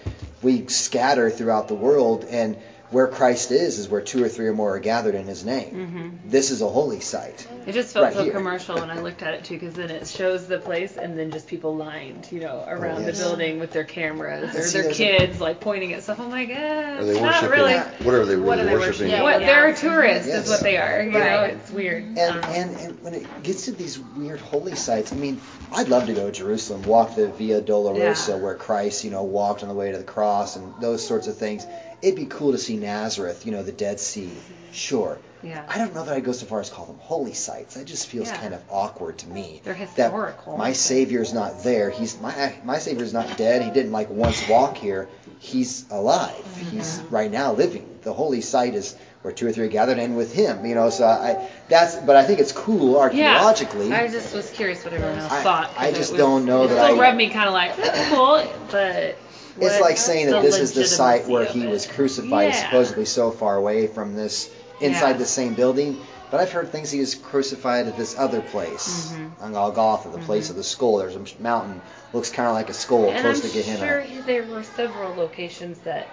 we 0.42 0.68
scatter 0.68 1.30
throughout 1.30 1.68
the 1.68 1.76
world. 1.76 2.26
And 2.30 2.58
where 2.90 3.08
Christ 3.08 3.52
is 3.52 3.80
is 3.80 3.90
where 3.90 4.00
two 4.02 4.24
or 4.24 4.30
three 4.30 4.48
or 4.48 4.54
more 4.54 4.76
are 4.76 4.80
gathered 4.80 5.14
in 5.16 5.26
His 5.26 5.44
name. 5.44 5.74
Mm-hmm. 5.74 6.30
This 6.30 6.52
is 6.52 6.62
a 6.62 6.68
holy 6.70 7.02
site. 7.02 7.46
It 7.66 7.74
just 7.74 7.94
felt 7.94 8.06
Right 8.06 8.14
so 8.14 8.24
here. 8.24 8.32
commercial 8.32 8.76
when 8.76 8.90
I 8.90 9.00
looked 9.02 9.22
at 9.24 9.34
it 9.34 9.44
too, 9.44 9.56
because 9.60 9.74
then 9.74 9.90
it 9.92 10.08
shows 10.08 10.48
the 10.48 10.58
place 10.58 10.96
and 10.96 11.20
then 11.20 11.32
just 11.32 11.48
people 11.48 11.76
lined, 11.76 12.28
you 12.32 12.40
know, 12.40 12.64
around 12.66 13.04
yes. 13.04 13.18
the 13.20 13.24
building 13.26 13.60
with 13.60 13.72
their 13.72 13.84
cameras 13.84 14.56
or 14.56 14.62
See, 14.62 14.74
their 14.74 14.84
there's 14.84 15.00
a- 15.00 15.04
kids 15.18 15.42
like 15.42 15.60
pointing 15.60 15.92
at 15.94 16.04
stuff. 16.04 16.20
I'm 16.22 16.30
like, 16.30 16.50
eh, 16.50 16.98
Are 17.00 17.04
they 17.04 17.20
not 17.20 17.44
worshiping? 17.44 17.50
really. 17.50 17.74
What 17.74 18.14
are 18.16 18.26
they 18.26 18.36
really 18.36 18.48
What 18.48 18.60
are 18.60 18.64
they 18.66 18.74
worshiping? 18.74 18.88
worshiping? 18.90 19.12
Yeah. 19.12 19.24
What 19.24 19.42
Yeah. 19.42 19.48
they're 19.48 19.76
tourists 19.76 20.28
Yes. 20.28 20.46
is 20.46 20.50
what 20.50 20.62
they 20.62 20.78
are. 20.78 21.02
You 21.04 21.12
know, 21.12 21.42
it's 21.44 21.72
weird. 21.72 22.04
And, 22.06 22.20
Um, 22.20 22.42
and 22.54 22.76
and 22.78 23.04
when 23.04 23.14
it 23.16 23.44
gets 23.44 23.66
to 23.66 23.72
these 23.74 24.00
weird 24.00 24.40
holy 24.40 24.76
sites, 24.76 25.12
I 25.12 25.18
mean, 25.18 25.42
I'd 25.74 25.90
love 25.90 26.06
to 26.06 26.14
go 26.14 26.28
to 26.28 26.32
Jerusalem, 26.32 26.84
walk 26.84 27.16
the 27.16 27.28
Via 27.28 27.62
Dolorosa 27.62 28.30
Yeah. 28.30 28.36
where 28.38 28.56
Christ, 28.56 29.04
you 29.04 29.12
know, 29.12 29.24
walked 29.24 29.62
on 29.64 29.68
the 29.70 29.76
way 29.76 29.92
to 29.92 29.98
the 29.98 30.04
cross 30.06 30.56
and 30.56 30.74
those 30.80 31.06
sorts 31.06 31.28
of 31.28 31.36
things. 31.36 31.66
It'd 32.02 32.16
be 32.16 32.26
cool 32.26 32.52
to 32.52 32.58
see 32.58 32.78
Nazareth, 32.78 33.46
you 33.46 33.52
know, 33.52 33.64
the 33.64 33.72
Dead 33.72 34.00
Sea. 34.00 34.32
Sure. 34.72 35.18
Yeah. 35.44 35.64
I 35.68 35.78
don't 35.78 35.94
know 35.96 36.04
that 36.04 36.16
I'd 36.16 36.24
go 36.24 36.32
so 36.32 36.46
far 36.46 36.60
as 36.60 36.70
call 36.70 36.86
them 36.86 36.98
holy 37.00 37.34
sites. 37.34 37.76
That 37.76 37.86
just 37.86 38.08
feels 38.08 38.28
Yeah. 38.28 38.38
kind 38.38 38.54
of 38.54 38.62
awkward 38.70 39.20
to 39.20 39.28
me. 39.28 39.62
They're 39.64 39.74
That 39.74 39.80
historical. 39.90 40.58
my 40.58 40.74
Savior's 40.74 41.34
not 41.34 41.64
there. 41.64 41.90
He's 41.90 42.20
my 42.20 42.54
my 42.64 42.80
Savior's 42.80 43.14
not 43.14 43.38
dead. 43.38 43.62
He 43.62 43.70
didn't 43.72 43.92
like 43.92 44.10
once 44.10 44.48
walk 44.50 44.78
here. 44.78 45.08
He's 45.40 45.86
alive. 45.92 46.32
Mm-hmm. 46.34 46.78
He's 46.78 47.00
right 47.12 47.32
now 47.32 47.54
living. 47.54 47.88
The 48.02 48.14
holy 48.14 48.42
site 48.42 48.74
is 48.74 48.96
where 49.22 49.34
two 49.34 49.48
or 49.48 49.52
three 49.52 49.66
are 49.66 49.70
gathered 49.70 50.00
and 50.00 50.18
with 50.18 50.34
him. 50.34 50.66
You 50.66 50.74
know, 50.76 50.90
so 50.90 51.06
I 51.06 51.48
that's 51.70 51.96
but 51.96 52.16
I 52.16 52.24
think 52.24 52.40
it's 52.40 52.52
cool 52.52 52.98
archaeologically. 52.98 53.90
yeah. 53.90 54.02
I 54.02 54.08
just 54.08 54.34
was 54.34 54.50
curious 54.52 54.84
what 54.84 54.94
everyone 54.94 55.20
else 55.20 55.32
I- 55.32 55.44
thought. 55.44 55.72
I 55.78 55.92
just 55.92 56.12
was- 56.14 56.20
don't 56.20 56.46
know 56.46 56.64
it 56.64 56.70
that 56.70 56.84
still 56.86 57.00
I- 57.00 57.02
rubbed 57.02 57.18
me 57.18 57.30
kind 57.30 57.48
of 57.48 57.54
like 57.54 57.76
that's 57.78 58.10
cool, 58.10 58.44
but. 58.72 59.16
It's 59.60 59.82
like 59.82 59.98
saying 59.98 60.28
that 60.30 60.42
this 60.42 60.58
is 60.58 60.74
the 60.74 60.86
site 60.86 61.28
where 61.28 61.46
he 61.46 61.66
was 61.66 61.86
crucified, 61.86 62.50
Yeah. 62.54 62.64
supposedly 62.66 63.06
so 63.06 63.32
far 63.32 63.56
away 63.56 63.88
from 63.88 64.16
this, 64.16 64.50
inside 64.80 65.12
Yeah. 65.12 65.18
the 65.18 65.26
same 65.26 65.54
building. 65.54 65.98
But 66.30 66.42
I've 66.42 66.52
heard 66.52 66.72
things 66.72 66.92
he 66.92 67.00
was 67.00 67.16
crucified 67.16 67.88
at 67.88 67.96
this 67.96 68.14
other 68.18 68.42
place, 68.42 69.14
Mhm. 69.14 69.32
on 69.42 69.54
Golgotha, 69.54 70.10
the 70.10 70.18
place 70.20 70.50
of 70.50 70.58
the 70.58 70.64
skull. 70.64 70.98
There's 70.98 71.16
a 71.16 71.22
mountain, 71.42 71.82
looks 72.12 72.30
kind 72.30 72.50
of 72.50 72.54
like 72.54 72.70
a 72.70 72.74
skull, 72.74 73.10
And 73.10 73.22
close 73.22 73.38
I'm 73.44 73.50
to 73.50 73.56
Gehenna. 73.56 73.80
sure 73.80 74.04
there 74.26 74.44
were 74.44 74.64
several 74.76 75.16
locations 75.16 75.78
that 75.86 76.06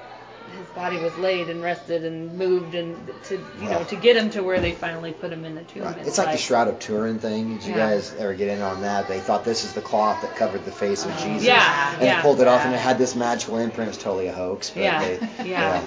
his 0.54 0.66
body 0.74 0.98
was 0.98 1.16
laid 1.18 1.48
and 1.48 1.62
rested 1.62 2.04
and 2.04 2.38
moved 2.38 2.74
and 2.74 2.96
to 3.24 3.34
you 3.60 3.68
know 3.68 3.84
to 3.84 3.96
get 3.96 4.16
him 4.16 4.30
to 4.30 4.42
where 4.42 4.60
they 4.60 4.72
finally 4.72 5.12
put 5.12 5.32
him 5.32 5.44
in 5.44 5.54
the 5.54 5.62
tomb. 5.62 5.82
Right. 5.84 5.98
It's 6.06 6.18
like 6.18 6.32
the 6.32 6.38
Shroud 6.38 6.68
of 6.68 6.78
Turin 6.78 7.18
thing. 7.18 7.56
Did 7.58 7.64
you 7.66 7.70
Yeah. 7.72 7.90
guys 7.90 8.14
ever 8.18 8.34
get 8.34 8.48
in 8.48 8.62
on 8.62 8.82
that? 8.82 9.08
They 9.08 9.20
thought 9.20 9.44
this 9.44 9.64
is 9.64 9.72
the 9.72 9.80
cloth 9.82 10.22
that 10.22 10.36
covered 10.36 10.64
the 10.64 10.72
face 10.72 11.04
of 11.04 11.10
uh, 11.12 11.18
Jesus. 11.24 11.44
Yeah, 11.46 11.92
And 11.94 12.02
yeah. 12.02 12.16
they 12.16 12.22
pulled 12.22 12.40
it 12.40 12.48
off 12.48 12.62
and 12.64 12.74
it 12.74 12.78
had 12.78 12.98
this 12.98 13.14
magical 13.14 13.58
imprint. 13.58 13.88
It 13.88 13.96
was 13.96 13.98
totally 13.98 14.26
a 14.28 14.32
hoax. 14.32 14.70
But 14.70 14.82
Yeah, 14.82 15.00
They, 15.00 15.28
yeah. 15.50 15.82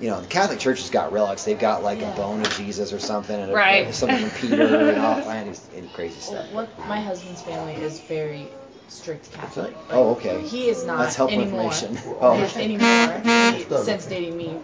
You 0.00 0.08
know, 0.10 0.20
the 0.20 0.26
Catholic 0.26 0.58
Church 0.58 0.80
has 0.80 0.90
got 0.90 1.12
relics. 1.12 1.44
They've 1.44 1.58
got 1.58 1.82
like 1.84 2.00
Yeah. 2.00 2.12
a 2.12 2.16
bone 2.16 2.40
of 2.40 2.50
Jesus 2.56 2.92
or 2.92 2.98
something, 2.98 3.38
and 3.38 3.52
a- 3.52 3.54
Right. 3.54 3.94
something 3.94 4.26
from 4.28 4.48
Peter, 4.48 4.62
and 4.90 4.98
all 4.98 5.18
and, 5.30 5.60
and 5.76 5.92
crazy 5.92 6.16
Well, 6.32 6.42
stuff. 6.42 6.52
what 6.52 6.78
my 6.88 7.00
husband's 7.00 7.40
family 7.42 7.74
is 7.74 8.00
very 8.00 8.48
strict 8.92 9.32
Catholic. 9.32 9.74
Like, 9.74 9.84
Oh, 9.90 10.10
okay. 10.12 10.40
He 10.42 10.68
is 10.68 10.84
not 10.84 10.98
That's 10.98 11.16
helpful 11.16 11.40
anymore. 11.40 11.64
information. 11.72 11.98
Oh. 12.20 12.52
Anymore. 12.56 13.22
He, 13.52 13.64
since 13.84 14.06
dating 14.06 14.36
me, 14.36 14.56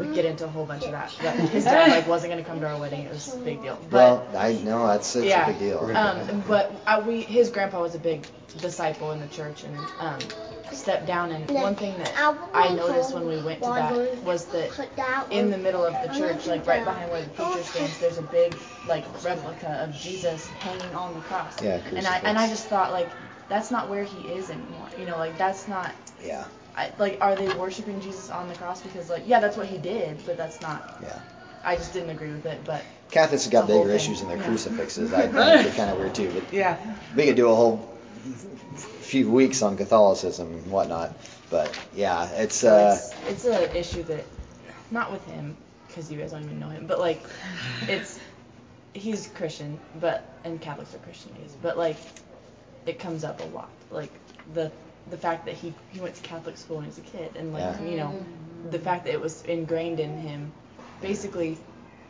we 0.00 0.14
get 0.14 0.24
into 0.24 0.44
a 0.44 0.48
whole 0.48 0.64
bunch 0.64 0.84
of 0.84 0.92
that. 0.92 1.12
But 1.20 1.34
his 1.50 1.64
dad 1.64 1.90
like 1.90 2.06
wasn't 2.06 2.32
gonna 2.32 2.44
come 2.44 2.60
to 2.60 2.68
our 2.68 2.78
wedding. 2.78 3.02
It 3.02 3.10
was 3.12 3.34
a 3.34 3.38
big 3.38 3.62
deal. 3.62 3.78
But 3.90 4.32
Well, 4.32 4.36
I 4.36 4.54
know 4.54 4.86
that's 4.86 5.14
it's 5.16 5.26
yeah. 5.26 5.44
a 5.48 5.52
big 5.52 5.58
deal. 5.58 5.78
Um, 5.94 6.42
but 6.48 6.72
I, 6.86 7.00
we, 7.00 7.20
his 7.22 7.50
grandpa 7.50 7.82
was 7.82 7.94
a 7.94 7.98
big 7.98 8.26
disciple 8.58 9.12
in 9.12 9.20
the 9.20 9.26
church 9.28 9.64
and 9.64 9.76
um, 9.98 10.18
stepped 10.72 11.06
down. 11.06 11.30
And 11.30 11.50
one 11.50 11.74
thing 11.74 11.96
that 11.98 12.12
I 12.54 12.74
noticed 12.74 13.12
when 13.14 13.26
we 13.26 13.42
went 13.42 13.62
to 13.62 13.68
that 13.68 14.22
was 14.24 14.46
that 14.46 15.26
in 15.30 15.50
the 15.50 15.58
middle 15.58 15.84
of 15.84 15.94
the 16.06 16.18
church, 16.18 16.46
like 16.46 16.66
right 16.66 16.84
behind 16.84 17.10
where 17.10 17.22
the 17.22 17.30
preacher 17.30 17.62
stands, 17.62 17.98
there's 17.98 18.18
a 18.18 18.22
big 18.22 18.56
like 18.88 19.04
replica 19.24 19.82
of 19.84 19.94
Jesus 19.94 20.48
hanging 20.60 20.94
on 20.94 21.14
the 21.14 21.20
cross. 21.20 21.60
Yeah, 21.62 21.80
And 21.94 22.06
I 22.06 22.18
and 22.18 22.38
I 22.38 22.48
just 22.48 22.66
thought 22.66 22.92
like 22.92 23.10
that's 23.48 23.70
not 23.70 23.88
where 23.88 24.04
he 24.04 24.28
is 24.28 24.50
anymore. 24.50 24.88
You 24.98 25.06
know, 25.06 25.16
like 25.18 25.36
that's 25.38 25.68
not. 25.68 25.92
Yeah, 26.24 26.44
I, 26.76 26.92
like, 26.98 27.18
are 27.20 27.34
they 27.36 27.52
worshiping 27.56 28.00
Jesus 28.00 28.30
on 28.30 28.48
the 28.48 28.54
cross? 28.54 28.80
Because 28.82 29.10
like, 29.10 29.24
yeah, 29.26 29.40
that's 29.40 29.56
what 29.56 29.66
he 29.66 29.78
did, 29.78 30.24
but 30.24 30.36
that's 30.36 30.60
not. 30.60 30.98
yeah. 31.02 31.18
I 31.64 31.76
just 31.76 31.92
didn't 31.92 32.10
agree 32.10 32.32
with 32.32 32.44
it, 32.46 32.60
but 32.64 32.82
Catholics 33.12 33.44
have 33.44 33.52
got 33.52 33.66
bigger 33.68 33.90
issues 33.90 34.18
than 34.18 34.28
their 34.28 34.38
Yeah. 34.38 34.44
crucifixes. 34.46 35.12
I 35.12 35.22
think 35.22 35.32
they're 35.34 35.72
kind 35.74 35.90
of 35.90 35.98
weird 35.98 36.14
too. 36.14 36.32
But 36.34 36.52
yeah. 36.52 36.76
we 37.14 37.24
could 37.24 37.36
do 37.36 37.48
a 37.48 37.54
whole 37.54 37.88
few 39.00 39.30
weeks 39.30 39.62
on 39.62 39.76
Catholicism 39.76 40.48
and 40.48 40.66
whatnot. 40.72 41.14
But 41.50 41.78
yeah, 41.94 42.28
it's 42.30 42.56
So 42.56 42.74
uh, 42.74 42.94
it's, 42.94 43.14
it's 43.28 43.44
an 43.44 43.76
issue 43.76 44.02
that, 44.04 44.24
not 44.90 45.12
with 45.12 45.24
him, 45.26 45.56
because 45.86 46.10
you 46.10 46.18
guys 46.18 46.32
don't 46.32 46.42
even 46.44 46.58
know 46.58 46.68
him, 46.70 46.86
but 46.86 46.98
like, 46.98 47.22
it's, 47.82 48.18
he's 48.94 49.26
Christian, 49.28 49.78
but, 50.00 50.24
and 50.44 50.60
Catholics 50.60 50.94
are 50.94 50.98
Christianese, 50.98 51.52
but 51.60 51.76
like, 51.76 51.96
it 52.86 52.98
comes 52.98 53.24
up 53.24 53.40
a 53.40 53.44
lot. 53.54 53.70
Like, 53.90 54.10
the, 54.54 54.70
the 55.10 55.16
fact 55.16 55.46
that 55.46 55.54
he, 55.54 55.72
he 55.90 56.00
went 56.00 56.14
to 56.16 56.22
Catholic 56.22 56.56
school 56.56 56.76
when 56.76 56.84
he 56.84 56.88
was 56.90 56.98
a 56.98 57.02
kid, 57.02 57.32
and 57.36 57.52
like, 57.52 57.62
Yeah. 57.62 57.82
you 57.84 57.96
know, 57.96 58.26
the 58.70 58.78
fact 58.78 59.04
that 59.04 59.12
it 59.14 59.20
was 59.20 59.42
ingrained 59.42 60.00
in 60.00 60.16
him, 60.18 60.52
basically, 61.00 61.58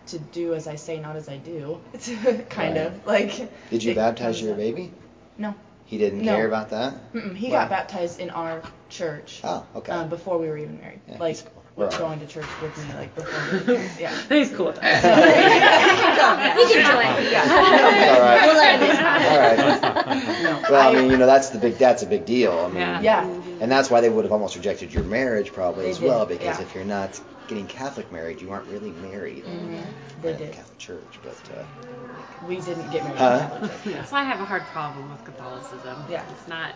to 0.09 0.19
do 0.19 0.55
as 0.55 0.67
I 0.67 0.77
say, 0.77 0.99
not 0.99 1.17
as 1.17 1.29
I 1.29 1.37
do, 1.39 1.81
It's 1.93 2.09
kind 2.51 2.77
Right. 2.77 2.87
of, 2.87 3.07
like. 3.07 3.51
did 3.71 3.83
you 3.85 3.95
baptize 3.95 4.41
your 4.43 4.53
up. 4.53 4.59
baby? 4.59 4.93
No. 5.39 5.55
He 5.87 5.99
didn't 5.99 6.21
No. 6.25 6.35
care 6.37 6.47
about 6.47 6.71
that. 6.71 7.13
Mm-mm, 7.13 7.35
he 7.37 7.51
Wow. 7.51 7.61
got 7.61 7.71
baptized 7.71 8.19
in 8.21 8.31
our 8.31 8.63
church. 8.89 9.41
Oh, 9.45 9.65
okay. 9.77 9.93
Um, 9.93 10.09
before 10.09 10.39
we 10.39 10.49
were 10.49 10.57
even 10.59 10.79
married, 10.81 11.01
Yeah, 11.09 11.19
like 11.19 11.37
he's 11.37 11.43
cool. 11.43 11.63
We're 11.75 11.89
going 11.89 12.21
to 12.21 12.27
church 12.27 12.45
with 12.61 12.77
me, 12.77 12.95
like 12.95 13.15
before. 13.15 13.75
We, 13.75 13.75
yeah. 14.03 14.15
He's 14.29 14.51
cool 14.51 14.67
with 14.67 14.77
that. 14.81 15.03
You 16.59 16.67
can 16.69 16.85
join. 16.85 17.07
All 18.09 18.21
right. 18.21 18.43
We'll 18.45 18.57
let 18.57 18.79
him 18.79 19.05
All 19.27 19.39
right. 19.39 20.37
No, 20.73 20.79
Well, 20.79 20.91
I 20.97 21.01
mean, 21.01 21.11
you 21.11 21.17
know, 21.19 21.27
that's 21.27 21.51
the 21.51 21.59
big 21.59 21.75
that's 21.75 22.03
a 22.03 22.07
big 22.07 22.25
deal. 22.25 22.59
I 22.59 22.69
mean, 22.69 22.77
Yeah. 22.77 23.01
yeah, 23.01 23.25
and 23.61 23.71
that's 23.71 23.91
why 23.91 24.01
they 24.01 24.09
would 24.09 24.25
have 24.25 24.33
almost 24.33 24.57
rejected 24.57 24.93
your 24.93 25.05
marriage 25.05 25.53
probably 25.53 25.85
They 25.85 25.91
as 25.91 26.01
well 26.01 26.25
because 26.27 26.59
yeah. 26.59 26.63
if 26.63 26.75
you're 26.75 26.85
not 26.85 27.21
getting 27.47 27.67
Catholic 27.67 28.11
married, 28.11 28.41
you 28.41 28.51
aren't 28.51 28.67
really 28.69 28.93
married 28.93 29.45
Mm-hmm. 29.45 30.23
they 30.23 30.31
in 30.31 30.39
the 30.39 30.45
did. 30.45 30.53
Catholic 30.55 30.79
Church. 30.79 31.21
But 31.23 31.51
uh, 31.55 31.65
We 32.47 32.57
didn't 32.61 32.91
get 32.91 33.05
married 33.05 33.19
Huh? 33.19 33.41
in 33.53 33.69
Catholic 33.69 33.85
church. 33.85 33.95
That's 33.95 34.13
why 34.17 34.21
I 34.21 34.25
have 34.25 34.41
a 34.41 34.45
hard 34.47 34.67
problem 34.73 35.11
with 35.11 35.25
Catholicism. 35.25 36.05
Yeah. 36.09 36.23
It's 36.33 36.49
not. 36.49 36.73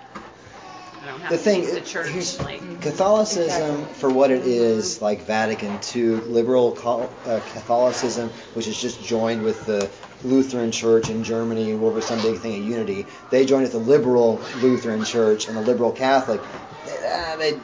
I 1.02 1.06
don't 1.06 1.20
have 1.20 1.30
the 1.30 1.36
to 1.36 1.42
thing, 1.42 1.74
the 1.74 1.80
church 1.80 2.08
here's 2.08 2.40
like. 2.40 2.60
Catholicism 2.80 3.46
Exactly. 3.46 3.94
for 3.94 4.10
what 4.10 4.30
it 4.30 4.46
is, 4.46 5.00
like 5.02 5.22
Vatican 5.22 5.78
II, 5.94 6.16
liberal 6.26 6.72
uh, 6.84 7.40
Catholicism, 7.52 8.30
which 8.54 8.66
is 8.66 8.80
just 8.80 9.02
joined 9.02 9.42
with 9.42 9.66
the 9.66 9.90
Lutheran 10.24 10.72
Church 10.72 11.10
in 11.10 11.24
Germany 11.24 11.72
over 11.72 12.00
some 12.00 12.20
big 12.22 12.38
thing 12.38 12.60
of 12.60 12.68
unity. 12.68 13.06
They 13.30 13.46
joined 13.46 13.62
with 13.62 13.72
the 13.72 13.78
liberal 13.78 14.40
Lutheran 14.60 15.04
Church 15.04 15.48
and 15.48 15.56
the 15.56 15.60
liberal 15.60 15.92
Catholic. 15.92 16.40
Uh, 16.40 17.36
they, 17.36 17.60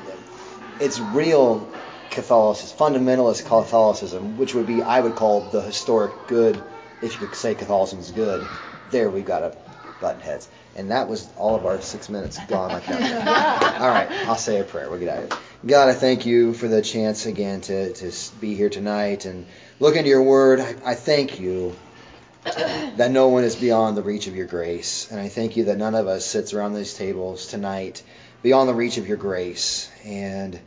it's 0.80 1.00
real 1.00 1.68
Catholicism, 2.10 2.76
fundamentalist 2.76 3.46
Catholicism, 3.46 4.36
which 4.36 4.54
would 4.54 4.66
be, 4.66 4.82
I 4.82 5.00
would 5.00 5.14
call 5.14 5.40
the 5.50 5.62
historic 5.62 6.26
good, 6.26 6.62
if 7.00 7.20
you 7.20 7.26
could 7.26 7.36
say 7.36 7.54
Catholicism 7.54 8.00
is 8.00 8.10
good. 8.10 8.46
There 8.90 9.08
we've 9.10 9.24
got 9.24 9.42
a 9.42 9.56
button 10.00 10.20
heads. 10.20 10.48
And 10.74 10.90
that 10.90 11.08
was 11.08 11.28
all 11.36 11.54
of 11.54 11.66
our 11.66 11.80
six 11.80 12.08
minutes 12.08 12.38
gone 12.48 12.72
like 12.72 12.86
that. 12.88 13.80
All 13.80 13.88
right, 13.88 14.10
I'll 14.26 14.36
say 14.36 14.60
a 14.60 14.64
prayer. 14.64 14.88
We'll 14.88 14.98
get 14.98 15.08
out 15.08 15.24
of 15.24 15.32
here. 15.32 15.40
God, 15.64 15.88
I 15.88 15.92
thank 15.92 16.26
you 16.26 16.54
for 16.54 16.66
the 16.66 16.82
chance 16.82 17.26
again 17.26 17.60
to, 17.62 17.92
to 17.92 18.34
be 18.40 18.54
here 18.54 18.70
tonight 18.70 19.26
and 19.26 19.46
look 19.80 19.96
into 19.96 20.08
your 20.08 20.22
word. 20.22 20.60
I, 20.60 20.74
I 20.84 20.94
thank 20.94 21.38
you 21.38 21.76
that 22.44 23.10
no 23.10 23.28
one 23.28 23.44
is 23.44 23.54
beyond 23.54 23.96
the 23.96 24.02
reach 24.02 24.26
of 24.26 24.34
your 24.34 24.46
grace. 24.46 25.10
And 25.10 25.20
I 25.20 25.28
thank 25.28 25.56
you 25.56 25.64
that 25.64 25.78
none 25.78 25.94
of 25.94 26.08
us 26.08 26.26
sits 26.26 26.52
around 26.52 26.74
these 26.74 26.94
tables 26.94 27.46
tonight 27.46 28.02
beyond 28.42 28.68
the 28.68 28.74
reach 28.74 28.96
of 28.96 29.06
your 29.06 29.16
grace. 29.16 29.90
And 30.04 30.58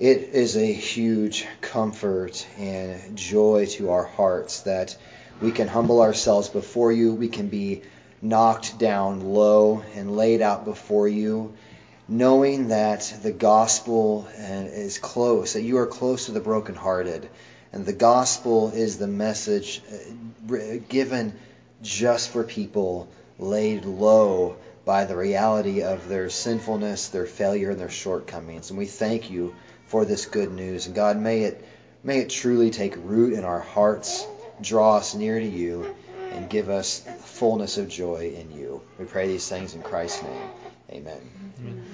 it 0.00 0.30
is 0.32 0.56
a 0.56 0.72
huge 0.72 1.46
comfort 1.60 2.44
and 2.58 3.16
joy 3.16 3.66
to 3.72 3.90
our 3.90 4.04
hearts 4.04 4.62
that 4.62 4.96
we 5.40 5.52
can 5.52 5.68
humble 5.68 6.00
ourselves 6.00 6.48
before 6.48 6.90
you. 6.90 7.14
We 7.14 7.28
can 7.28 7.48
be 7.48 7.82
knocked 8.24 8.78
down 8.78 9.20
low 9.20 9.84
and 9.94 10.16
laid 10.16 10.40
out 10.40 10.64
before 10.64 11.06
you, 11.06 11.52
knowing 12.08 12.68
that 12.68 13.14
the 13.22 13.30
gospel 13.30 14.26
uh, 14.38 14.42
is 14.42 14.98
close, 14.98 15.52
that 15.52 15.62
you 15.62 15.76
are 15.76 15.86
close 15.86 16.26
to 16.26 16.32
the 16.32 16.40
brokenhearted. 16.40 17.28
And 17.72 17.84
the 17.84 17.92
gospel 17.92 18.70
is 18.70 18.96
the 18.96 19.06
message 19.06 19.82
uh, 20.50 20.76
given 20.88 21.34
just 21.82 22.30
for 22.30 22.44
people 22.44 23.08
laid 23.38 23.84
low 23.84 24.56
by 24.86 25.04
the 25.04 25.16
reality 25.16 25.82
of 25.82 26.08
their 26.08 26.30
sinfulness, 26.30 27.08
their 27.08 27.26
failure, 27.26 27.70
and 27.70 27.80
their 27.80 27.90
shortcomings. 27.90 28.70
And 28.70 28.78
we 28.78 28.86
thank 28.86 29.30
you 29.30 29.54
for 29.86 30.06
this 30.06 30.24
good 30.24 30.50
news. 30.50 30.86
And 30.86 30.94
God, 30.94 31.18
may 31.18 31.42
it 31.42 31.62
may 32.02 32.20
it 32.20 32.30
truly 32.30 32.70
take 32.70 32.94
root 32.96 33.34
in 33.34 33.44
our 33.44 33.60
hearts, 33.60 34.26
draw 34.60 34.96
us 34.96 35.14
near 35.14 35.38
to 35.38 35.46
you, 35.46 35.94
and 36.34 36.50
give 36.50 36.68
us 36.68 37.00
fullness 37.20 37.78
of 37.78 37.88
joy 37.88 38.34
in 38.36 38.50
you. 38.50 38.82
We 38.98 39.04
pray 39.04 39.28
these 39.28 39.48
things 39.48 39.74
in 39.74 39.82
Christ's 39.82 40.22
name. 40.22 40.50
Amen. 40.90 41.30
Amen. 41.60 41.84